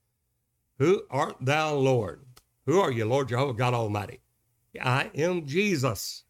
who 0.79 1.03
art 1.11 1.37
thou, 1.41 1.75
Lord? 1.75 2.25
Who 2.65 2.81
are 2.81 2.91
you, 2.91 3.05
Lord 3.05 3.29
Jehovah 3.29 3.53
God 3.53 3.75
Almighty? 3.75 4.21
I 4.81 5.11
am 5.15 5.47
Jesus. 5.47 6.25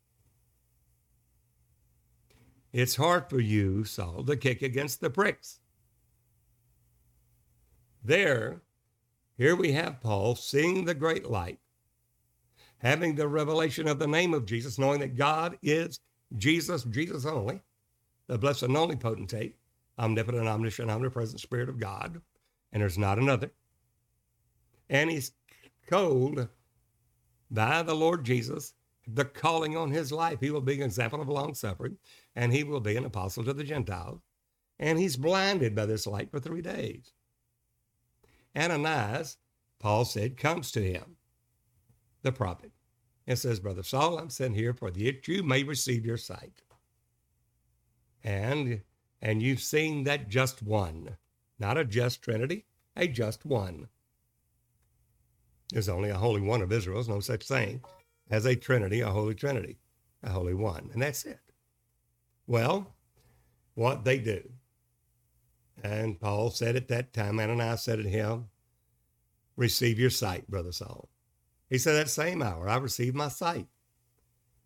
It's 2.72 2.96
hard 2.96 3.28
for 3.28 3.38
you, 3.38 3.84
Saul, 3.84 4.24
to 4.24 4.36
kick 4.36 4.62
against 4.62 5.00
the 5.00 5.10
pricks. 5.10 5.60
There, 8.02 8.62
here 9.36 9.54
we 9.54 9.72
have 9.72 10.00
Paul 10.00 10.34
seeing 10.34 10.84
the 10.84 10.94
great 10.94 11.30
light, 11.30 11.58
having 12.78 13.14
the 13.14 13.28
revelation 13.28 13.86
of 13.86 13.98
the 13.98 14.06
name 14.06 14.34
of 14.34 14.46
Jesus, 14.46 14.78
knowing 14.78 15.00
that 15.00 15.16
God 15.16 15.58
is 15.62 16.00
Jesus, 16.36 16.84
Jesus 16.84 17.26
only, 17.26 17.60
the 18.26 18.38
blessed 18.38 18.64
and 18.64 18.76
only 18.76 18.96
potentate, 18.96 19.56
omnipotent, 19.98 20.46
omniscient, 20.46 20.90
omnipresent 20.90 21.40
Spirit 21.40 21.68
of 21.68 21.78
God, 21.78 22.20
and 22.72 22.82
there's 22.82 22.98
not 22.98 23.18
another 23.18 23.50
and 24.90 25.08
he's 25.08 25.32
told 25.88 26.48
by 27.50 27.82
the 27.82 27.94
Lord 27.94 28.24
Jesus 28.24 28.74
the 29.06 29.24
calling 29.24 29.76
on 29.76 29.90
his 29.90 30.12
life. 30.12 30.38
He 30.40 30.50
will 30.50 30.60
be 30.60 30.74
an 30.74 30.82
example 30.82 31.22
of 31.22 31.28
long 31.28 31.54
suffering, 31.54 31.96
and 32.36 32.52
he 32.52 32.64
will 32.64 32.80
be 32.80 32.96
an 32.96 33.06
apostle 33.06 33.44
to 33.44 33.52
the 33.54 33.64
Gentiles. 33.64 34.20
And 34.78 34.98
he's 34.98 35.16
blinded 35.16 35.74
by 35.74 35.86
this 35.86 36.06
light 36.06 36.30
for 36.30 36.40
three 36.40 36.60
days. 36.60 37.12
Ananias, 38.56 39.36
Paul 39.78 40.04
said, 40.04 40.36
comes 40.36 40.72
to 40.72 40.82
him, 40.82 41.16
the 42.22 42.32
prophet, 42.32 42.72
and 43.30 43.38
says, 43.38 43.60
Brother 43.60 43.84
Saul, 43.84 44.18
I'm 44.18 44.28
sent 44.28 44.56
here 44.56 44.74
for 44.74 44.90
that 44.90 45.28
you 45.28 45.44
may 45.44 45.62
receive 45.62 46.04
your 46.04 46.16
sight. 46.16 46.62
And 48.24 48.80
and 49.22 49.40
you've 49.40 49.60
seen 49.60 50.02
that 50.04 50.28
just 50.28 50.64
one, 50.64 51.16
not 51.56 51.78
a 51.78 51.84
just 51.84 52.22
trinity, 52.22 52.66
a 52.96 53.06
just 53.06 53.46
one. 53.46 53.86
There's 55.72 55.88
only 55.88 56.10
a 56.10 56.16
Holy 56.16 56.40
One 56.40 56.60
of 56.60 56.72
Israel. 56.72 56.96
There's 56.96 57.08
no 57.08 57.20
such 57.20 57.46
thing 57.46 57.82
as 58.30 58.46
a 58.46 58.56
Trinity, 58.56 59.00
a 59.00 59.10
Holy 59.10 59.36
Trinity, 59.36 59.78
a 60.24 60.30
Holy 60.30 60.54
One. 60.54 60.90
And 60.92 61.00
that's 61.00 61.24
it. 61.24 61.38
Well, 62.48 62.96
what 63.74 64.04
they 64.04 64.18
do. 64.18 64.42
And 65.84 66.18
Paul 66.18 66.50
said 66.50 66.74
at 66.74 66.88
that 66.88 67.12
time, 67.12 67.38
Ananias 67.38 67.84
said 67.84 68.02
to 68.02 68.08
him, 68.08 68.46
Receive 69.56 70.00
your 70.00 70.10
sight, 70.10 70.50
Brother 70.50 70.72
Saul. 70.72 71.08
He 71.70 71.78
said, 71.78 71.94
That 71.94 72.10
same 72.10 72.42
hour, 72.42 72.68
I 72.68 72.76
received 72.76 73.16
my 73.16 73.28
sight. 73.28 73.68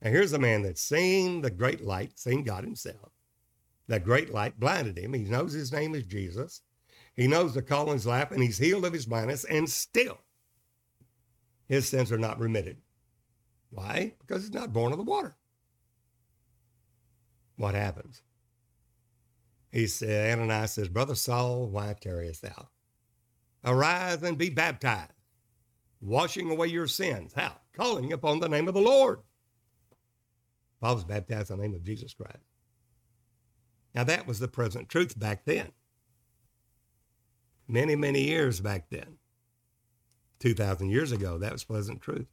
And 0.02 0.12
here's 0.12 0.32
a 0.32 0.38
man 0.38 0.62
that's 0.62 0.82
seen 0.82 1.42
the 1.42 1.50
great 1.50 1.84
light, 1.84 2.18
seen 2.18 2.42
God 2.42 2.64
himself. 2.64 3.12
That 3.86 4.04
great 4.04 4.32
light 4.32 4.58
blinded 4.58 4.98
him. 4.98 5.12
He 5.12 5.22
knows 5.22 5.52
his 5.52 5.72
name 5.72 5.94
is 5.94 6.04
Jesus. 6.04 6.62
He 7.14 7.28
knows 7.28 7.54
the 7.54 7.62
calling's 7.62 8.06
life, 8.06 8.32
and 8.32 8.42
he's 8.42 8.58
healed 8.58 8.84
of 8.84 8.92
his 8.92 9.06
blindness, 9.06 9.44
and 9.44 9.68
still 9.68 10.18
his 11.66 11.88
sins 11.88 12.10
are 12.10 12.18
not 12.18 12.40
remitted. 12.40 12.78
Why? 13.70 14.14
Because 14.20 14.42
he's 14.42 14.54
not 14.54 14.72
born 14.72 14.92
of 14.92 14.98
the 14.98 15.04
water. 15.04 15.36
What 17.56 17.74
happens? 17.74 18.22
He 19.70 19.86
said, 19.86 20.38
Ananias 20.38 20.72
says, 20.72 20.88
Brother 20.88 21.14
Saul, 21.14 21.66
why 21.68 21.94
tarriest 22.00 22.42
thou? 22.42 22.68
Arise 23.64 24.22
and 24.22 24.38
be 24.38 24.50
baptized, 24.50 25.13
washing 26.04 26.50
away 26.50 26.68
your 26.68 26.86
sins. 26.86 27.32
How? 27.34 27.56
Calling 27.74 28.12
upon 28.12 28.40
the 28.40 28.48
name 28.48 28.68
of 28.68 28.74
the 28.74 28.80
Lord. 28.80 29.20
Paul 30.80 30.96
was 30.96 31.04
baptized 31.04 31.50
in 31.50 31.56
the 31.56 31.62
name 31.62 31.74
of 31.74 31.84
Jesus 31.84 32.14
Christ. 32.14 32.38
Now 33.94 34.04
that 34.04 34.26
was 34.26 34.38
the 34.38 34.48
present 34.48 34.88
truth 34.88 35.18
back 35.18 35.44
then. 35.44 35.72
many, 37.68 37.96
many 37.96 38.22
years 38.22 38.60
back 38.60 38.90
then. 38.90 39.18
2,000 40.40 40.90
years 40.90 41.12
ago, 41.12 41.38
that 41.38 41.52
was 41.52 41.64
present 41.64 42.02
truth. 42.02 42.26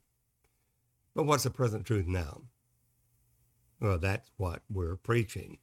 But 1.16 1.26
what's 1.26 1.44
the 1.44 1.50
present 1.50 1.86
truth 1.86 2.08
now? 2.08 2.42
Well, 3.80 4.00
that's 4.00 4.32
what 4.38 4.62
we're 4.70 4.98
preaching. 4.98 5.60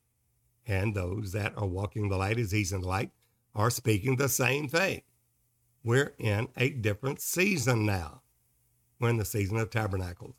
And 0.67 0.95
those 0.95 1.33
that 1.33 1.57
are 1.57 1.67
walking 1.67 2.09
the 2.09 2.17
light 2.17 2.39
as 2.39 2.53
he's 2.53 2.73
in 2.73 2.83
the 2.83 2.89
light 2.89 3.11
are 3.55 3.71
speaking 3.71 4.17
the 4.17 4.29
same 4.29 4.69
thing. 4.69 5.03
We're 5.85 6.15
in 6.19 6.49
a 6.57 6.71
different 6.71 7.21
season 7.21 7.87
now. 7.87 8.23
We're 9.01 9.11
in 9.11 9.17
the 9.17 9.25
season 9.25 9.57
of 9.59 9.71
tabernacles. 9.71 10.35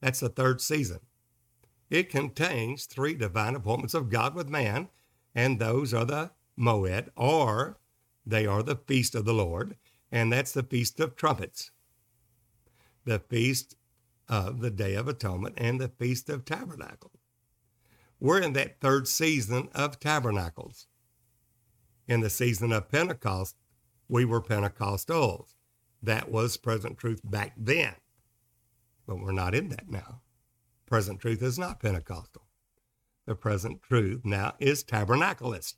That's 0.00 0.20
the 0.20 0.28
third 0.28 0.60
season. 0.60 1.00
It 1.90 2.10
contains 2.10 2.86
three 2.86 3.14
divine 3.14 3.54
appointments 3.54 3.94
of 3.94 4.10
God 4.10 4.34
with 4.34 4.48
man, 4.48 4.88
and 5.34 5.58
those 5.58 5.92
are 5.92 6.04
the 6.04 6.30
Moed, 6.58 7.08
or 7.16 7.78
they 8.24 8.46
are 8.46 8.62
the 8.62 8.76
feast 8.76 9.14
of 9.14 9.24
the 9.24 9.34
Lord, 9.34 9.76
and 10.10 10.32
that's 10.32 10.52
the 10.52 10.62
Feast 10.62 11.00
of 11.00 11.16
Trumpets, 11.16 11.70
the 13.04 13.18
Feast 13.18 13.76
of 14.28 14.60
the 14.60 14.70
Day 14.70 14.94
of 14.94 15.08
Atonement, 15.08 15.54
and 15.58 15.80
the 15.80 15.88
Feast 15.88 16.28
of 16.28 16.44
Tabernacles. 16.44 17.18
We're 18.20 18.40
in 18.40 18.52
that 18.52 18.80
third 18.80 19.08
season 19.08 19.68
of 19.74 19.98
Tabernacles. 19.98 20.86
In 22.06 22.20
the 22.20 22.30
season 22.30 22.72
of 22.72 22.90
Pentecost, 22.90 23.56
we 24.12 24.26
were 24.26 24.42
Pentecostals. 24.42 25.54
That 26.02 26.30
was 26.30 26.58
present 26.58 26.98
truth 26.98 27.22
back 27.24 27.54
then. 27.56 27.94
But 29.06 29.20
we're 29.20 29.32
not 29.32 29.54
in 29.54 29.70
that 29.70 29.88
now. 29.88 30.20
Present 30.84 31.18
truth 31.18 31.42
is 31.42 31.58
not 31.58 31.80
Pentecostal. 31.80 32.46
The 33.26 33.34
present 33.34 33.80
truth 33.80 34.20
now 34.22 34.52
is 34.58 34.84
tabernacleist. 34.84 35.76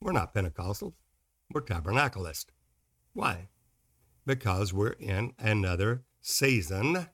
We're 0.00 0.12
not 0.12 0.34
Pentecostals. 0.34 0.94
We're 1.52 1.60
tabernacleist. 1.60 2.46
Why? 3.12 3.48
Because 4.24 4.72
we're 4.72 4.96
in 4.98 5.34
another 5.38 6.04
season 6.22 7.06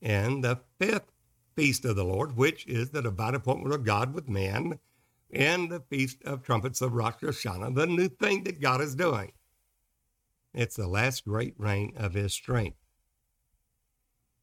in 0.00 0.42
the 0.42 0.60
fifth 0.78 1.10
feast 1.56 1.84
of 1.84 1.96
the 1.96 2.04
Lord, 2.04 2.36
which 2.36 2.68
is 2.68 2.90
the 2.90 3.02
divine 3.02 3.34
appointment 3.34 3.74
of 3.74 3.84
God 3.84 4.14
with 4.14 4.28
man, 4.28 4.78
and 5.32 5.68
the 5.68 5.80
feast 5.90 6.22
of 6.24 6.44
trumpets 6.44 6.80
of 6.80 6.92
Rosh 6.92 7.14
Hashanah, 7.20 7.74
the 7.74 7.88
new 7.88 8.08
thing 8.08 8.44
that 8.44 8.60
God 8.60 8.80
is 8.80 8.94
doing. 8.94 9.32
It's 10.52 10.76
the 10.76 10.88
last 10.88 11.24
great 11.24 11.54
reign 11.58 11.92
of 11.96 12.14
his 12.14 12.32
strength. 12.32 12.76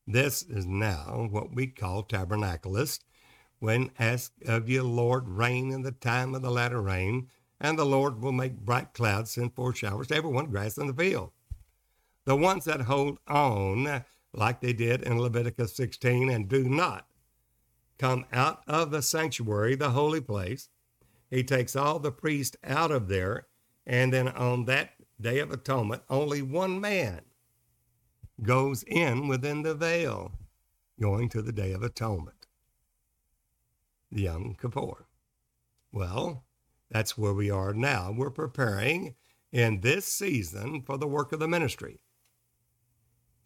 This 0.06 0.42
is 0.44 0.66
now 0.66 1.28
what 1.30 1.54
we 1.54 1.68
call 1.68 2.04
tabernacleist. 2.04 3.00
When 3.60 3.92
asked 4.00 4.44
of 4.46 4.70
you, 4.70 4.84
Lord, 4.84 5.28
rain 5.28 5.72
in 5.72 5.82
the 5.82 5.92
time 5.92 6.34
of 6.34 6.42
the 6.42 6.52
latter 6.52 6.82
rain, 6.82 7.28
and 7.60 7.78
the 7.78 7.86
Lord 7.86 8.22
will 8.22 8.32
make 8.32 8.60
bright 8.60 8.94
clouds 8.94 9.32
send 9.32 9.54
forth 9.54 9.80
showers 9.80 10.08
to 10.08 10.16
everyone 10.16 10.46
grass 10.46 10.78
in 10.78 10.88
the 10.88 10.94
field. 10.94 11.32
The 12.26 12.36
ones 12.36 12.66
that 12.66 12.82
hold 12.82 13.20
on, 13.28 14.04
like 14.34 14.62
they 14.62 14.74
did 14.74 15.02
in 15.02 15.20
Leviticus 15.20 15.76
16, 15.76 16.30
and 16.30 16.48
do 16.48 16.70
not 16.70 17.08
come 17.98 18.26
out 18.32 18.62
of 18.68 18.92
the 18.92 19.02
sanctuary, 19.02 19.76
the 19.76 19.90
holy 19.90 20.22
place, 20.22 20.70
he 21.30 21.44
takes 21.44 21.76
all 21.76 22.00
the 22.00 22.12
priests 22.12 22.56
out 22.64 22.92
of 22.92 23.08
there, 23.08 23.48
and 23.86 24.14
then 24.14 24.28
on 24.28 24.66
that 24.66 24.92
Day 25.20 25.40
of 25.40 25.52
Atonement, 25.52 26.04
only 26.10 26.42
one 26.42 26.80
man 26.80 27.22
goes 28.44 28.84
in 28.84 29.28
within 29.28 29.64
the 29.64 29.74
veil, 29.74 30.32
going 31.02 31.28
to 31.30 31.42
the 31.42 31.52
Day 31.52 31.72
of 31.72 31.82
Atonement, 31.82 32.46
the 34.12 34.24
Yom 34.24 34.56
Kippur. 34.60 35.08
Well, 35.92 36.46
that's 36.92 37.18
where 37.18 37.34
we 37.34 37.50
are 37.50 37.74
now. 37.74 38.14
We're 38.16 38.30
preparing 38.30 39.16
in 39.52 39.82
this 39.82 40.06
season 40.06 40.84
for 40.84 40.98
the 40.98 41.08
work 41.08 41.32
of 41.32 41.40
the 41.40 41.48
ministry, 41.48 42.00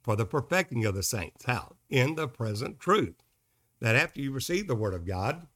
for 0.03 0.15
the 0.15 0.25
perfecting 0.25 0.83
of 0.85 0.95
the 0.95 1.03
saints. 1.03 1.45
How? 1.45 1.75
In 1.89 2.15
the 2.15 2.27
present 2.27 2.79
truth. 2.79 3.15
That 3.79 3.95
after 3.95 4.19
you 4.21 4.31
receive 4.31 4.67
the 4.67 4.75
Word 4.75 4.93
of 4.93 5.05
God, 5.05 5.47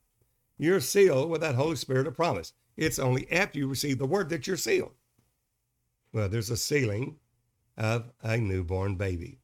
you're 0.57 0.79
sealed 0.79 1.29
with 1.29 1.41
that 1.41 1.55
Holy 1.55 1.75
Spirit 1.75 2.07
of 2.07 2.15
promise. 2.15 2.53
It's 2.77 2.99
only 2.99 3.29
after 3.31 3.59
you 3.59 3.67
receive 3.67 3.99
the 3.99 4.07
Word 4.07 4.29
that 4.29 4.47
you're 4.47 4.57
sealed. 4.57 4.93
Well, 6.15 6.29
there's 6.29 6.49
a 6.49 6.55
sealing 6.55 7.17
of 7.75 8.09
a 8.23 8.37
newborn 8.37 8.95
baby. 8.95 9.41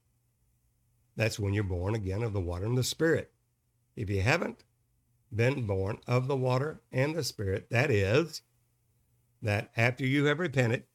That's 1.17 1.37
when 1.37 1.53
you're 1.53 1.65
born 1.65 1.95
again 1.95 2.23
of 2.23 2.31
the 2.31 2.39
water 2.39 2.65
and 2.65 2.77
the 2.77 2.83
Spirit. 2.85 3.33
If 3.97 4.09
you 4.09 4.21
haven't 4.21 4.63
been 5.35 5.67
born 5.67 5.97
of 6.07 6.29
the 6.29 6.35
water 6.37 6.81
and 6.89 7.13
the 7.13 7.25
Spirit, 7.25 7.69
that 7.71 7.91
is, 7.91 8.43
that 9.41 9.71
after 9.75 10.05
you 10.05 10.23
have 10.27 10.39
repented, 10.39 10.85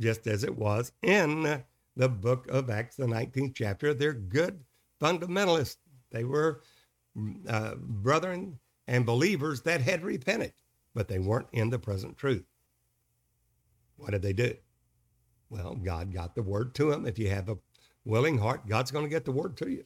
just 0.00 0.26
as 0.26 0.42
it 0.42 0.56
was 0.56 0.92
in 1.02 1.62
the 1.94 2.08
book 2.08 2.48
of 2.48 2.70
Acts, 2.70 2.96
the 2.96 3.04
19th 3.04 3.54
chapter, 3.54 3.92
they're 3.92 4.14
good 4.14 4.64
fundamentalists. 5.02 5.76
They 6.10 6.24
were 6.24 6.62
uh, 7.46 7.74
brethren 7.74 8.58
and 8.86 9.04
believers 9.04 9.60
that 9.64 9.82
had 9.82 10.02
repented, 10.02 10.54
but 10.94 11.08
they 11.08 11.18
weren't 11.18 11.48
in 11.52 11.68
the 11.68 11.78
present 11.78 12.16
truth. 12.16 12.46
What 13.96 14.10
did 14.10 14.22
they 14.22 14.32
do? 14.32 14.54
Well, 15.50 15.74
God 15.74 16.12
got 16.12 16.34
the 16.34 16.42
word 16.42 16.74
to 16.76 16.90
them. 16.90 17.06
If 17.06 17.18
you 17.18 17.28
have 17.30 17.48
a 17.48 17.58
willing 18.04 18.38
heart, 18.38 18.68
God's 18.68 18.90
going 18.90 19.04
to 19.04 19.10
get 19.10 19.24
the 19.24 19.32
word 19.32 19.56
to 19.58 19.70
you. 19.70 19.84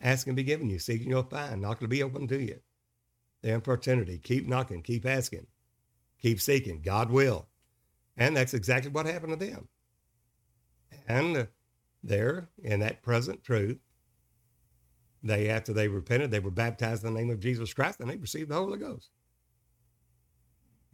Ask 0.00 0.26
and 0.26 0.36
be 0.36 0.42
given 0.42 0.70
you. 0.70 0.78
Seek 0.78 1.02
and 1.02 1.10
you'll 1.10 1.22
find. 1.22 1.62
Knock 1.62 1.80
to 1.80 1.88
be 1.88 2.02
open 2.02 2.26
to 2.28 2.42
you. 2.42 2.60
The 3.42 3.54
opportunity. 3.54 4.18
Keep 4.18 4.48
knocking. 4.48 4.82
Keep 4.82 5.06
asking. 5.06 5.46
Keep 6.20 6.40
seeking. 6.40 6.82
God 6.82 7.10
will. 7.10 7.46
And 8.16 8.36
that's 8.36 8.54
exactly 8.54 8.90
what 8.90 9.06
happened 9.06 9.38
to 9.38 9.46
them. 9.46 9.68
And 11.06 11.48
there, 12.02 12.48
in 12.62 12.80
that 12.80 13.02
present 13.02 13.42
truth, 13.44 13.78
they, 15.22 15.48
after 15.48 15.72
they 15.72 15.88
repented, 15.88 16.30
they 16.30 16.38
were 16.38 16.50
baptized 16.50 17.04
in 17.04 17.14
the 17.14 17.20
name 17.20 17.30
of 17.30 17.40
Jesus 17.40 17.72
Christ 17.72 18.00
and 18.00 18.10
they 18.10 18.16
received 18.16 18.50
the 18.50 18.54
Holy 18.54 18.78
Ghost 18.78 19.10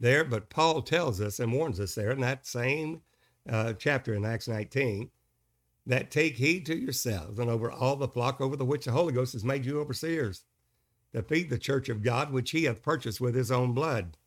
there, 0.01 0.23
but 0.23 0.49
Paul 0.49 0.81
tells 0.81 1.21
us 1.21 1.39
and 1.39 1.53
warns 1.53 1.79
us 1.79 1.95
there 1.95 2.11
in 2.11 2.19
that 2.21 2.45
same 2.45 3.01
uh, 3.47 3.73
chapter 3.73 4.15
in 4.15 4.25
Acts 4.25 4.47
19 4.47 5.09
that 5.85 6.11
take 6.11 6.35
heed 6.35 6.65
to 6.65 6.75
yourselves 6.75 7.39
and 7.39 7.49
over 7.49 7.71
all 7.71 7.95
the 7.95 8.07
flock 8.07 8.41
over 8.41 8.55
the 8.55 8.65
which 8.65 8.85
the 8.85 8.91
Holy 8.91 9.13
Ghost 9.13 9.33
has 9.33 9.45
made 9.45 9.65
you 9.65 9.79
overseers 9.79 10.43
to 11.13 11.21
feed 11.21 11.49
the 11.49 11.57
church 11.57 11.87
of 11.87 12.03
God 12.03 12.31
which 12.31 12.51
he 12.51 12.63
hath 12.63 12.81
purchased 12.81 13.21
with 13.21 13.35
his 13.35 13.51
own 13.51 13.73
blood. 13.73 14.17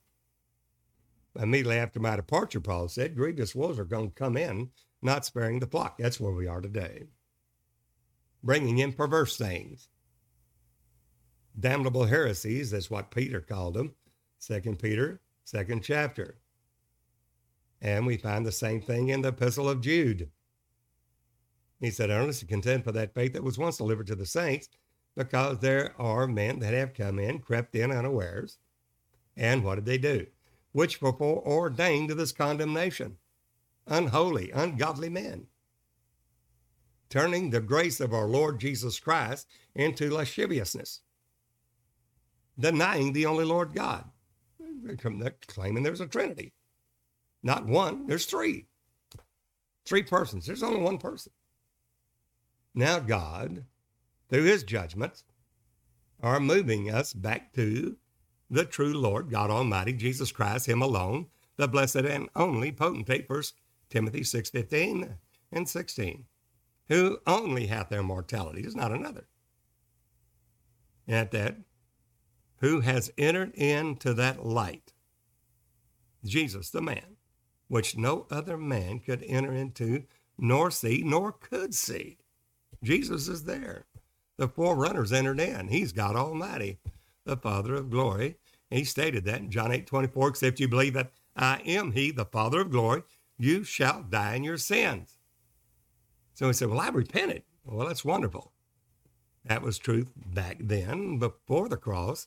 Immediately 1.36 1.78
after 1.78 1.98
my 1.98 2.14
departure, 2.16 2.60
Paul 2.60 2.88
said, 2.88 3.16
grievous 3.16 3.54
wolves 3.54 3.78
are 3.78 3.84
going 3.84 4.10
to 4.10 4.14
come 4.14 4.36
in, 4.36 4.70
not 5.02 5.24
sparing 5.24 5.58
the 5.58 5.66
flock. 5.66 5.98
That's 5.98 6.20
where 6.20 6.32
we 6.32 6.46
are 6.46 6.60
today. 6.60 7.04
Bringing 8.44 8.78
in 8.78 8.92
perverse 8.92 9.36
things. 9.36 9.88
Damnable 11.58 12.04
heresies, 12.04 12.70
that's 12.70 12.90
what 12.90 13.10
Peter 13.10 13.40
called 13.40 13.74
them. 13.74 13.94
Second 14.38 14.78
Peter 14.78 15.20
second 15.44 15.82
chapter. 15.82 16.38
And 17.80 18.06
we 18.06 18.16
find 18.16 18.44
the 18.44 18.52
same 18.52 18.80
thing 18.80 19.08
in 19.08 19.22
the 19.22 19.28
Epistle 19.28 19.68
of 19.68 19.82
Jude. 19.82 20.30
He 21.80 21.90
said, 21.90 22.10
earnestly 22.10 22.48
contend 22.48 22.84
for 22.84 22.92
that 22.92 23.14
faith 23.14 23.34
that 23.34 23.44
was 23.44 23.58
once 23.58 23.76
delivered 23.76 24.06
to 24.06 24.14
the 24.14 24.24
saints, 24.24 24.68
because 25.16 25.58
there 25.58 25.94
are 25.98 26.26
men 26.26 26.60
that 26.60 26.72
have 26.72 26.94
come 26.94 27.18
in, 27.18 27.40
crept 27.40 27.74
in 27.74 27.92
unawares. 27.92 28.58
And 29.36 29.62
what 29.62 29.74
did 29.76 29.84
they 29.84 29.98
do? 29.98 30.26
Which 30.72 31.02
were 31.02 31.12
foreordained 31.12 32.08
to 32.08 32.14
this 32.14 32.32
condemnation. 32.32 33.18
Unholy, 33.86 34.50
ungodly 34.52 35.10
men. 35.10 35.46
Turning 37.10 37.50
the 37.50 37.60
grace 37.60 38.00
of 38.00 38.14
our 38.14 38.26
Lord 38.26 38.58
Jesus 38.58 38.98
Christ 38.98 39.46
into 39.74 40.10
lasciviousness. 40.10 41.02
Denying 42.58 43.12
the 43.12 43.26
only 43.26 43.44
Lord 43.44 43.74
God 43.74 44.04
claiming 45.46 45.82
there's 45.82 46.00
a 46.00 46.06
Trinity. 46.06 46.52
Not 47.42 47.66
one, 47.66 48.06
there's 48.06 48.26
three. 48.26 48.66
Three 49.84 50.02
persons. 50.02 50.46
There's 50.46 50.62
only 50.62 50.80
one 50.80 50.98
person. 50.98 51.32
Now, 52.74 52.98
God, 52.98 53.64
through 54.28 54.44
his 54.44 54.64
judgments, 54.64 55.24
are 56.22 56.40
moving 56.40 56.90
us 56.90 57.12
back 57.12 57.52
to 57.52 57.96
the 58.50 58.64
true 58.64 58.94
Lord, 58.94 59.30
God 59.30 59.50
Almighty, 59.50 59.92
Jesus 59.92 60.32
Christ, 60.32 60.66
him 60.66 60.80
alone, 60.80 61.26
the 61.56 61.68
blessed 61.68 61.96
and 61.96 62.28
only 62.34 62.72
potentate, 62.72 63.26
First 63.26 63.54
Timothy 63.90 64.20
6.15 64.20 65.16
and 65.52 65.68
16, 65.68 66.24
who 66.88 67.18
only 67.26 67.66
hath 67.66 67.92
immortality, 67.92 68.62
is 68.62 68.74
not 68.74 68.92
another. 68.92 69.26
At 71.06 71.30
that 71.32 71.58
who 72.64 72.80
has 72.80 73.12
entered 73.18 73.54
into 73.56 74.14
that 74.14 74.46
light, 74.46 74.94
Jesus, 76.24 76.70
the 76.70 76.80
man, 76.80 77.16
which 77.68 77.94
no 77.94 78.26
other 78.30 78.56
man 78.56 79.00
could 79.00 79.22
enter 79.24 79.52
into, 79.52 80.04
nor 80.38 80.70
see, 80.70 81.02
nor 81.04 81.30
could 81.30 81.74
see. 81.74 82.16
Jesus 82.82 83.28
is 83.28 83.44
there. 83.44 83.84
The 84.38 84.48
forerunners 84.48 85.12
entered 85.12 85.40
in. 85.40 85.68
He's 85.68 85.92
God 85.92 86.16
Almighty, 86.16 86.78
the 87.26 87.36
Father 87.36 87.74
of 87.74 87.90
glory. 87.90 88.36
He 88.70 88.84
stated 88.84 89.26
that 89.26 89.40
in 89.40 89.50
John 89.50 89.70
8 89.70 89.86
24, 89.86 90.28
except 90.28 90.58
you 90.58 90.66
believe 90.66 90.94
that 90.94 91.12
I 91.36 91.60
am 91.66 91.92
he, 91.92 92.12
the 92.12 92.24
Father 92.24 92.62
of 92.62 92.70
glory. 92.70 93.02
You 93.36 93.62
shall 93.62 94.02
die 94.04 94.36
in 94.36 94.42
your 94.42 94.56
sins. 94.56 95.18
So 96.32 96.46
he 96.46 96.54
said, 96.54 96.70
Well, 96.70 96.80
I 96.80 96.88
repented. 96.88 97.42
Well, 97.62 97.86
that's 97.86 98.06
wonderful. 98.06 98.52
That 99.44 99.60
was 99.60 99.76
truth 99.76 100.10
back 100.16 100.56
then, 100.60 101.18
before 101.18 101.68
the 101.68 101.76
cross. 101.76 102.26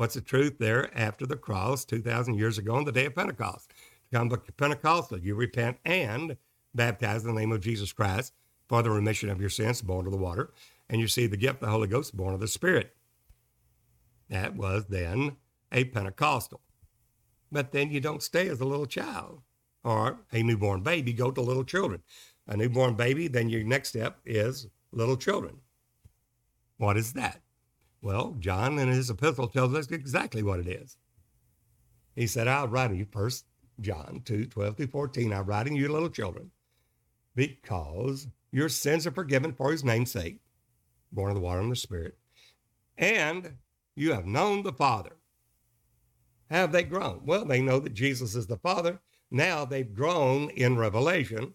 What's 0.00 0.14
the 0.14 0.22
truth 0.22 0.56
there 0.58 0.90
after 0.98 1.26
the 1.26 1.36
cross, 1.36 1.84
2,000 1.84 2.32
years 2.32 2.56
ago 2.56 2.74
on 2.74 2.86
the 2.86 2.90
day 2.90 3.04
of 3.04 3.14
Pentecost? 3.14 3.68
To 3.68 4.16
come 4.16 4.30
to 4.30 4.38
Pentecostal, 4.38 5.18
you 5.18 5.34
repent 5.34 5.76
and 5.84 6.38
baptize 6.74 7.22
in 7.22 7.34
the 7.34 7.38
name 7.38 7.52
of 7.52 7.60
Jesus 7.60 7.92
Christ 7.92 8.32
for 8.66 8.82
the 8.82 8.88
remission 8.88 9.28
of 9.28 9.42
your 9.42 9.50
sins, 9.50 9.82
born 9.82 10.06
of 10.06 10.12
the 10.12 10.16
water, 10.16 10.54
and 10.88 11.02
you 11.02 11.06
see 11.06 11.26
the 11.26 11.36
gift 11.36 11.56
of 11.56 11.66
the 11.66 11.70
Holy 11.70 11.86
Ghost, 11.86 12.16
born 12.16 12.32
of 12.32 12.40
the 12.40 12.48
Spirit. 12.48 12.96
That 14.30 14.56
was 14.56 14.86
then 14.88 15.36
a 15.70 15.84
Pentecostal. 15.84 16.62
But 17.52 17.72
then 17.72 17.90
you 17.90 18.00
don't 18.00 18.22
stay 18.22 18.48
as 18.48 18.62
a 18.62 18.64
little 18.64 18.86
child 18.86 19.42
or 19.84 20.20
a 20.32 20.42
newborn 20.42 20.80
baby, 20.80 21.12
go 21.12 21.30
to 21.30 21.42
little 21.42 21.62
children. 21.62 22.02
A 22.46 22.56
newborn 22.56 22.94
baby, 22.94 23.28
then 23.28 23.50
your 23.50 23.64
next 23.64 23.90
step 23.90 24.20
is 24.24 24.66
little 24.92 25.18
children. 25.18 25.58
What 26.78 26.96
is 26.96 27.12
that? 27.12 27.42
Well, 28.02 28.36
John 28.38 28.78
in 28.78 28.88
his 28.88 29.10
epistle 29.10 29.48
tells 29.48 29.74
us 29.74 29.90
exactly 29.90 30.42
what 30.42 30.60
it 30.60 30.68
is. 30.68 30.96
He 32.14 32.26
said, 32.26 32.48
I'll 32.48 32.68
write 32.68 32.94
you, 32.94 33.06
first 33.10 33.44
John 33.80 34.22
2, 34.24 34.46
12 34.46 34.76
through 34.76 34.86
14, 34.86 35.32
I'm 35.32 35.46
writing 35.46 35.76
you 35.76 35.88
little 35.88 36.08
children, 36.08 36.50
because 37.34 38.26
your 38.50 38.68
sins 38.68 39.06
are 39.06 39.12
forgiven 39.12 39.52
for 39.52 39.70
his 39.70 39.84
name's 39.84 40.10
sake, 40.10 40.40
born 41.12 41.30
of 41.30 41.36
the 41.36 41.42
water 41.42 41.60
and 41.60 41.70
the 41.70 41.76
Spirit, 41.76 42.16
and 42.96 43.56
you 43.94 44.12
have 44.12 44.26
known 44.26 44.62
the 44.62 44.72
Father. 44.72 45.16
Have 46.50 46.72
they 46.72 46.82
grown? 46.82 47.20
Well, 47.24 47.44
they 47.44 47.62
know 47.62 47.78
that 47.78 47.94
Jesus 47.94 48.34
is 48.34 48.46
the 48.46 48.56
Father. 48.56 49.00
Now 49.30 49.64
they've 49.64 49.94
grown 49.94 50.50
in 50.50 50.76
revelation 50.76 51.54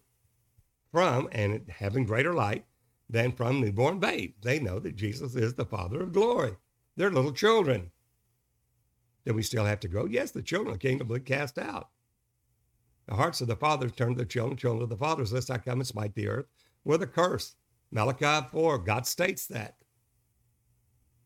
from 0.90 1.28
and 1.32 1.68
having 1.68 2.04
greater 2.04 2.32
light 2.32 2.64
than 3.08 3.32
from 3.32 3.60
newborn 3.60 3.98
babes. 3.98 4.34
They 4.42 4.58
know 4.58 4.78
that 4.80 4.96
Jesus 4.96 5.34
is 5.36 5.54
the 5.54 5.64
Father 5.64 6.02
of 6.02 6.12
glory. 6.12 6.56
They're 6.96 7.10
little 7.10 7.32
children. 7.32 7.90
Do 9.24 9.34
we 9.34 9.42
still 9.42 9.64
have 9.64 9.80
to 9.80 9.88
grow? 9.88 10.06
Yes, 10.06 10.30
the 10.30 10.42
children 10.42 10.74
of 10.74 10.80
the 10.80 10.88
kingdom 10.88 11.08
will 11.08 11.16
be 11.16 11.24
cast 11.24 11.58
out. 11.58 11.88
The 13.08 13.14
hearts 13.14 13.40
of 13.40 13.48
the 13.48 13.56
fathers 13.56 13.92
turn 13.92 14.14
to 14.14 14.18
the 14.18 14.24
children, 14.24 14.56
children 14.56 14.82
of 14.82 14.88
the 14.88 14.96
fathers, 14.96 15.32
lest 15.32 15.50
I 15.50 15.58
come 15.58 15.80
and 15.80 15.86
smite 15.86 16.14
the 16.14 16.28
earth 16.28 16.46
with 16.84 17.02
a 17.02 17.06
curse. 17.06 17.54
Malachi 17.90 18.48
4, 18.50 18.78
God 18.78 19.06
states 19.06 19.46
that. 19.48 19.76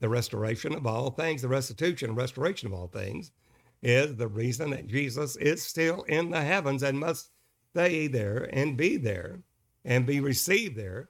The 0.00 0.08
restoration 0.08 0.74
of 0.74 0.86
all 0.86 1.10
things, 1.10 1.42
the 1.42 1.48
restitution 1.48 2.14
restoration 2.14 2.68
of 2.68 2.74
all 2.74 2.88
things, 2.88 3.32
is 3.82 4.16
the 4.16 4.28
reason 4.28 4.70
that 4.70 4.86
Jesus 4.86 5.36
is 5.36 5.62
still 5.62 6.02
in 6.02 6.30
the 6.30 6.40
heavens 6.40 6.82
and 6.82 6.98
must 6.98 7.30
stay 7.72 8.06
there 8.06 8.48
and 8.52 8.76
be 8.76 8.96
there 8.96 9.40
and 9.84 10.06
be 10.06 10.20
received 10.20 10.76
there 10.76 11.08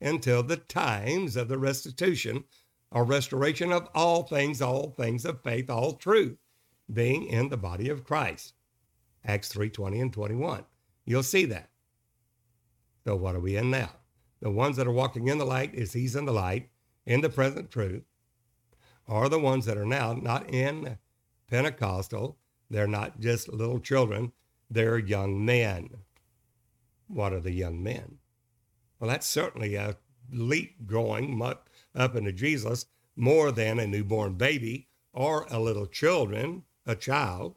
until 0.00 0.42
the 0.42 0.56
times 0.56 1.36
of 1.36 1.48
the 1.48 1.58
restitution 1.58 2.44
or 2.90 3.04
restoration 3.04 3.72
of 3.72 3.88
all 3.94 4.22
things, 4.22 4.62
all 4.62 4.90
things 4.90 5.24
of 5.24 5.42
faith, 5.42 5.68
all 5.68 5.94
truth, 5.94 6.36
being 6.92 7.26
in 7.26 7.48
the 7.48 7.56
body 7.56 7.88
of 7.88 8.04
Christ. 8.04 8.54
Acts 9.24 9.48
3 9.48 9.68
20 9.68 10.00
and 10.00 10.12
21. 10.12 10.64
You'll 11.04 11.22
see 11.22 11.44
that. 11.46 11.70
So, 13.04 13.16
what 13.16 13.34
are 13.34 13.40
we 13.40 13.56
in 13.56 13.70
now? 13.70 13.90
The 14.40 14.50
ones 14.50 14.76
that 14.76 14.86
are 14.86 14.92
walking 14.92 15.28
in 15.28 15.38
the 15.38 15.44
light 15.44 15.74
is 15.74 15.92
He's 15.92 16.16
in 16.16 16.24
the 16.24 16.32
light, 16.32 16.70
in 17.04 17.20
the 17.20 17.28
present 17.28 17.70
truth, 17.70 18.04
are 19.06 19.28
the 19.28 19.38
ones 19.38 19.64
that 19.64 19.78
are 19.78 19.86
now 19.86 20.12
not 20.12 20.48
in 20.48 20.98
Pentecostal. 21.48 22.38
They're 22.70 22.86
not 22.86 23.18
just 23.20 23.48
little 23.48 23.80
children, 23.80 24.32
they're 24.70 24.98
young 24.98 25.44
men. 25.44 25.88
What 27.06 27.32
are 27.32 27.40
the 27.40 27.52
young 27.52 27.82
men? 27.82 28.18
Well, 28.98 29.10
that's 29.10 29.26
certainly 29.26 29.74
a 29.74 29.96
leap 30.30 30.86
growing 30.86 31.40
up 31.42 32.16
into 32.16 32.32
Jesus 32.32 32.86
more 33.16 33.52
than 33.52 33.78
a 33.78 33.86
newborn 33.86 34.34
baby 34.34 34.88
or 35.12 35.46
a 35.50 35.58
little 35.58 35.86
children, 35.86 36.64
a 36.86 36.94
child, 36.94 37.56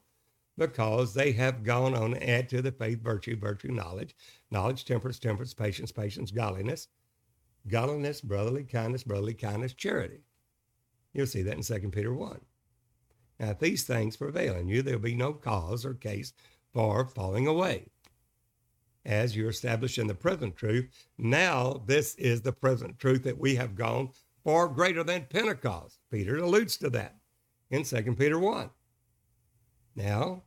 because 0.58 1.14
they 1.14 1.32
have 1.32 1.64
gone 1.64 1.96
on 1.96 2.12
to 2.12 2.30
add 2.30 2.50
to 2.50 2.62
the 2.62 2.72
faith 2.72 3.02
virtue, 3.02 3.36
virtue, 3.36 3.72
knowledge, 3.72 4.16
knowledge, 4.52 4.86
temperance, 4.86 5.20
temperance, 5.20 5.54
patience, 5.54 5.92
patience, 5.92 6.32
godliness, 6.32 6.88
godliness, 7.68 8.22
brotherly 8.22 8.64
kindness, 8.64 9.04
brotherly 9.04 9.34
kindness, 9.34 9.74
charity. 9.74 10.22
You'll 11.14 11.28
see 11.28 11.42
that 11.44 11.58
in 11.58 11.64
2 11.64 11.90
Peter 11.90 12.14
1. 12.14 12.40
Now, 13.40 13.50
if 13.52 13.60
these 13.60 13.84
things 13.84 14.18
prevail 14.18 14.56
in 14.56 14.68
you, 14.68 14.82
there'll 14.82 15.00
be 15.00 15.16
no 15.16 15.34
cause 15.34 15.86
or 15.86 15.94
case 15.94 16.34
for 16.74 17.06
falling 17.06 17.48
away. 17.48 17.88
As 19.06 19.36
you're 19.36 19.50
established 19.50 19.98
in 19.98 20.08
the 20.08 20.14
present 20.14 20.56
truth, 20.56 20.90
now 21.18 21.82
this 21.86 22.16
is 22.16 22.42
the 22.42 22.52
present 22.52 23.00
truth 23.00 23.24
that 23.24 23.38
we 23.38 23.56
have 23.56 23.76
gone 23.76 24.10
far 24.44 24.68
greater 24.68 25.04
than 25.04 25.26
Pentecost. 25.30 26.00
Peter 26.12 26.38
alludes 26.38 26.78
to 26.78 26.90
that 26.92 27.16
in 27.70 27.84
2 27.84 28.16
Peter 28.16 28.38
1. 28.38 28.70
Now, 29.96 30.44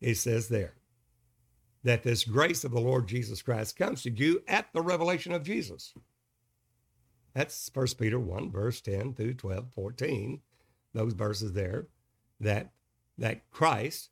he 0.00 0.14
says 0.14 0.48
there 0.48 0.74
that 1.84 2.02
this 2.02 2.24
grace 2.24 2.64
of 2.64 2.72
the 2.72 2.80
Lord 2.80 3.06
Jesus 3.06 3.42
Christ 3.42 3.76
comes 3.76 4.02
to 4.02 4.10
you 4.10 4.42
at 4.48 4.66
the 4.72 4.82
revelation 4.82 5.32
of 5.32 5.44
Jesus. 5.44 5.94
That's 7.34 7.70
1 7.72 7.86
Peter 7.98 8.18
1, 8.18 8.50
verse 8.50 8.80
10 8.80 9.14
through 9.14 9.34
12, 9.34 9.66
14, 9.72 10.40
those 10.92 11.12
verses 11.12 11.52
there 11.52 11.86
that 12.40 12.72
that 13.18 13.50
Christ 13.50 14.10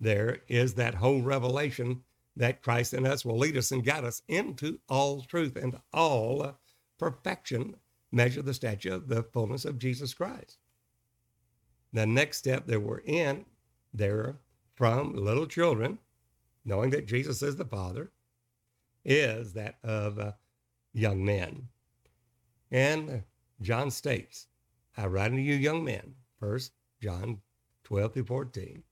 there 0.00 0.38
is 0.48 0.74
that 0.74 0.94
whole 0.94 1.22
revelation 1.22 2.02
that 2.36 2.62
Christ 2.62 2.94
in 2.94 3.06
us 3.06 3.24
will 3.24 3.38
lead 3.38 3.56
us 3.56 3.70
and 3.70 3.84
guide 3.84 4.04
us 4.04 4.22
into 4.28 4.78
all 4.88 5.22
truth 5.22 5.56
and 5.56 5.76
all 5.92 6.58
perfection, 6.98 7.76
measure 8.10 8.42
the 8.42 8.54
stature 8.54 8.94
of 8.94 9.08
the 9.08 9.22
fullness 9.22 9.64
of 9.64 9.78
Jesus 9.78 10.14
Christ. 10.14 10.58
The 11.92 12.06
next 12.06 12.38
step 12.38 12.66
that 12.66 12.80
we're 12.80 13.00
in 13.00 13.44
there 13.92 14.36
from 14.74 15.14
little 15.14 15.46
children, 15.46 15.98
knowing 16.64 16.90
that 16.90 17.06
Jesus 17.06 17.42
is 17.42 17.56
the 17.56 17.64
Father, 17.64 18.10
is 19.04 19.52
that 19.52 19.76
of 19.82 20.18
uh, 20.18 20.32
young 20.94 21.24
men. 21.24 21.68
And 22.70 23.24
John 23.60 23.90
states, 23.90 24.46
I 24.96 25.06
write 25.06 25.32
unto 25.32 25.42
you, 25.42 25.54
young 25.54 25.84
men, 25.84 26.14
first 26.38 26.72
John 27.02 27.40
12 27.84 28.14
through 28.14 28.24
14. 28.24 28.82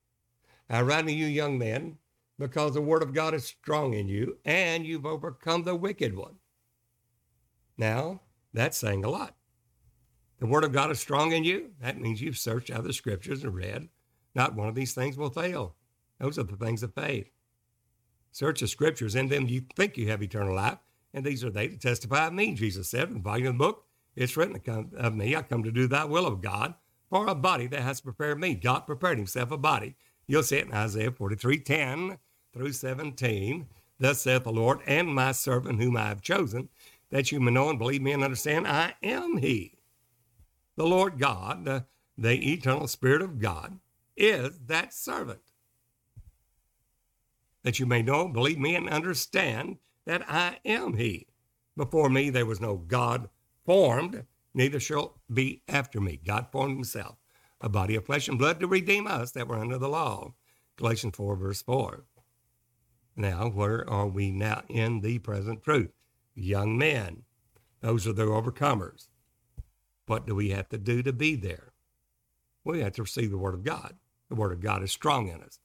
I 0.69 0.83
write 0.83 1.07
to 1.07 1.13
you, 1.13 1.27
young 1.27 1.59
men, 1.59 1.97
because 2.41 2.73
the 2.73 2.81
word 2.81 3.03
of 3.03 3.13
God 3.13 3.35
is 3.35 3.45
strong 3.45 3.93
in 3.93 4.09
you 4.09 4.39
and 4.47 4.87
you've 4.87 5.05
overcome 5.05 5.63
the 5.63 5.77
wicked 5.77 6.17
one. 6.17 6.37
Now, 7.77 8.23
that's 8.55 8.79
saying 8.79 9.05
a 9.05 9.11
lot. 9.11 9.37
The 10.39 10.47
word 10.47 10.65
of 10.65 10.73
God 10.73 10.91
is 10.91 10.99
strong 10.99 11.33
in 11.33 11.45
you. 11.45 11.73
That 11.83 12.01
means 12.01 12.23
you've 12.23 12.39
searched 12.39 12.71
out 12.71 12.85
the 12.85 12.95
scriptures 12.95 13.45
and 13.45 13.55
read. 13.55 13.91
Not 14.35 14.55
one 14.55 14.69
of 14.69 14.75
these 14.75 14.95
things 14.95 15.19
will 15.19 15.29
fail. 15.29 15.77
Those 16.19 16.39
are 16.39 16.45
the 16.45 16.57
things 16.57 16.83
of 16.83 16.95
faith. 16.95 17.29
Search 18.33 18.61
the 18.61 18.69
scriptures, 18.69 19.15
in 19.15 19.29
them 19.29 19.47
you 19.47 19.63
think 19.77 19.99
you 19.99 20.09
have 20.09 20.23
eternal 20.23 20.55
life, 20.55 20.79
and 21.13 21.27
these 21.27 21.45
are 21.45 21.51
they 21.51 21.67
that 21.67 21.81
testify 21.81 22.27
of 22.27 22.33
me, 22.33 22.55
Jesus 22.55 22.89
said 22.89 23.09
in 23.09 23.15
the 23.15 23.21
volume 23.21 23.49
of 23.49 23.55
the 23.55 23.59
book. 23.59 23.85
It's 24.17 24.37
written 24.37 24.61
of 24.97 25.15
me, 25.15 25.37
I 25.37 25.43
come 25.43 25.63
to 25.65 25.73
do 25.73 25.87
thy 25.87 26.05
will 26.05 26.27
of 26.27 26.41
God 26.41 26.75
for 27.11 27.27
a 27.27 27.35
body 27.35 27.67
that 27.67 27.83
has 27.83 28.01
prepared 28.01 28.41
me. 28.41 28.55
God 28.55 28.81
prepared 28.81 29.19
himself 29.19 29.51
a 29.51 29.59
body. 29.59 29.97
You'll 30.27 30.43
see 30.43 30.57
it 30.57 30.69
in 30.69 30.73
Isaiah 30.73 31.11
43 31.11 31.59
10 31.59 32.19
through 32.53 32.73
17. 32.73 33.67
Thus 33.99 34.23
saith 34.23 34.45
the 34.45 34.53
Lord, 34.53 34.81
and 34.87 35.09
my 35.09 35.33
servant 35.33 35.81
whom 35.81 35.97
I 35.97 36.09
have 36.09 36.23
chosen, 36.23 36.69
that 37.11 37.31
you 37.31 37.41
may 37.41 37.51
know 37.51 37.69
and 37.69 37.79
believe 37.79 38.03
me 38.03 38.13
and 38.13 38.25
understand 38.25 38.67
I 38.67 38.95
am 39.03 39.37
he. 39.39 39.75
The 40.77 40.87
Lord 40.87 41.19
God, 41.19 41.65
the, 41.65 41.87
the 42.17 42.53
eternal 42.53 42.89
Spirit 42.89 43.21
of 43.21 43.39
God, 43.39 43.79
is 44.17 44.59
that 44.67 44.95
servant. 44.95 45.41
That 47.63 47.79
you 47.79 47.85
may 47.87 48.01
know, 48.01 48.29
believe 48.29 48.59
me, 48.59 48.75
and 48.75 48.89
understand 48.89 49.77
that 50.07 50.23
I 50.29 50.59
am 50.65 50.97
he. 50.97 51.27
Before 51.77 52.09
me 52.09 52.31
there 52.31 52.47
was 52.47 52.61
no 52.61 52.77
God 52.77 53.29
formed, 53.65 54.25
neither 54.55 54.81
shall 54.81 55.21
be 55.33 55.63
after 55.69 56.01
me. 56.01 56.19
God 56.25 56.47
formed 56.51 56.77
himself 56.77 57.17
a 57.61 57.69
body 57.69 57.95
of 57.95 58.07
flesh 58.07 58.29
and 58.29 58.39
blood 58.39 58.61
to 58.61 58.67
redeem 58.67 59.07
us 59.07 59.33
that 59.33 59.47
were 59.47 59.59
under 59.59 59.79
the 59.79 59.89
law. 59.89 60.33
Galatians 60.77 61.17
4, 61.17 61.37
verse 61.37 61.63
4. 61.63 62.05
Now, 63.17 63.49
where 63.49 63.89
are 63.89 64.07
we 64.07 64.31
now 64.31 64.63
in 64.69 65.01
the 65.01 65.19
present 65.19 65.63
truth? 65.63 65.91
Young 66.35 66.79
men, 66.79 67.25
those 67.81 68.07
are 68.07 68.13
the 68.13 68.25
overcomers. 68.25 69.09
What 70.07 70.27
do 70.27 70.35
we 70.35 70.51
have 70.51 70.69
to 70.71 70.79
do 70.79 71.03
to 71.03 71.13
be 71.13 71.37
there? 71.37 71.73
We 72.65 72.81
have 72.81 72.93
to 72.95 73.03
receive 73.03 73.31
the 73.31 73.39
Word 73.39 73.55
of 73.55 73.65
God. 73.65 73.97
The 74.29 74.35
Word 74.37 74.53
of 74.53 74.61
God 74.61 74.83
is 74.83 74.93
strong 74.93 75.29
in 75.29 75.43
us, 75.43 75.59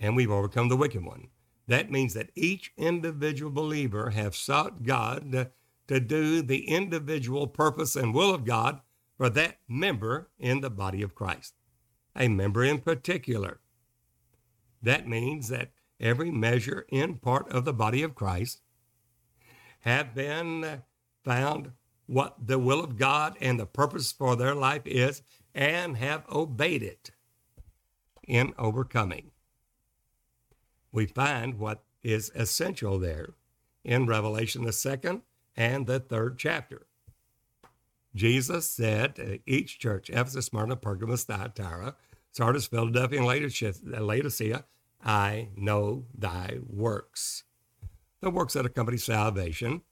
and 0.00 0.16
we've 0.16 0.30
overcome 0.30 0.68
the 0.68 0.76
wicked 0.76 1.04
one. 1.04 1.28
That 1.66 1.90
means 1.90 2.14
that 2.14 2.30
each 2.34 2.72
individual 2.76 3.50
believer 3.50 4.10
have 4.10 4.34
sought 4.34 4.82
God 4.82 5.50
to 5.86 6.00
do 6.00 6.42
the 6.42 6.68
individual 6.68 7.46
purpose 7.46 7.94
and 7.96 8.14
will 8.14 8.34
of 8.34 8.44
God 8.44 8.80
for 9.16 9.30
that 9.30 9.58
member 9.68 10.30
in 10.38 10.60
the 10.60 10.70
body 10.70 11.02
of 11.02 11.14
Christ, 11.14 11.54
a 12.16 12.28
member 12.28 12.64
in 12.64 12.80
particular. 12.80 13.60
That 14.82 15.08
means 15.08 15.48
that 15.48 15.70
every 16.04 16.30
measure 16.30 16.86
in 16.90 17.14
part 17.14 17.50
of 17.50 17.64
the 17.64 17.72
body 17.72 18.02
of 18.02 18.14
Christ 18.14 18.60
have 19.80 20.14
been 20.14 20.82
found 21.24 21.72
what 22.06 22.46
the 22.46 22.58
will 22.58 22.84
of 22.84 22.98
God 22.98 23.36
and 23.40 23.58
the 23.58 23.66
purpose 23.66 24.12
for 24.12 24.36
their 24.36 24.54
life 24.54 24.82
is 24.84 25.22
and 25.54 25.96
have 25.96 26.24
obeyed 26.30 26.82
it 26.82 27.10
in 28.28 28.52
overcoming. 28.58 29.30
We 30.92 31.06
find 31.06 31.58
what 31.58 31.82
is 32.02 32.30
essential 32.34 32.98
there 32.98 33.30
in 33.82 34.06
Revelation, 34.06 34.64
the 34.64 34.72
second 34.72 35.22
and 35.56 35.86
the 35.86 36.00
third 36.00 36.38
chapter. 36.38 36.86
Jesus 38.14 38.70
said 38.70 39.16
to 39.16 39.40
each 39.46 39.78
church, 39.78 40.08
Ephesus, 40.10 40.46
Smyrna, 40.46 40.76
Pergamos, 40.76 41.24
Thyatira, 41.24 41.96
Sardis, 42.30 42.66
Philadelphia, 42.66 43.18
and 43.18 44.06
Laodicea, 44.06 44.64
I 45.04 45.50
know 45.54 46.06
thy 46.16 46.58
works. 46.66 47.44
The 48.20 48.30
works 48.30 48.54
that 48.54 48.64
accompany 48.64 48.96
salvation, 48.96 49.82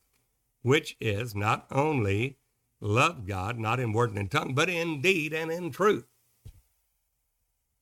which 0.63 0.97
is 1.01 1.35
not 1.35 1.67
only 1.71 2.39
love 2.81 3.27
God, 3.27 3.59
not 3.59 3.79
in 3.79 3.93
word 3.93 4.11
and 4.11 4.19
in 4.19 4.29
tongue, 4.29 4.55
but 4.55 4.71
in 4.71 5.03
deed 5.03 5.35
and 5.35 5.53
in 5.53 5.71
truth. 5.71 6.07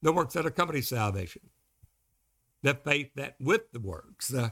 The 0.03 0.13
works 0.13 0.35
that 0.35 0.47
accompany 0.47 0.81
salvation. 0.81 1.43
The 2.63 2.75
faith 2.75 3.11
that 3.15 3.37
with 3.41 3.71
the 3.73 3.81
works, 3.81 4.35
uh, 4.35 4.51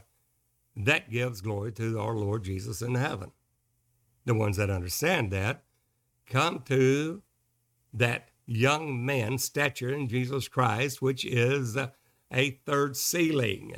that 0.75 1.11
gives 1.11 1.41
glory 1.41 1.73
to 1.73 1.99
our 1.99 2.15
Lord 2.15 2.43
Jesus 2.43 2.81
in 2.81 2.95
heaven. 2.95 3.31
The 4.25 4.33
ones 4.33 4.57
that 4.57 4.69
understand 4.69 5.31
that 5.31 5.63
come 6.25 6.61
to 6.67 7.23
that 7.93 8.29
young 8.45 9.05
man 9.05 9.37
stature 9.37 9.93
in 9.93 10.07
Jesus 10.07 10.47
Christ, 10.47 11.01
which 11.01 11.25
is 11.25 11.77
a 12.31 12.51
third 12.65 12.95
sealing. 12.95 13.75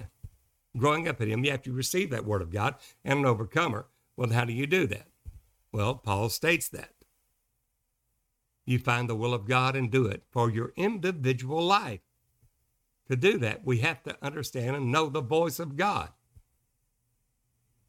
Growing 0.77 1.07
up 1.07 1.21
in 1.21 1.29
Him, 1.29 1.43
you 1.43 1.51
have 1.51 1.63
to 1.63 1.73
receive 1.73 2.09
that 2.11 2.25
Word 2.25 2.41
of 2.41 2.51
God 2.51 2.75
and 3.03 3.19
an 3.19 3.25
overcomer. 3.25 3.87
Well, 4.15 4.31
how 4.31 4.45
do 4.45 4.53
you 4.53 4.67
do 4.67 4.87
that? 4.87 5.07
Well, 5.71 5.95
Paul 5.95 6.29
states 6.29 6.69
that. 6.69 6.93
You 8.65 8.79
find 8.79 9.09
the 9.09 9.15
will 9.15 9.33
of 9.33 9.47
God 9.47 9.75
and 9.75 9.91
do 9.91 10.05
it 10.05 10.23
for 10.31 10.49
your 10.49 10.73
individual 10.75 11.63
life. 11.63 12.01
To 13.09 13.15
do 13.15 13.37
that, 13.39 13.65
we 13.65 13.79
have 13.79 14.03
to 14.03 14.17
understand 14.21 14.75
and 14.75 14.91
know 14.91 15.09
the 15.09 15.21
voice 15.21 15.59
of 15.59 15.75
God. 15.75 16.09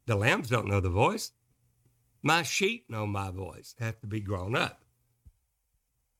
The 0.06 0.16
lambs 0.16 0.48
don't 0.48 0.66
know 0.66 0.80
the 0.80 0.90
voice. 0.90 1.32
My 2.22 2.42
sheep 2.42 2.86
know 2.88 3.06
my 3.06 3.30
voice, 3.30 3.74
have 3.78 4.00
to 4.00 4.06
be 4.06 4.20
grown 4.20 4.56
up. 4.56 4.84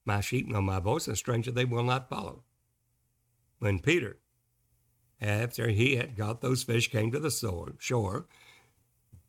My 0.05 0.20
sheep 0.20 0.49
know 0.49 0.61
my 0.61 0.80
voice, 0.80 1.07
and 1.07 1.16
stranger 1.16 1.51
they 1.51 1.64
will 1.64 1.82
not 1.84 2.09
follow. 2.09 2.43
When 3.59 3.78
Peter, 3.78 4.18
after 5.23 5.68
he 5.68 5.97
had 5.97 6.16
got 6.16 6.41
those 6.41 6.62
fish, 6.62 6.91
came 6.91 7.12
to 7.12 7.20
the 7.20 7.75
shore, 7.79 8.27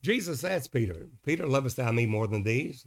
Jesus 0.01 0.43
asked 0.43 0.73
Peter, 0.73 1.07
Peter, 1.23 1.47
lovest 1.47 1.77
thou 1.77 1.91
me 1.91 2.05
more 2.05 2.27
than 2.27 2.43
these? 2.43 2.85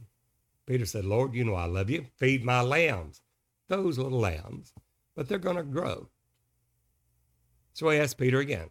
Peter 0.65 0.85
said, 0.85 1.05
Lord, 1.05 1.33
you 1.33 1.45
know 1.45 1.55
I 1.55 1.65
love 1.65 1.89
you. 1.89 2.05
Feed 2.17 2.43
my 2.43 2.61
lambs, 2.61 3.21
those 3.69 3.97
little 3.97 4.19
lambs, 4.19 4.73
but 5.15 5.27
they're 5.27 5.39
going 5.39 5.55
to 5.55 5.63
grow. 5.63 6.09
So 7.73 7.89
he 7.89 7.97
asked 7.97 8.17
Peter 8.17 8.39
again, 8.39 8.69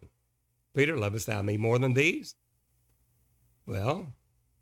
Peter, 0.75 0.95
lovest 0.95 1.27
thou 1.27 1.41
me 1.41 1.57
more 1.57 1.79
than 1.79 1.93
these? 1.93 2.35
Well, 3.65 4.13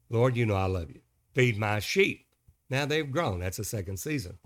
Lord, 0.09 0.37
you 0.37 0.45
know 0.45 0.55
I 0.55 0.65
love 0.65 0.89
you. 0.89 1.01
Feed 1.33 1.57
my 1.57 1.79
sheep. 1.79 2.25
Now 2.69 2.85
they've 2.85 3.11
grown. 3.11 3.41
That's 3.41 3.57
the 3.57 3.63
second 3.63 3.97
season. 3.97 4.37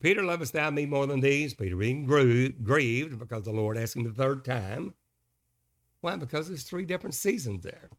Peter, 0.00 0.22
lovest 0.22 0.52
thou 0.52 0.70
me 0.70 0.86
more 0.86 1.06
than 1.06 1.20
these? 1.20 1.54
Peter 1.54 1.76
being 1.76 2.04
grieved 2.04 3.18
because 3.18 3.44
the 3.44 3.52
Lord 3.52 3.76
asked 3.76 3.96
him 3.96 4.04
the 4.04 4.12
third 4.12 4.44
time. 4.44 4.94
Why? 6.00 6.16
Because 6.16 6.48
there's 6.48 6.62
three 6.62 6.84
different 6.84 7.14
seasons 7.14 7.64
there. 7.64 7.90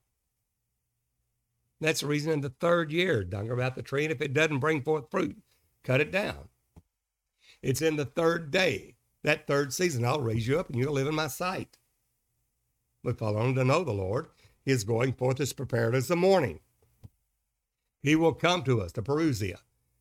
That's 1.82 2.02
the 2.02 2.08
reason 2.08 2.32
in 2.32 2.42
the 2.42 2.50
third 2.50 2.92
year, 2.92 3.24
dung 3.24 3.50
about 3.50 3.76
the 3.76 3.82
tree, 3.82 4.04
and 4.04 4.12
if 4.12 4.22
it 4.22 4.34
doesn't 4.34 4.60
bring 4.60 4.82
forth 4.82 5.12
fruit, 5.12 5.38
cut 5.84 6.02
it 6.02 6.12
down. 6.12 6.50
It's 7.62 7.82
in 7.82 7.98
the 7.98 8.06
third 8.06 8.52
day, 8.52 8.96
that 9.24 9.48
third 9.48 9.74
season, 9.74 10.06
I'll 10.06 10.22
raise 10.22 10.48
you 10.48 10.60
up 10.60 10.70
and 10.70 10.78
you'll 10.78 10.94
live 10.94 11.08
in 11.08 11.16
my 11.16 11.28
sight. 11.28 11.78
But 13.04 13.18
following 13.18 13.56
to 13.56 13.66
know 13.66 13.84
the 13.84 13.92
Lord, 13.92 14.28
his 14.64 14.84
going 14.84 15.14
forth 15.14 15.40
is 15.40 15.54
prepared 15.54 15.96
as 15.96 16.08
the 16.08 16.16
morning. 16.16 16.60
He 18.02 18.16
will 18.16 18.34
come 18.34 18.64
to 18.64 18.82
us, 18.82 18.94
to 18.94 19.02
Parousia, 19.02 19.58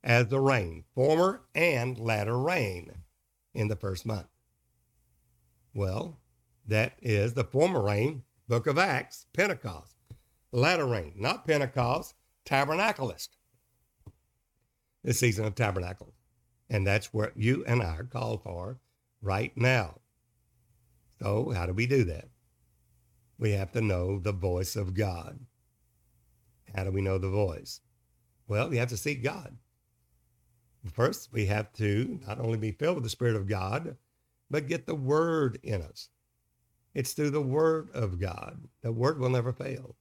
as 0.08 0.26
the 0.26 0.40
rain, 0.40 0.82
former 0.94 1.42
and 1.54 1.96
latter 2.00 2.36
rain 2.36 2.90
in 3.54 3.68
the 3.68 3.76
first 3.76 4.04
month. 4.04 4.26
Well, 5.72 6.18
that 6.66 6.94
is 7.00 7.34
the 7.34 7.44
former 7.44 7.80
rain, 7.80 8.24
book 8.48 8.66
of 8.66 8.76
Acts, 8.76 9.26
Pentecost. 9.32 9.94
Latter 10.50 10.86
rain, 10.86 11.12
not 11.16 11.46
Pentecost, 11.46 12.14
tabernacleist. 12.44 13.28
The 15.04 15.14
season 15.14 15.44
of 15.44 15.54
tabernacle. 15.54 16.14
And 16.68 16.84
that's 16.84 17.14
what 17.14 17.36
you 17.36 17.64
and 17.66 17.82
I 17.82 17.96
are 17.96 18.04
called 18.04 18.42
for 18.42 18.80
right 19.22 19.56
now. 19.56 20.00
So, 21.22 21.50
how 21.50 21.66
do 21.66 21.72
we 21.72 21.86
do 21.86 22.02
that? 22.04 22.28
we 23.38 23.52
have 23.52 23.72
to 23.72 23.80
know 23.80 24.18
the 24.18 24.32
voice 24.32 24.76
of 24.76 24.94
God. 24.94 25.38
How 26.74 26.84
do 26.84 26.90
we 26.90 27.00
know 27.00 27.18
the 27.18 27.30
voice? 27.30 27.80
Well, 28.48 28.68
we 28.68 28.78
have 28.78 28.88
to 28.88 28.96
seek 28.96 29.22
God. 29.22 29.56
First, 30.86 31.32
we 31.32 31.46
have 31.46 31.72
to 31.74 32.20
not 32.26 32.40
only 32.40 32.58
be 32.58 32.72
filled 32.72 32.96
with 32.96 33.04
the 33.04 33.10
Spirit 33.10 33.36
of 33.36 33.48
God, 33.48 33.96
but 34.50 34.68
get 34.68 34.86
the 34.86 34.94
Word 34.94 35.58
in 35.62 35.82
us. 35.82 36.08
It's 36.94 37.12
through 37.12 37.30
the 37.30 37.42
Word 37.42 37.90
of 37.94 38.18
God. 38.18 38.60
The 38.82 38.92
Word 38.92 39.18
will 39.18 39.28
never 39.28 39.52
fail. 39.52 39.96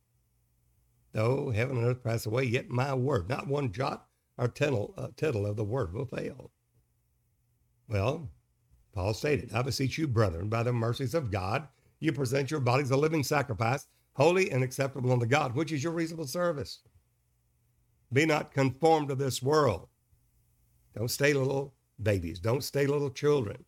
Though 1.14 1.50
heaven 1.50 1.78
and 1.78 1.86
earth 1.88 2.04
pass 2.04 2.26
away, 2.26 2.44
yet 2.44 2.70
my 2.70 2.94
Word, 2.94 3.28
not 3.28 3.48
one 3.48 3.72
jot 3.72 4.08
or 4.38 4.48
tittle, 4.48 4.94
uh, 4.98 5.10
tittle 5.16 5.46
of 5.46 5.56
the 5.56 5.64
Word 5.64 5.94
will 5.94 6.06
fail. 6.06 6.52
Well, 7.90 8.30
Paul 8.94 9.14
stated, 9.14 9.52
I 9.54 9.62
beseech 9.62 9.98
you, 9.98 10.08
brethren, 10.08 10.50
by 10.50 10.64
the 10.64 10.74
mercies 10.74 11.14
of 11.14 11.32
God, 11.32 11.68
you 12.00 12.12
present 12.12 12.52
your 12.52 12.60
bodies 12.60 12.92
a 12.92 12.98
living 12.98 13.24
sacrifice, 13.24 13.88
holy 14.14 14.52
and 14.52 14.64
acceptable 14.64 15.12
unto 15.12 15.26
God, 15.26 15.56
which 15.56 15.72
is 15.72 15.84
your 15.84 15.94
reasonable 15.94 16.28
service. 16.28 16.80
Be 18.14 18.26
not 18.26 18.54
conformed 18.54 19.10
to 19.10 19.16
this 19.16 19.42
world. 19.42 19.88
Don't 20.98 21.12
stay 21.12 21.32
little 21.32 21.76
babies. 22.02 22.40
Don't 22.40 22.64
stay 22.64 22.88
little 22.88 23.12
children. 23.12 23.64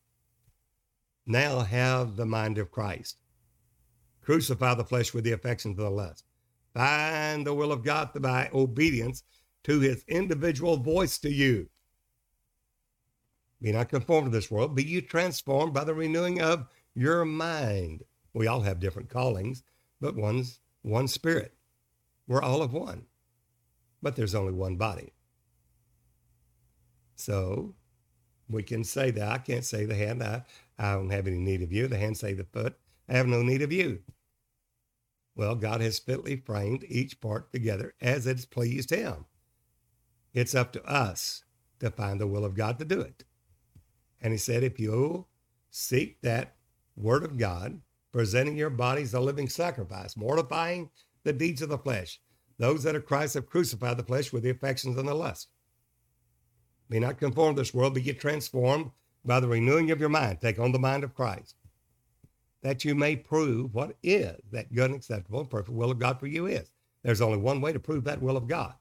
Now 1.28 1.60
have 1.60 2.16
the 2.16 2.26
mind 2.26 2.58
of 2.58 2.72
Christ. 2.72 3.18
Crucify 4.22 4.74
the 4.74 4.84
flesh 4.84 5.14
with 5.14 5.26
the 5.26 5.34
affections 5.34 5.78
of 5.78 5.84
the 5.84 5.92
lust. 5.92 6.24
Find 6.74 7.46
the 7.46 7.54
will 7.54 7.72
of 7.72 7.84
God 7.84 8.10
by 8.20 8.50
obedience 8.52 9.24
to 9.66 9.80
his 9.80 10.04
individual 10.08 10.78
voice 10.78 11.20
to 11.20 11.32
you. 11.32 11.70
Be 13.62 13.74
not 13.74 13.90
conformed 13.90 14.32
to 14.32 14.36
this 14.36 14.50
world, 14.50 14.76
be 14.76 14.84
you 14.84 15.02
transformed 15.02 15.74
by 15.74 15.84
the 15.84 15.94
renewing 15.94 16.42
of 16.42 16.66
your 16.96 17.26
mind. 17.26 18.02
We 18.34 18.48
all 18.48 18.62
have 18.62 18.80
different 18.80 19.10
callings, 19.10 19.62
but 20.02 20.16
one's 20.16 20.62
one 20.82 21.08
spirit. 21.08 21.54
We're 22.28 22.42
all 22.42 22.64
of 22.64 22.74
one, 22.74 23.06
but 24.02 24.16
there's 24.16 24.34
only 24.34 24.54
one 24.54 24.78
body. 24.78 25.14
So 27.20 27.76
we 28.50 28.64
can 28.64 28.84
say 28.84 29.12
that. 29.12 29.28
I 29.28 29.38
can't 29.40 29.66
say 29.66 29.86
the 29.86 29.96
hand, 29.96 30.24
I, 30.24 30.44
I 30.78 30.94
don't 30.94 31.10
have 31.10 31.28
any 31.28 31.38
need 31.38 31.62
of 31.62 31.72
you. 31.72 31.88
The 31.88 31.98
hand 31.98 32.18
say 32.18 32.34
the 32.34 32.46
foot, 32.46 32.78
I 33.08 33.14
have 33.14 33.28
no 33.28 33.42
need 33.42 33.62
of 33.62 33.72
you. 33.72 34.00
Well, 35.36 35.56
God 35.56 35.82
has 35.82 36.00
fitly 36.00 36.38
framed 36.38 36.86
each 36.88 37.20
part 37.22 37.52
together 37.52 37.94
as 38.02 38.26
it's 38.26 38.46
pleased 38.46 38.90
him. 38.90 39.26
It's 40.34 40.56
up 40.56 40.72
to 40.74 40.84
us 40.84 41.44
to 41.80 41.92
find 41.92 42.20
the 42.20 42.28
will 42.28 42.46
of 42.46 42.56
God 42.56 42.80
to 42.80 42.86
do 42.86 43.02
it. 43.02 43.24
And 44.22 44.34
he 44.34 44.38
said, 44.38 44.64
if 44.64 44.80
you 44.80 45.26
seek 45.70 46.22
that 46.22 46.56
word 46.96 47.24
of 47.24 47.38
God, 47.38 47.82
presenting 48.12 48.58
your 48.58 48.70
bodies 48.70 49.14
a 49.14 49.20
living 49.20 49.48
sacrifice, 49.48 50.18
mortifying 50.18 50.90
the 51.24 51.34
deeds 51.34 51.62
of 51.62 51.70
the 51.70 51.78
flesh. 51.78 52.20
Those 52.58 52.84
that 52.84 52.96
are 52.96 53.02
Christ 53.02 53.36
have 53.36 53.50
crucified 53.50 53.98
the 53.98 54.04
flesh 54.04 54.34
with 54.34 54.44
the 54.44 54.50
affections 54.50 54.98
and 54.98 55.08
the 55.08 55.14
lust. 55.14 55.50
Be 56.90 57.00
not 57.00 57.20
conformed 57.20 57.58
to 57.58 57.62
this 57.62 57.74
world, 57.74 57.94
but 57.94 58.04
get 58.04 58.20
transformed 58.20 58.92
by 59.24 59.40
the 59.40 59.48
renewing 59.48 59.92
of 59.92 60.00
your 60.00 60.10
mind. 60.10 60.42
Take 60.42 60.60
on 60.60 60.72
the 60.72 60.80
mind 60.80 61.04
of 61.04 61.14
Christ, 61.14 61.56
that 62.64 62.84
you 62.84 62.96
may 62.96 63.16
prove 63.16 63.74
what 63.74 63.96
is 64.02 64.36
that 64.52 64.74
good 64.74 64.92
and 64.92 64.96
acceptable 64.96 65.42
and 65.42 65.50
perfect 65.50 65.76
will 65.76 65.92
of 65.92 66.00
God 66.00 66.20
for 66.20 66.28
you 66.28 66.48
is. 66.48 66.72
There's 67.04 67.22
only 67.22 67.38
one 67.38 67.62
way 67.62 67.72
to 67.74 67.80
prove 67.80 68.04
that 68.06 68.22
will 68.22 68.38
of 68.38 68.48
God, 68.48 68.74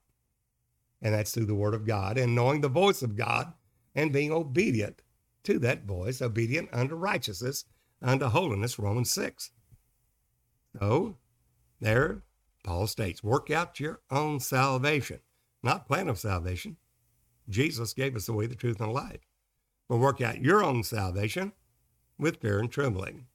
and 1.03 1.15
that's 1.15 1.33
through 1.33 1.47
the 1.47 1.55
word 1.55 1.75
of 1.75 1.87
God 1.87 2.19
and 2.19 2.35
knowing 2.35 2.61
the 2.61 2.69
voice 2.69 3.03
of 3.03 3.17
God 3.17 3.53
and 3.95 4.13
being 4.13 4.33
obedient 4.33 5.03
to 5.45 5.59
that 5.61 5.85
voice, 5.85 6.23
obedient 6.23 6.69
unto 6.73 6.95
righteousness 6.95 7.65
unto 8.03 8.27
holiness, 8.27 8.79
Romans 8.79 9.11
6. 9.11 9.51
So 10.79 11.17
there, 11.81 12.23
Paul 12.65 12.87
states, 12.87 13.23
work 13.23 13.51
out 13.51 13.81
your 13.81 14.01
own 14.11 14.41
salvation, 14.41 15.21
not 15.63 15.87
plan 15.87 16.09
of 16.09 16.19
salvation. 16.19 16.77
Jesus 17.49 17.95
gave 17.95 18.15
us 18.17 18.27
the 18.27 18.33
way, 18.33 18.47
the 18.47 18.55
truth, 18.55 18.81
and 18.81 18.91
the 18.91 18.93
life. 18.93 19.21
But 19.89 19.99
work 19.99 20.21
out 20.21 20.43
your 20.43 20.63
own 20.63 20.83
salvation 20.83 21.53
with 22.19 22.41
fear 22.41 22.59
and 22.59 22.71
trembling. 22.71 23.27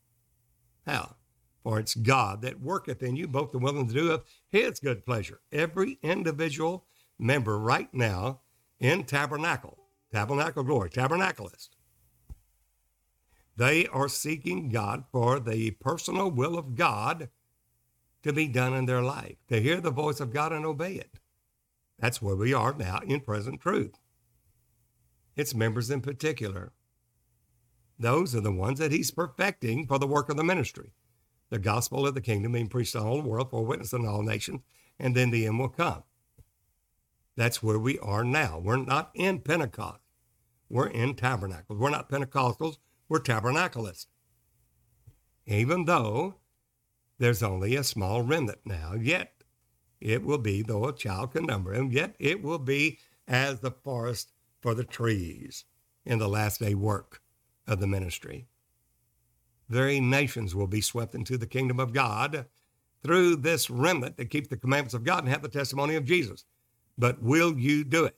How? 0.86 1.16
For 1.64 1.80
it's 1.80 1.96
God 1.96 2.42
that 2.42 2.62
worketh 2.62 3.02
in 3.02 3.16
you 3.16 3.28
both 3.28 3.52
the 3.52 3.58
will 3.58 3.80
and 3.80 3.90
the 3.90 3.94
do 3.94 4.12
of 4.12 4.26
his 4.50 4.80
good 4.80 5.06
pleasure. 5.06 5.40
Every 5.52 5.98
individual 6.04 6.86
member 7.18 7.58
right 7.58 7.92
now 7.94 8.42
in 8.80 9.06
tabernacle, 9.06 9.78
tabernacle 10.12 10.64
glory, 10.64 10.90
tabernacleist, 10.90 11.70
they 13.56 13.88
are 13.88 14.10
seeking 14.10 14.70
God 14.70 15.06
for 15.12 15.40
the 15.40 15.72
personal 15.72 16.30
will 16.30 16.58
of 16.58 16.76
God 16.76 17.30
to 18.24 18.34
be 18.34 18.48
done 18.48 18.74
in 18.74 18.86
their 18.86 19.02
life, 19.02 19.38
to 19.50 19.62
hear 19.62 19.80
the 19.80 19.92
voice 19.92 20.20
of 20.20 20.34
God 20.34 20.52
and 20.52 20.66
obey 20.66 20.96
it. 20.96 21.20
That's 22.00 22.22
where 22.22 22.36
we 22.36 22.54
are 22.54 22.74
now 22.74 23.00
in 23.06 23.22
present 23.22 23.62
truth. 23.62 24.00
Its 25.36 25.56
members 25.56 25.90
in 25.90 26.02
particular. 26.02 26.72
Those 27.98 28.36
are 28.36 28.42
the 28.42 28.52
ones 28.52 28.80
that 28.80 28.92
he's 28.92 29.12
perfecting 29.12 29.88
for 29.88 29.98
the 30.00 30.08
work 30.08 30.30
of 30.30 30.38
the 30.38 30.44
ministry. 30.44 30.92
The 31.50 31.60
gospel 31.60 32.08
of 32.08 32.16
the 32.16 32.22
kingdom 32.22 32.54
being 32.54 32.68
preached 32.68 32.94
to 32.94 33.00
all 33.00 33.22
the 33.22 33.30
world 33.30 33.50
for 33.50 33.64
witness 33.64 33.94
in 33.94 34.06
all 34.06 34.24
nations, 34.24 34.62
and 35.00 35.16
then 35.16 35.32
the 35.32 35.46
end 35.46 35.60
will 35.60 35.70
come. 35.70 36.04
That's 37.36 37.64
where 37.64 37.80
we 37.80 38.00
are 38.00 38.24
now. 38.24 38.60
We're 38.60 38.78
not 38.78 39.12
in 39.14 39.40
Pentecost. 39.40 40.02
We're 40.70 40.88
in 40.88 41.16
tabernacles. 41.16 41.80
We're 41.80 41.90
not 41.90 42.10
Pentecostals. 42.10 42.78
We're 43.08 43.20
tabernacleists. 43.20 44.08
Even 45.46 45.86
though 45.86 46.36
there's 47.20 47.44
only 47.44 47.76
a 47.76 47.84
small 47.84 48.22
remnant 48.22 48.60
now, 48.66 48.94
yet 48.94 49.44
it 50.02 50.24
will 50.24 50.38
be, 50.38 50.62
though 50.62 50.88
a 50.88 50.94
child 50.94 51.32
can 51.32 51.46
number 51.46 51.74
him, 51.74 51.92
yet 51.92 52.16
it 52.20 52.42
will 52.42 52.60
be 52.60 53.00
as 53.28 53.60
the 53.60 53.72
forest 53.72 54.33
for 54.64 54.74
the 54.74 54.86
trees 54.86 55.66
in 56.06 56.18
the 56.18 56.30
last 56.30 56.62
day 56.62 56.74
work 56.74 57.22
of 57.68 57.80
the 57.80 57.88
ministry. 57.88 58.48
Very 59.70 60.00
nations 60.00 60.56
will 60.56 60.68
be 60.68 60.82
swept 60.82 61.14
into 61.14 61.38
the 61.38 61.46
kingdom 61.46 61.80
of 61.80 61.94
God 61.94 62.46
through 63.04 63.36
this 63.36 63.70
remnant 63.70 64.18
that 64.18 64.30
keep 64.30 64.50
the 64.50 64.58
commandments 64.58 64.94
of 64.94 65.04
God 65.04 65.24
and 65.24 65.30
have 65.30 65.42
the 65.42 65.50
testimony 65.50 65.96
of 65.96 66.06
Jesus. 66.06 66.46
But 66.98 67.22
will 67.22 67.58
you 67.60 67.84
do 67.84 68.06
it? 68.06 68.16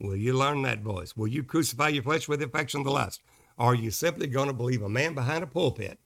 Will 0.00 0.16
you 0.16 0.34
learn 0.34 0.62
that 0.62 0.82
voice? 0.82 1.16
Will 1.16 1.28
you 1.28 1.42
crucify 1.42 1.88
your 1.88 2.02
flesh 2.02 2.28
with 2.28 2.42
affection 2.42 2.80
and 2.80 2.86
the 2.86 2.90
lust? 2.90 3.22
Or 3.56 3.66
are 3.66 3.74
you 3.74 3.90
simply 3.90 4.26
going 4.26 4.48
to 4.48 4.52
believe 4.52 4.82
a 4.82 4.88
man 4.88 5.14
behind 5.14 5.42
a 5.42 5.46
pulpit 5.46 5.98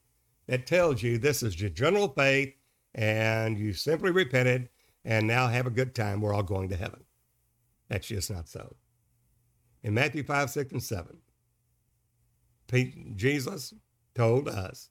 that 0.47 0.67
tells 0.67 1.03
you 1.03 1.19
this 1.19 1.43
is 1.43 1.61
your 1.61 1.71
general 1.71 2.09
faith 2.09 2.55
and 2.95 3.59
you 3.59 3.73
simply 3.73 4.11
repented 4.11 4.69
and 5.05 5.27
now 5.27 5.49
have 5.49 5.67
a 5.67 5.71
good 5.71 5.95
time? 5.95 6.21
We're 6.21 6.35
all 6.35 6.43
going 6.43 6.69
to 6.69 6.77
heaven. 6.77 7.05
That's 7.89 8.07
just 8.07 8.31
not 8.31 8.49
so. 8.49 8.77
In 9.83 9.95
Matthew 9.95 10.23
5, 10.23 10.51
6, 10.51 10.73
and 10.73 10.83
7, 10.83 11.19
Jesus 13.17 13.75
told 14.15 14.49
us, 14.49 14.91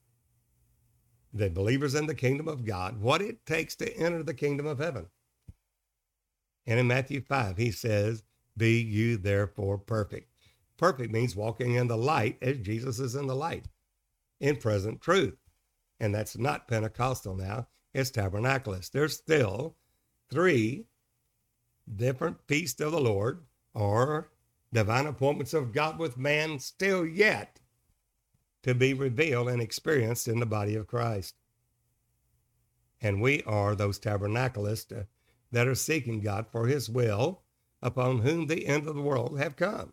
the 1.32 1.48
believers 1.48 1.94
in 1.94 2.06
the 2.06 2.14
kingdom 2.14 2.48
of 2.48 2.64
God, 2.64 3.00
what 3.00 3.22
it 3.22 3.46
takes 3.46 3.76
to 3.76 3.96
enter 3.96 4.22
the 4.22 4.34
kingdom 4.34 4.66
of 4.66 4.78
heaven. 4.78 5.06
And 6.66 6.78
in 6.80 6.86
Matthew 6.88 7.20
5, 7.20 7.56
he 7.56 7.70
says, 7.70 8.24
Be 8.56 8.80
you 8.80 9.16
therefore 9.16 9.78
perfect. 9.78 10.28
Perfect 10.76 11.12
means 11.12 11.36
walking 11.36 11.74
in 11.74 11.88
the 11.88 11.96
light 11.96 12.38
as 12.42 12.58
Jesus 12.58 12.98
is 12.98 13.14
in 13.14 13.26
the 13.26 13.36
light, 13.36 13.66
in 14.40 14.56
present 14.56 15.00
truth. 15.00 15.36
And 16.00 16.14
that's 16.14 16.38
not 16.38 16.68
Pentecostal 16.68 17.36
now, 17.36 17.68
it's 17.92 18.10
tabernacleist. 18.10 18.90
There's 18.90 19.16
still 19.16 19.76
three 20.30 20.86
different 21.96 22.38
feasts 22.46 22.80
of 22.80 22.92
the 22.92 23.00
Lord 23.00 23.44
or 23.74 24.30
divine 24.72 25.06
appointments 25.06 25.54
of 25.54 25.72
God 25.72 25.98
with 25.98 26.16
man 26.16 26.58
still 26.58 27.06
yet 27.06 27.60
to 28.62 28.74
be 28.74 28.94
revealed 28.94 29.48
and 29.48 29.60
experienced 29.60 30.28
in 30.28 30.38
the 30.38 30.46
body 30.46 30.74
of 30.74 30.86
Christ. 30.86 31.34
And 33.00 33.20
we 33.20 33.42
are 33.44 33.74
those 33.74 33.98
tabernacleists 33.98 34.96
uh, 34.96 35.04
that 35.52 35.66
are 35.66 35.74
seeking 35.74 36.20
God 36.20 36.46
for 36.46 36.66
his 36.66 36.88
will 36.88 37.42
upon 37.82 38.18
whom 38.18 38.46
the 38.46 38.66
end 38.66 38.86
of 38.86 38.94
the 38.94 39.02
world 39.02 39.38
have 39.38 39.56
come. 39.56 39.92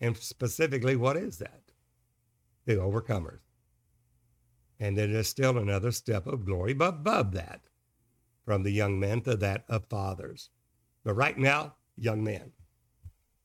And 0.00 0.16
specifically, 0.16 0.96
what 0.96 1.16
is 1.16 1.38
that? 1.38 1.62
The 2.66 2.74
overcomers. 2.74 3.40
And 4.80 4.98
it 4.98 5.10
is 5.10 5.28
still 5.28 5.56
another 5.56 5.92
step 5.92 6.26
of 6.26 6.44
glory 6.44 6.72
above 6.72 7.32
that, 7.32 7.60
from 8.44 8.64
the 8.64 8.72
young 8.72 8.98
men 8.98 9.20
to 9.22 9.36
that 9.36 9.64
of 9.68 9.86
fathers. 9.86 10.50
But 11.04 11.14
right 11.14 11.38
now, 11.38 11.76
young 11.96 12.24
men, 12.24 12.50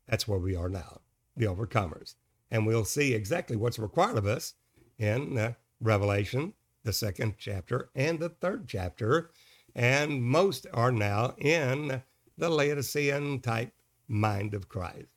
that's 0.10 0.28
where 0.28 0.40
we 0.40 0.56
are 0.56 0.70
now, 0.70 1.02
the 1.38 1.46
overcomers. 1.46 2.16
And 2.50 2.66
we'll 2.66 2.86
see 2.86 3.14
exactly 3.14 3.56
what's 3.56 3.78
required 3.78 4.18
of 4.18 4.26
us 4.26 4.56
in 4.98 5.38
uh, 5.38 5.54
Revelation, 5.80 6.54
the 6.84 6.94
second 6.94 7.36
chapter, 7.38 7.90
and 7.94 8.20
the 8.20 8.30
third 8.30 8.68
chapter. 8.68 9.30
And 9.76 10.24
most 10.24 10.66
are 10.74 10.92
now 10.92 11.36
in 11.38 12.02
the 12.38 12.50
Laodicean 12.50 13.42
type 13.42 13.72
mind 14.08 14.56
of 14.56 14.68
Christ. 14.68 15.10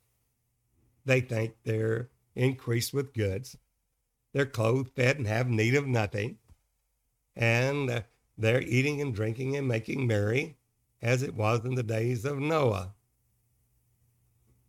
They 1.06 1.22
think 1.22 1.54
they're 1.64 2.10
increased 2.36 2.92
with 2.92 3.14
goods. 3.14 3.56
They're 4.34 4.44
clothed, 4.44 4.90
fed, 4.94 5.16
and 5.16 5.26
have 5.26 5.48
need 5.48 5.74
of 5.74 5.86
nothing. 5.86 6.36
And 7.34 7.88
uh, 7.88 8.02
they're 8.36 8.60
eating 8.60 9.00
and 9.00 9.14
drinking 9.14 9.56
and 9.56 9.66
making 9.66 10.06
merry 10.06 10.58
as 11.00 11.22
it 11.22 11.34
was 11.34 11.64
in 11.64 11.76
the 11.76 11.82
days 11.82 12.26
of 12.26 12.38
Noah 12.38 12.92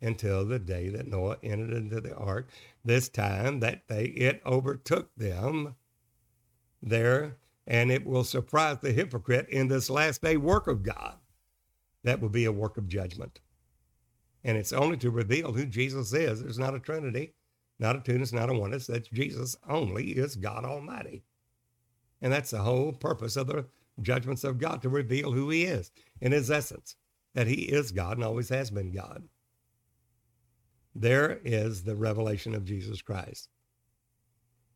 until 0.04 0.46
the 0.46 0.60
day 0.60 0.90
that 0.90 1.08
Noah 1.08 1.38
entered 1.42 1.74
into 1.74 2.02
the 2.02 2.14
ark. 2.16 2.50
This 2.84 3.10
time 3.10 3.60
that 3.62 3.88
they 3.88 4.06
it 4.06 4.42
overtook 4.46 5.10
them 5.16 5.76
there, 6.82 7.38
and 7.66 7.92
it 7.92 8.06
will 8.06 8.26
surprise 8.26 8.78
the 8.82 8.92
hypocrite 8.92 9.48
in 9.50 9.70
this 9.70 9.90
last 9.90 10.22
day 10.22 10.38
work 10.38 10.68
of 10.68 10.84
God. 10.84 11.16
That 12.04 12.20
will 12.22 12.30
be 12.30 12.46
a 12.46 12.52
work 12.52 12.78
of 12.78 12.88
judgment. 12.88 13.40
And 14.44 14.58
it's 14.58 14.74
only 14.74 14.98
to 14.98 15.10
reveal 15.10 15.54
who 15.54 15.66
Jesus 15.66 16.14
is. 16.14 16.42
There's 16.42 16.60
not 16.60 16.76
a 16.76 16.80
Trinity, 16.80 17.34
not 17.80 17.96
a 17.96 18.00
twoness, 18.00 18.34
not 18.34 18.50
a 18.50 18.54
oneness. 18.54 18.88
That's 18.88 19.08
Jesus 19.08 19.56
only 19.70 20.12
is 20.12 20.36
God 20.36 20.66
Almighty. 20.66 21.24
And 22.22 22.32
that's 22.32 22.52
the 22.52 22.60
whole 22.60 22.92
purpose 22.92 23.38
of 23.38 23.48
the 23.48 23.66
judgments 24.02 24.44
of 24.44 24.58
God 24.58 24.82
to 24.82 24.90
reveal 24.90 25.32
who 25.32 25.50
he 25.50 25.64
is 25.64 25.92
in 26.20 26.34
his 26.34 26.52
essence, 26.52 26.98
that 27.36 27.48
he 27.48 27.62
is 27.64 27.94
God 27.94 28.18
and 28.18 28.26
always 28.26 28.50
has 28.50 28.70
been 28.70 28.92
God. 28.92 29.24
There 30.96 31.40
is 31.44 31.84
the 31.84 31.96
revelation 31.96 32.54
of 32.54 32.66
Jesus 32.66 33.02
Christ. 33.02 33.50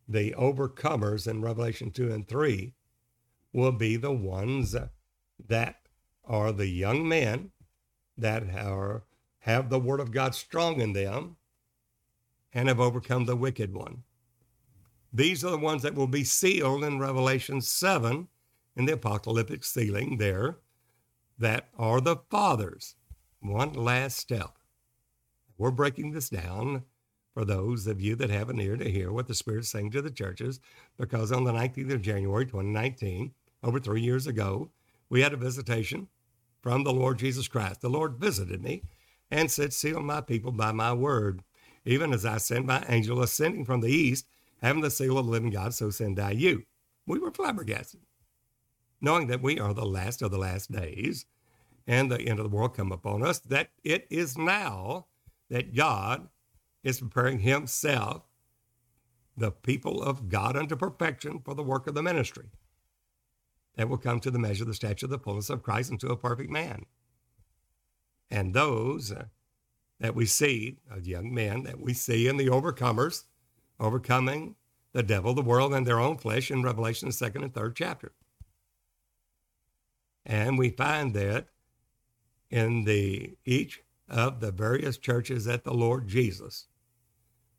The 0.08 0.32
overcomers 0.38 1.28
in 1.28 1.42
Revelation 1.42 1.92
2 1.92 2.12
and 2.12 2.28
3 2.28 2.74
will 3.54 3.72
be 3.72 3.98
the 3.98 4.12
ones 4.12 4.76
that 5.48 5.76
are 6.26 6.52
the 6.52 6.68
young 6.68 7.08
men 7.08 7.52
that 8.18 8.44
are, 8.56 9.04
have 9.40 9.70
the 9.70 9.80
word 9.80 10.00
of 10.00 10.12
God 10.12 10.34
strong 10.34 10.82
in 10.82 10.94
them 10.94 11.36
and 12.54 12.68
have 12.68 12.80
overcome 12.80 13.26
the 13.26 13.36
wicked 13.36 13.74
one. 13.74 14.04
These 15.14 15.44
are 15.44 15.52
the 15.52 15.58
ones 15.58 15.84
that 15.84 15.96
will 15.96 16.08
be 16.08 16.24
sealed 16.24 16.84
in 16.84 17.00
Revelation 17.00 17.62
7 17.62 18.28
in 18.76 18.86
the 18.86 18.94
apocalyptic 18.94 19.64
sealing 19.64 20.18
there 20.18 20.58
that 21.38 21.70
are 21.78 22.02
the 22.02 22.18
fathers. 22.30 22.96
One 23.40 23.74
last 23.74 24.18
step. 24.18 24.57
We're 25.58 25.72
breaking 25.72 26.12
this 26.12 26.30
down 26.30 26.84
for 27.34 27.46
those 27.46 27.88
of 27.88 28.02
you 28.02 28.16
that 28.16 28.30
have 28.30 28.50
an 28.50 28.60
ear 28.60 28.78
to 28.78 28.90
hear 28.90 29.12
what 29.12 29.28
the 29.28 29.36
Spirit's 29.36 29.70
saying 29.70 29.92
to 29.92 30.02
the 30.02 30.10
churches, 30.10 30.60
because 30.98 31.32
on 31.32 31.44
the 31.44 31.52
19th 31.52 31.94
of 31.94 32.02
January 32.02 32.46
2019, 32.46 33.32
over 33.64 33.80
three 33.80 34.02
years 34.02 34.28
ago, 34.28 34.70
we 35.10 35.22
had 35.22 35.34
a 35.34 35.38
visitation 35.38 36.08
from 36.62 36.84
the 36.84 36.94
Lord 36.94 37.20
Jesus 37.20 37.48
Christ. 37.48 37.82
The 37.82 37.90
Lord 37.90 38.16
visited 38.18 38.64
me 38.64 38.84
and 39.32 39.52
said, 39.52 39.74
Seal 39.74 40.02
my 40.02 40.22
people 40.22 40.52
by 40.52 40.72
my 40.72 40.94
word. 40.94 41.44
Even 41.86 42.14
as 42.14 42.26
I 42.26 42.38
send 42.38 42.66
my 42.66 42.84
angel 42.90 43.22
ascending 43.22 43.66
from 43.66 43.82
the 43.82 43.92
east, 43.92 44.28
having 44.62 44.82
the 44.82 44.92
seal 44.92 45.18
of 45.18 45.26
the 45.26 45.32
living 45.32 45.52
God, 45.52 45.74
so 45.74 45.90
send 45.90 46.20
I 46.20 46.32
you. 46.32 46.64
We 47.06 47.20
were 47.20 47.32
flabbergasted, 47.32 48.02
knowing 49.00 49.28
that 49.28 49.42
we 49.42 49.60
are 49.60 49.74
the 49.74 49.86
last 49.86 50.22
of 50.22 50.32
the 50.32 50.38
last 50.38 50.72
days 50.72 51.26
and 51.86 52.12
the 52.12 52.20
end 52.22 52.40
of 52.40 52.50
the 52.50 52.56
world 52.56 52.76
come 52.76 52.92
upon 52.92 53.24
us, 53.24 53.40
that 53.40 53.70
it 53.84 54.08
is 54.10 54.38
now 54.38 55.06
that 55.50 55.76
God 55.76 56.28
is 56.84 57.00
preparing 57.00 57.40
himself, 57.40 58.24
the 59.36 59.52
people 59.52 60.02
of 60.02 60.30
God 60.30 60.58
unto 60.58 60.76
perfection 60.76 61.40
for 61.44 61.54
the 61.54 61.64
work 61.64 61.88
of 61.88 61.94
the 61.94 62.04
ministry 62.04 62.50
that 63.76 63.88
will 63.88 63.98
come 63.98 64.20
to 64.20 64.32
the 64.32 64.40
measure 64.40 64.64
of 64.64 64.68
the 64.68 64.74
stature 64.74 65.06
of 65.06 65.12
the 65.12 65.20
fullness 65.20 65.50
of 65.50 65.64
Christ 65.64 65.92
into 65.92 66.08
a 66.08 66.18
perfect 66.18 66.50
man. 66.50 66.86
And 68.30 68.54
those 68.54 69.12
uh, 69.12 69.26
that 70.00 70.16
we 70.16 70.26
see, 70.26 70.78
of 70.92 71.08
young 71.08 71.34
men 71.34 71.64
that 71.64 71.80
we 71.80 71.94
see 71.94 72.28
in 72.28 72.38
the 72.38 72.48
overcomers, 72.48 73.24
overcoming 73.80 74.56
the 74.94 75.04
devil, 75.04 75.34
the 75.34 75.42
world, 75.42 75.74
and 75.74 75.86
their 75.86 76.00
own 76.00 76.18
flesh 76.18 76.50
in 76.50 76.64
Revelation, 76.64 77.12
second 77.12 77.44
and 77.44 77.54
third 77.54 77.76
chapter. 77.76 78.12
And 80.26 80.58
we 80.58 80.70
find 80.70 81.14
that 81.14 81.48
in 82.50 82.84
the 82.84 83.38
each 83.46 83.82
of 84.10 84.40
the 84.40 84.52
various 84.52 84.98
churches 84.98 85.46
that 85.46 85.64
the 85.64 85.74
Lord 85.74 86.08
Jesus 86.08 86.68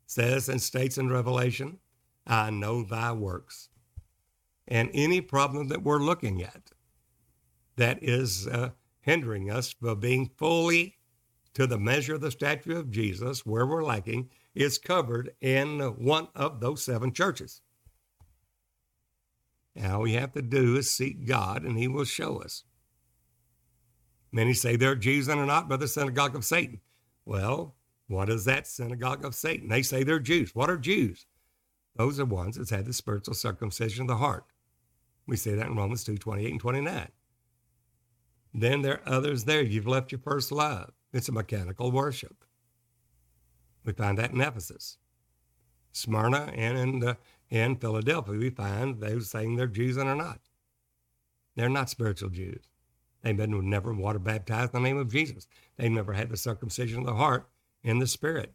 says 0.05 0.49
and 0.49 0.61
states 0.61 0.97
in 0.97 1.09
Revelation, 1.09 1.77
I 2.25 2.49
know 2.49 2.83
thy 2.83 3.11
works. 3.11 3.69
And 4.67 4.89
any 4.93 5.21
problem 5.21 5.67
that 5.69 5.83
we're 5.83 5.99
looking 5.99 6.43
at 6.43 6.71
that 7.75 8.03
is 8.03 8.47
uh, 8.47 8.69
hindering 9.01 9.49
us 9.49 9.73
from 9.73 9.99
being 9.99 10.31
fully 10.37 10.97
to 11.53 11.65
the 11.65 11.79
measure 11.79 12.15
of 12.15 12.21
the 12.21 12.31
statue 12.31 12.77
of 12.77 12.91
Jesus, 12.91 13.45
where 13.45 13.65
we're 13.65 13.83
lacking, 13.83 14.29
is 14.53 14.77
covered 14.77 15.31
in 15.41 15.79
one 15.79 16.27
of 16.35 16.59
those 16.59 16.83
seven 16.83 17.11
churches. 17.11 17.61
all 19.83 20.01
we 20.01 20.13
have 20.13 20.31
to 20.33 20.41
do 20.41 20.75
is 20.75 20.91
seek 20.91 21.25
God, 21.25 21.63
and 21.63 21.77
He 21.77 21.87
will 21.87 22.05
show 22.05 22.41
us. 22.41 22.63
Many 24.31 24.53
say 24.53 24.75
they're 24.75 24.95
Jews 24.95 25.27
and 25.27 25.39
are 25.39 25.45
not, 25.45 25.67
but 25.67 25.79
the 25.79 25.87
synagogue 25.87 26.35
of 26.35 26.45
Satan. 26.45 26.81
Well, 27.25 27.75
what 28.07 28.29
is 28.29 28.45
that 28.45 28.67
synagogue 28.67 29.25
of 29.25 29.35
Satan? 29.35 29.69
They 29.69 29.81
say 29.81 30.03
they're 30.03 30.19
Jews. 30.19 30.53
What 30.53 30.69
are 30.69 30.77
Jews? 30.77 31.25
Those 31.95 32.19
are 32.19 32.25
ones 32.25 32.55
that 32.55 32.69
had 32.69 32.85
the 32.85 32.93
spiritual 32.93 33.33
circumcision 33.33 34.03
of 34.03 34.07
the 34.07 34.17
heart. 34.17 34.45
We 35.27 35.35
see 35.35 35.53
that 35.53 35.67
in 35.67 35.75
Romans 35.75 36.03
2 36.03 36.17
28 36.17 36.51
and 36.51 36.59
29. 36.59 37.07
Then 38.53 38.81
there 38.81 39.01
are 39.05 39.13
others 39.13 39.43
there. 39.43 39.61
You've 39.61 39.87
left 39.87 40.11
your 40.11 40.19
first 40.19 40.51
love. 40.51 40.91
It's 41.13 41.29
a 41.29 41.31
mechanical 41.31 41.91
worship. 41.91 42.43
We 43.85 43.93
find 43.93 44.17
that 44.17 44.31
in 44.31 44.41
Ephesus. 44.41 44.97
Smyrna 45.91 46.51
and 46.55 46.77
in, 46.77 46.99
the, 46.99 47.17
in 47.49 47.75
Philadelphia, 47.75 48.35
we 48.35 48.49
find 48.49 48.99
those 48.99 49.29
saying 49.29 49.55
they're 49.55 49.67
Jews 49.67 49.97
and 49.97 50.09
are 50.09 50.15
not. 50.15 50.39
They're 51.55 51.69
not 51.69 51.89
spiritual 51.89 52.29
Jews. 52.29 52.69
They've 53.21 53.35
been 53.35 53.69
never 53.69 53.93
water 53.93 54.19
baptized 54.19 54.73
in 54.73 54.81
the 54.81 54.89
name 54.89 54.97
of 54.97 55.11
Jesus. 55.11 55.47
They've 55.77 55.91
never 55.91 56.13
had 56.13 56.29
the 56.29 56.37
circumcision 56.37 56.99
of 56.99 57.05
the 57.05 57.15
heart 57.15 57.49
in 57.83 57.99
the 57.99 58.07
spirit. 58.07 58.53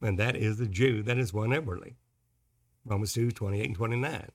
And 0.00 0.18
that 0.18 0.36
is 0.36 0.58
the 0.58 0.66
Jew 0.66 1.02
that 1.02 1.18
is 1.18 1.32
one 1.32 1.52
inwardly. 1.52 1.96
Romans 2.84 3.12
2, 3.12 3.32
28 3.32 3.66
and 3.66 3.74
29. 3.74 4.30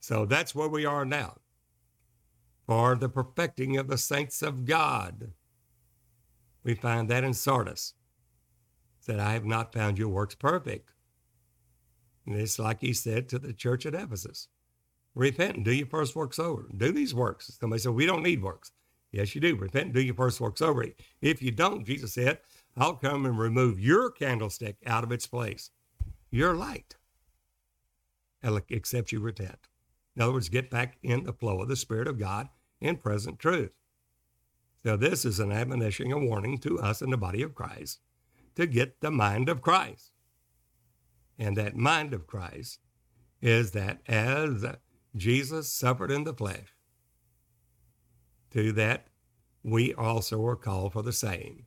So 0.00 0.24
that's 0.24 0.54
where 0.54 0.68
we 0.68 0.86
are 0.86 1.04
now. 1.04 1.36
For 2.66 2.94
the 2.94 3.08
perfecting 3.08 3.76
of 3.76 3.88
the 3.88 3.98
saints 3.98 4.40
of 4.40 4.64
God. 4.64 5.32
We 6.64 6.74
find 6.74 7.08
that 7.08 7.24
in 7.24 7.34
Sardis. 7.34 7.94
Said, 9.00 9.18
I 9.18 9.32
have 9.32 9.44
not 9.44 9.72
found 9.72 9.98
your 9.98 10.08
works 10.08 10.34
perfect. 10.34 10.90
And 12.24 12.36
it's 12.36 12.58
like 12.58 12.80
he 12.80 12.92
said 12.92 13.28
to 13.28 13.38
the 13.38 13.52
church 13.52 13.84
at 13.84 13.94
Ephesus 13.94 14.48
repent 15.14 15.56
and 15.56 15.64
do 15.64 15.72
your 15.72 15.86
first 15.86 16.16
works 16.16 16.38
over. 16.38 16.66
Do 16.76 16.92
these 16.92 17.14
works. 17.14 17.56
Somebody 17.60 17.80
said, 17.80 17.92
We 17.92 18.06
don't 18.06 18.22
need 18.22 18.42
works. 18.42 18.72
Yes, 19.10 19.34
you 19.34 19.40
do. 19.40 19.56
Repent 19.56 19.86
and 19.86 19.94
do 19.94 20.02
your 20.02 20.14
first 20.14 20.40
works 20.40 20.62
over. 20.62 20.86
If 21.20 21.42
you 21.42 21.50
don't, 21.50 21.84
Jesus 21.84 22.14
said, 22.14 22.38
I'll 22.76 22.94
come 22.94 23.26
and 23.26 23.38
remove 23.38 23.78
your 23.78 24.10
candlestick 24.10 24.76
out 24.86 25.04
of 25.04 25.12
its 25.12 25.26
place, 25.26 25.70
your 26.30 26.54
light, 26.54 26.96
except 28.70 29.12
you 29.12 29.20
repent. 29.20 29.68
In 30.16 30.22
other 30.22 30.32
words, 30.32 30.48
get 30.48 30.70
back 30.70 30.96
in 31.02 31.24
the 31.24 31.32
flow 31.32 31.60
of 31.60 31.68
the 31.68 31.76
Spirit 31.76 32.08
of 32.08 32.18
God 32.18 32.48
in 32.80 32.96
present 32.96 33.38
truth. 33.38 33.72
So, 34.84 34.96
this 34.96 35.24
is 35.24 35.38
an 35.38 35.52
admonition, 35.52 36.10
a 36.10 36.18
warning 36.18 36.58
to 36.58 36.80
us 36.80 37.02
in 37.02 37.10
the 37.10 37.16
body 37.16 37.42
of 37.42 37.54
Christ 37.54 38.00
to 38.56 38.66
get 38.66 39.00
the 39.00 39.10
mind 39.10 39.48
of 39.48 39.62
Christ. 39.62 40.10
And 41.38 41.56
that 41.56 41.76
mind 41.76 42.12
of 42.12 42.26
Christ 42.26 42.80
is 43.40 43.72
that 43.72 44.00
as 44.06 44.64
Jesus 45.16 45.70
suffered 45.72 46.10
in 46.10 46.24
the 46.24 46.34
flesh, 46.34 46.74
to 48.50 48.72
that 48.72 49.08
we 49.62 49.92
also 49.94 50.44
are 50.46 50.56
called 50.56 50.92
for 50.92 51.02
the 51.02 51.12
same. 51.12 51.66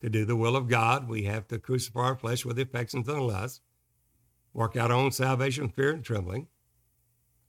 To 0.00 0.08
do 0.10 0.24
the 0.24 0.36
will 0.36 0.54
of 0.54 0.68
God, 0.68 1.08
we 1.08 1.24
have 1.24 1.48
to 1.48 1.58
crucify 1.58 2.00
our 2.00 2.16
flesh 2.16 2.44
with 2.44 2.58
affections 2.58 3.08
and 3.08 3.26
lusts, 3.26 3.60
work 4.52 4.76
out 4.76 4.90
our 4.90 4.96
own 4.96 5.12
salvation, 5.12 5.68
fear 5.68 5.90
and 5.90 6.04
trembling. 6.04 6.48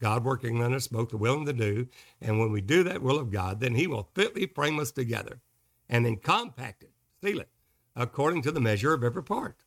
God 0.02 0.24
working 0.24 0.62
on 0.62 0.74
us 0.74 0.88
both 0.88 1.10
the 1.10 1.18
will 1.18 1.36
and 1.36 1.48
the 1.48 1.54
do. 1.54 1.88
And 2.22 2.40
when 2.40 2.52
we 2.52 2.62
do 2.62 2.84
that 2.84 3.02
will 3.02 3.20
of 3.20 3.32
God, 3.32 3.60
then 3.60 3.76
He 3.76 3.88
will 3.88 4.10
fitly 4.14 4.46
frame 4.48 4.80
us 4.80 4.92
together 4.92 5.42
and 5.88 6.06
then 6.06 6.18
compact 6.18 6.84
it, 6.84 6.92
seal 7.24 7.40
it, 7.40 7.50
according 7.96 8.42
to 8.44 8.52
the 8.52 8.60
measure 8.60 8.94
of 8.94 9.04
every 9.04 9.24
part, 9.24 9.64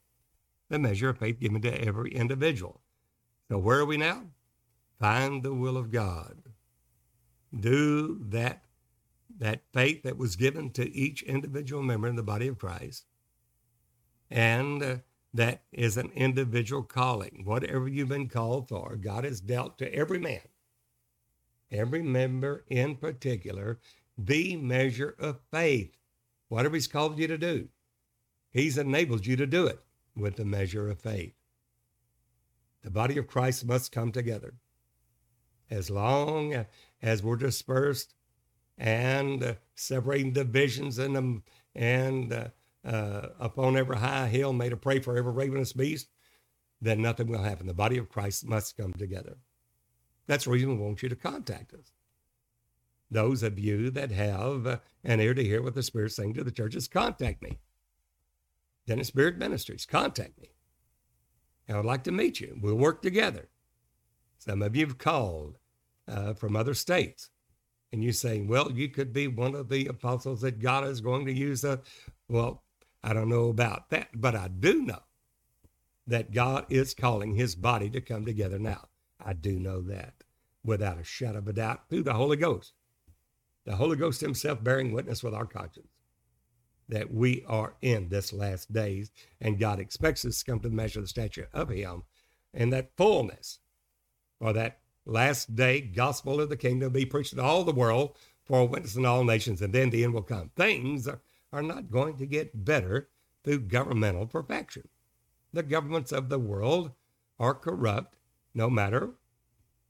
the 0.69 0.79
measure 0.79 1.11
of 1.11 1.19
faith 1.19 1.41
given 1.41 1.63
to 1.63 1.87
every 1.87 2.13
individual. 2.13 2.81
So 3.49 3.59
where 3.59 3.79
are 3.81 3.87
we 3.87 3.97
now? 3.97 4.25
Find 4.99 5.43
the 5.43 5.55
will 5.55 5.77
of 5.77 5.91
God. 5.93 6.43
Do 7.59 8.19
that, 8.29 8.65
that 9.39 9.63
faith 9.73 10.03
that 10.03 10.19
was 10.19 10.37
given 10.37 10.71
to 10.71 10.93
each 10.95 11.23
individual 11.23 11.83
member 11.83 12.09
in 12.09 12.17
the 12.17 12.23
body 12.23 12.49
of 12.49 12.59
Christ. 12.59 13.07
And 14.31 14.83
uh, 14.83 14.97
that 15.33 15.63
is 15.73 15.97
an 15.97 16.11
individual 16.15 16.83
calling. 16.83 17.43
Whatever 17.45 17.89
you've 17.89 18.09
been 18.09 18.29
called 18.29 18.69
for, 18.69 18.97
God 18.97 19.25
has 19.25 19.41
dealt 19.41 19.79
to 19.79 19.95
every 19.95 20.19
man, 20.19 20.41
every 21.71 22.03
member 22.03 22.65
in 22.69 22.97
particular, 22.97 23.79
the 24.17 24.57
measure 24.57 25.15
of 25.19 25.41
faith. 25.53 25.97
Whatever 26.49 26.75
He's 26.75 26.89
called 26.89 27.19
you 27.19 27.29
to 27.29 27.39
do, 27.39 27.69
He's 28.51 28.79
enabled 28.79 29.27
you 29.27 29.37
to 29.37 29.47
do 29.47 29.67
it 29.67 29.79
with 30.17 30.37
the 30.37 30.45
measure 30.45 30.91
of 30.91 31.01
faith. 31.01 31.35
The 32.83 32.91
body 32.91 33.17
of 33.17 33.27
Christ 33.29 33.65
must 33.65 33.93
come 33.93 34.13
together 34.13 34.55
as 35.71 35.91
long 35.91 36.67
as 37.03 37.23
we're 37.23 37.37
dispersed 37.37 38.15
and 38.77 39.43
uh, 39.43 39.55
separating 39.75 40.33
divisions 40.33 40.99
in 40.99 41.13
them 41.13 41.43
and 41.75 42.33
uh, 42.33 42.49
uh, 42.85 43.29
upon 43.39 43.77
every 43.77 43.97
high 43.97 44.29
hill 44.29 44.53
made 44.53 44.73
a 44.73 44.77
prey 44.77 45.01
for 45.01 45.17
every 45.17 45.33
ravenous 45.33 45.73
beast, 45.73 46.09
then 46.81 47.03
nothing 47.03 47.27
will 47.27 47.43
happen. 47.43 47.67
The 47.67 47.75
body 47.75 47.99
of 47.99 48.09
Christ 48.09 48.47
must 48.47 48.77
come 48.77 48.93
together. 48.93 49.37
That's 50.27 50.45
the 50.45 50.51
reason 50.51 50.79
we 50.79 50.85
want 50.85 51.03
you 51.03 51.09
to 51.09 51.17
contact 51.17 51.75
us. 51.75 51.93
Those 53.11 53.43
of 53.43 53.59
you 53.59 53.91
that 53.91 54.11
have 54.11 54.81
an 55.03 55.21
ear 55.21 55.35
to 55.35 55.43
hear 55.43 55.63
what 55.63 55.75
the 55.75 55.83
Spirit's 55.83 56.17
saying 56.17 56.35
to 56.35 56.45
the 56.45 56.51
churches, 56.51 56.89
contact 56.89 57.43
me. 57.43 57.59
Dennis 58.87 59.11
Beard 59.11 59.39
Ministries, 59.39 59.87
contact 59.87 60.39
me. 60.41 60.51
I 61.69 61.77
would 61.77 61.85
like 61.85 62.05
to 62.05 62.13
meet 62.13 62.41
you. 62.41 62.59
We'll 62.61 62.75
work 62.75 63.03
together. 63.03 63.49
Some 64.39 64.63
of 64.63 64.75
you 64.75 64.87
have 64.87 64.99
called 64.99 65.59
uh, 66.07 66.35
from 66.35 66.57
other 66.57 66.75
states, 66.75 67.31
and 67.93 68.03
you're 68.03 68.13
saying, 68.13 68.49
well, 68.49 68.71
you 68.73 68.89
could 68.89 69.13
be 69.13 69.29
one 69.29 69.55
of 69.55 69.69
the 69.69 69.87
apostles 69.87 70.41
that 70.43 70.61
God 70.61 70.85
is 70.85 71.01
going 71.01 71.27
to 71.27 71.33
use. 71.33 71.65
Well, 72.29 72.63
I 73.03 73.13
don't 73.13 73.29
know 73.29 73.49
about 73.49 73.91
that, 73.91 74.09
but 74.15 74.35
I 74.35 74.49
do 74.49 74.83
know 74.83 75.03
that 76.07 76.33
God 76.33 76.67
is 76.71 76.95
calling 76.95 77.35
his 77.35 77.55
body 77.55 77.91
to 77.91 78.01
come 78.01 78.25
together 78.25 78.59
now. 78.59 78.89
I 79.21 79.35
do 79.35 79.59
know 79.59 79.81
that 79.83 80.25
without 80.65 80.99
a 80.99 81.05
shadow 81.05 81.39
of 81.39 81.49
a 81.49 81.53
doubt 81.53 81.89
through 81.89 82.03
the 82.05 82.15
Holy 82.15 82.37
Ghost. 82.37 82.73
The 83.65 83.77
Holy 83.77 83.97
Ghost 83.97 84.21
himself 84.21 84.65
bearing 84.65 84.93
witness 84.93 85.23
with 85.23 85.35
our 85.35 85.47
conscience 85.47 85.89
that 86.89 87.13
we 87.13 87.45
are 87.47 87.75
in 87.83 88.09
this 88.09 88.33
last 88.33 88.73
days 88.73 89.11
and 89.41 89.59
God 89.59 89.79
expects 89.79 90.25
us 90.25 90.39
to 90.39 90.45
come 90.51 90.61
to 90.61 90.69
the 90.69 90.75
measure 90.75 91.01
of 91.01 91.05
the 91.05 91.09
stature 91.09 91.49
of 91.53 91.69
him 91.69 92.05
and 92.55 92.73
that 92.73 92.97
fullness 92.97 93.59
or 94.41 94.53
that 94.53 94.79
last 95.05 95.57
day 95.57 95.81
gospel 95.81 96.41
of 96.41 96.49
the 96.49 96.57
kingdom 96.57 96.93
be 96.93 97.07
preached 97.07 97.35
to 97.35 97.43
all 97.43 97.65
the 97.65 97.73
world 97.73 98.17
for 98.45 98.61
a 98.61 98.65
witness 98.65 98.97
in 98.97 99.05
all 99.05 99.25
nations, 99.25 99.61
and 99.61 99.75
then 99.75 99.91
the 99.91 100.05
end 100.05 100.15
will 100.15 100.23
come. 100.23 100.51
Things 100.57 101.07
are, 101.07 101.21
are 101.53 101.63
not 101.63 101.91
going 101.91 102.17
to 102.17 102.27
get 102.27 102.65
better 102.65 103.09
through 103.45 103.61
governmental 103.61 104.27
perfection. 104.27 104.89
The 105.53 105.63
governments 105.63 106.13
of 106.13 106.29
the 106.29 106.39
world 106.39 106.93
are 107.39 107.55
corrupt 107.55 108.17
no 108.55 108.69
matter 108.69 109.15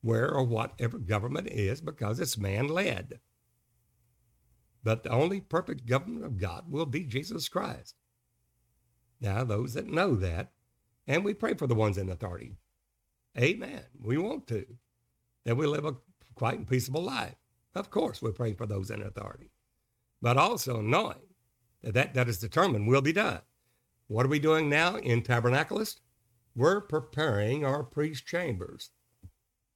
where 0.00 0.32
or 0.32 0.44
whatever 0.44 0.98
government 0.98 1.48
is 1.48 1.80
because 1.80 2.20
it's 2.20 2.38
man 2.38 2.68
led. 2.68 3.20
But 4.82 5.02
the 5.02 5.10
only 5.10 5.40
perfect 5.40 5.86
government 5.86 6.24
of 6.24 6.38
God 6.38 6.70
will 6.70 6.86
be 6.86 7.04
Jesus 7.04 7.48
Christ. 7.48 7.94
Now, 9.20 9.42
those 9.44 9.74
that 9.74 9.88
know 9.88 10.14
that, 10.16 10.52
and 11.06 11.24
we 11.24 11.34
pray 11.34 11.54
for 11.54 11.66
the 11.66 11.74
ones 11.74 11.98
in 11.98 12.08
authority. 12.08 12.56
Amen. 13.38 13.84
We 14.02 14.18
want 14.18 14.46
to 14.48 14.66
that 15.44 15.56
we 15.56 15.66
live 15.66 15.84
a 15.84 15.96
quiet 16.34 16.58
and 16.58 16.68
peaceable 16.68 17.02
life. 17.02 17.36
Of 17.74 17.90
course, 17.90 18.20
we 18.20 18.32
pray 18.32 18.54
for 18.54 18.66
those 18.66 18.90
in 18.90 19.02
authority, 19.02 19.50
but 20.20 20.36
also 20.36 20.80
knowing 20.80 21.20
that 21.82 21.94
that, 21.94 22.14
that 22.14 22.28
is 22.28 22.38
determined 22.38 22.88
will 22.88 23.02
be 23.02 23.12
done. 23.12 23.40
What 24.08 24.26
are 24.26 24.30
we 24.30 24.38
doing 24.38 24.68
now 24.68 24.96
in 24.96 25.22
Tabernacleist? 25.22 26.00
We're 26.56 26.80
preparing 26.80 27.64
our 27.64 27.84
priest 27.84 28.26
chambers. 28.26 28.90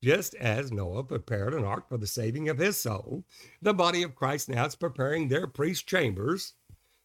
Just 0.03 0.35
as 0.35 0.73
Noah 0.73 1.05
prepared 1.05 1.55
an 1.55 1.65
ark 1.65 1.89
for 1.89 1.97
the 1.97 2.09
saving 2.09 2.49
of 2.49 2.59
his 2.59 2.77
soul, 2.77 3.25
the 3.61 3.73
body 3.73 4.03
of 4.03 4.17
Christ 4.17 4.49
now 4.49 4.67
is 4.67 4.75
preparing 4.75 5.29
their 5.29 5.47
priest 5.47 5.87
chambers, 5.87 6.55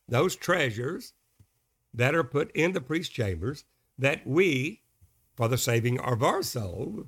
those 0.07 0.35
treasures 0.35 1.13
that 1.93 2.15
are 2.15 2.23
put 2.23 2.51
in 2.55 2.71
the 2.71 2.81
priest 2.81 3.13
chambers 3.13 3.65
that 3.99 4.25
we, 4.25 4.81
for 5.37 5.47
the 5.47 5.57
saving 5.57 5.99
of 5.99 6.23
our 6.23 6.41
soul, 6.41 7.07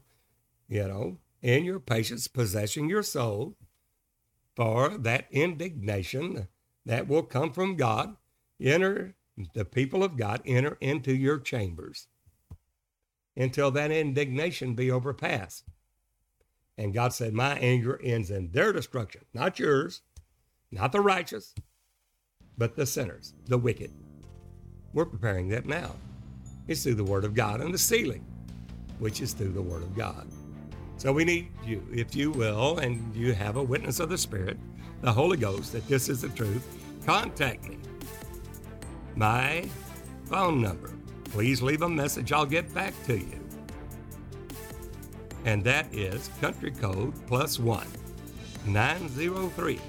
you 0.69 0.87
know, 0.87 1.17
in 1.41 1.65
your 1.65 1.79
patience, 1.79 2.27
possessing 2.27 2.87
your 2.87 3.03
soul 3.03 3.57
for 4.55 4.97
that 4.97 5.27
indignation 5.31 6.47
that 6.85 7.07
will 7.07 7.23
come 7.23 7.51
from 7.51 7.75
God. 7.75 8.15
Enter 8.61 9.15
the 9.53 9.65
people 9.65 10.03
of 10.03 10.17
God 10.17 10.41
enter 10.45 10.77
into 10.81 11.15
your 11.15 11.39
chambers 11.39 12.07
until 13.35 13.71
that 13.71 13.91
indignation 13.91 14.75
be 14.75 14.91
overpassed. 14.91 15.63
And 16.77 16.93
God 16.93 17.13
said, 17.13 17.33
My 17.33 17.57
anger 17.57 17.99
ends 18.03 18.31
in 18.31 18.51
their 18.51 18.73
destruction, 18.73 19.21
not 19.33 19.59
yours, 19.59 20.01
not 20.71 20.91
the 20.91 21.01
righteous, 21.01 21.53
but 22.57 22.75
the 22.75 22.85
sinners, 22.85 23.33
the 23.45 23.57
wicked. 23.57 23.91
We're 24.93 25.05
preparing 25.05 25.49
that 25.49 25.65
now. 25.65 25.95
It's 26.69 26.83
through 26.83 26.95
the 26.95 27.03
Word 27.03 27.25
of 27.25 27.33
God 27.33 27.61
and 27.61 27.73
the 27.73 27.79
sealing, 27.79 28.23
which 28.99 29.21
is 29.21 29.33
through 29.33 29.53
the 29.53 29.61
Word 29.61 29.81
of 29.81 29.97
God. 29.97 30.27
So 30.97 31.11
we 31.11 31.25
need 31.25 31.49
you, 31.65 31.83
if 31.91 32.15
you 32.15 32.29
will, 32.29 32.77
and 32.77 33.15
you 33.15 33.33
have 33.33 33.55
a 33.55 33.63
witness 33.63 33.99
of 33.99 34.09
the 34.09 34.17
Spirit, 34.19 34.55
the 35.01 35.11
Holy 35.11 35.35
Ghost, 35.35 35.73
that 35.73 35.87
this 35.87 36.09
is 36.09 36.21
the 36.21 36.29
truth, 36.29 36.63
contact 37.07 37.67
me. 37.67 37.79
My 39.15 39.67
phone 40.25 40.61
number. 40.61 40.91
Please 41.31 41.63
leave 41.63 41.81
a 41.81 41.89
message. 41.89 42.31
I'll 42.31 42.45
get 42.45 42.71
back 42.71 42.93
to 43.05 43.17
you. 43.17 43.39
And 45.45 45.63
that 45.63 45.91
is 45.91 46.29
country 46.39 46.69
code 46.69 47.15
plus 47.25 47.57
one 47.57 47.87
903 48.67 49.79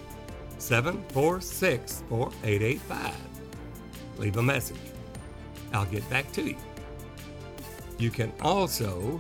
746 0.57 2.05
4885. 2.09 3.15
Leave 4.17 4.37
a 4.39 4.43
message. 4.43 4.77
I'll 5.75 5.85
get 5.87 6.09
back 6.09 6.31
to 6.33 6.43
you. 6.43 6.57
You 8.01 8.11
can 8.11 8.33
also 8.41 9.19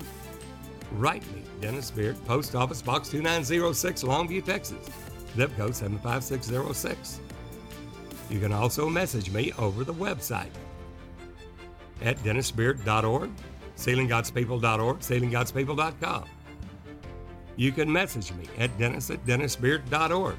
write 0.92 1.22
me, 1.34 1.42
Dennis 1.60 1.90
Beard, 1.90 2.16
Post 2.24 2.54
Office 2.54 2.80
Box 2.80 3.10
2906, 3.10 4.04
Longview, 4.04 4.42
Texas, 4.42 4.88
zip 5.36 5.54
code 5.58 5.76
75606. 5.76 7.20
You 8.30 8.40
can 8.40 8.52
also 8.52 8.88
message 8.88 9.30
me 9.30 9.52
over 9.58 9.84
the 9.84 9.92
website 9.92 10.48
at 12.00 12.16
dennisbeard.org, 12.20 13.30
sealinggodspeople.org, 13.76 14.98
sealinggodspeople.com. 15.00 16.24
You 17.56 17.72
can 17.72 17.92
message 17.92 18.32
me 18.32 18.46
at 18.56 18.76
dennis 18.78 19.10
at 19.10 19.26
dennisbeard.org. 19.26 20.36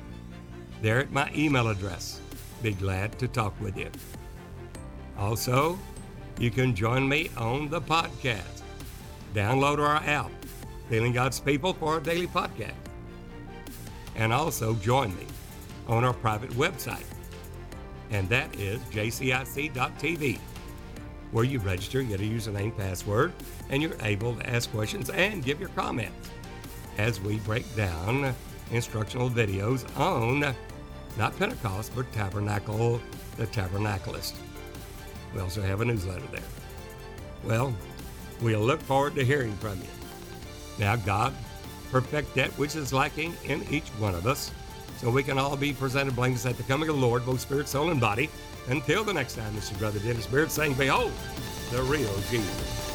There 0.81 0.99
at 0.99 1.11
my 1.11 1.31
email 1.35 1.67
address. 1.67 2.19
Be 2.63 2.73
glad 2.73 3.19
to 3.19 3.27
talk 3.27 3.53
with 3.61 3.77
you. 3.77 3.91
Also, 5.15 5.77
you 6.41 6.49
can 6.49 6.73
join 6.73 7.07
me 7.07 7.29
on 7.37 7.69
the 7.69 7.79
podcast. 7.79 8.63
Download 9.35 9.77
our 9.77 9.97
app, 9.97 10.31
Sealing 10.89 11.13
God's 11.13 11.39
People, 11.39 11.71
for 11.71 11.93
our 11.93 11.99
daily 11.99 12.25
podcast. 12.25 12.73
And 14.15 14.33
also 14.33 14.73
join 14.73 15.15
me 15.15 15.27
on 15.87 16.03
our 16.03 16.13
private 16.13 16.49
website, 16.51 17.05
and 18.09 18.27
that 18.29 18.55
is 18.55 18.79
jcic.tv, 18.85 20.39
where 21.31 21.45
you 21.45 21.59
register, 21.59 22.01
get 22.01 22.19
a 22.19 22.23
username, 22.23 22.75
password, 22.75 23.33
and 23.69 23.81
you're 23.81 23.95
able 24.01 24.35
to 24.35 24.49
ask 24.49 24.71
questions 24.71 25.11
and 25.11 25.45
give 25.45 25.59
your 25.59 25.69
comments 25.69 26.31
as 26.97 27.21
we 27.21 27.37
break 27.39 27.75
down 27.75 28.33
instructional 28.71 29.29
videos 29.29 29.85
on 29.97 30.55
not 31.17 31.37
Pentecost, 31.37 31.91
but 31.95 32.11
Tabernacle, 32.13 32.99
the 33.37 33.45
Tabernacleist. 33.47 34.33
We 35.33 35.41
also 35.41 35.61
have 35.61 35.81
a 35.81 35.85
newsletter 35.85 36.25
there. 36.31 36.41
Well, 37.43 37.73
we'll 38.41 38.59
look 38.59 38.81
forward 38.81 39.15
to 39.15 39.25
hearing 39.25 39.55
from 39.57 39.79
you. 39.79 39.87
Now, 40.79 40.95
God, 40.95 41.33
perfect 41.91 42.35
that 42.35 42.51
which 42.51 42.75
is 42.75 42.93
lacking 42.93 43.33
in 43.45 43.63
each 43.69 43.87
one 43.99 44.15
of 44.15 44.27
us, 44.27 44.51
so 44.97 45.09
we 45.09 45.23
can 45.23 45.37
all 45.37 45.57
be 45.57 45.73
presented 45.73 46.15
blameless 46.15 46.45
at 46.45 46.57
the 46.57 46.63
coming 46.63 46.89
of 46.89 46.95
the 46.95 47.01
Lord, 47.01 47.25
both 47.25 47.41
spirit, 47.41 47.67
soul, 47.67 47.89
and 47.89 47.99
body. 47.99 48.29
Until 48.67 49.03
the 49.03 49.13
next 49.13 49.35
time, 49.35 49.55
this 49.55 49.71
is 49.71 49.77
Brother 49.77 49.99
Dennis 49.99 50.27
Beard 50.27 50.51
saying, 50.51 50.75
Behold, 50.75 51.11
the 51.71 51.81
real 51.83 52.13
Jesus. 52.29 52.90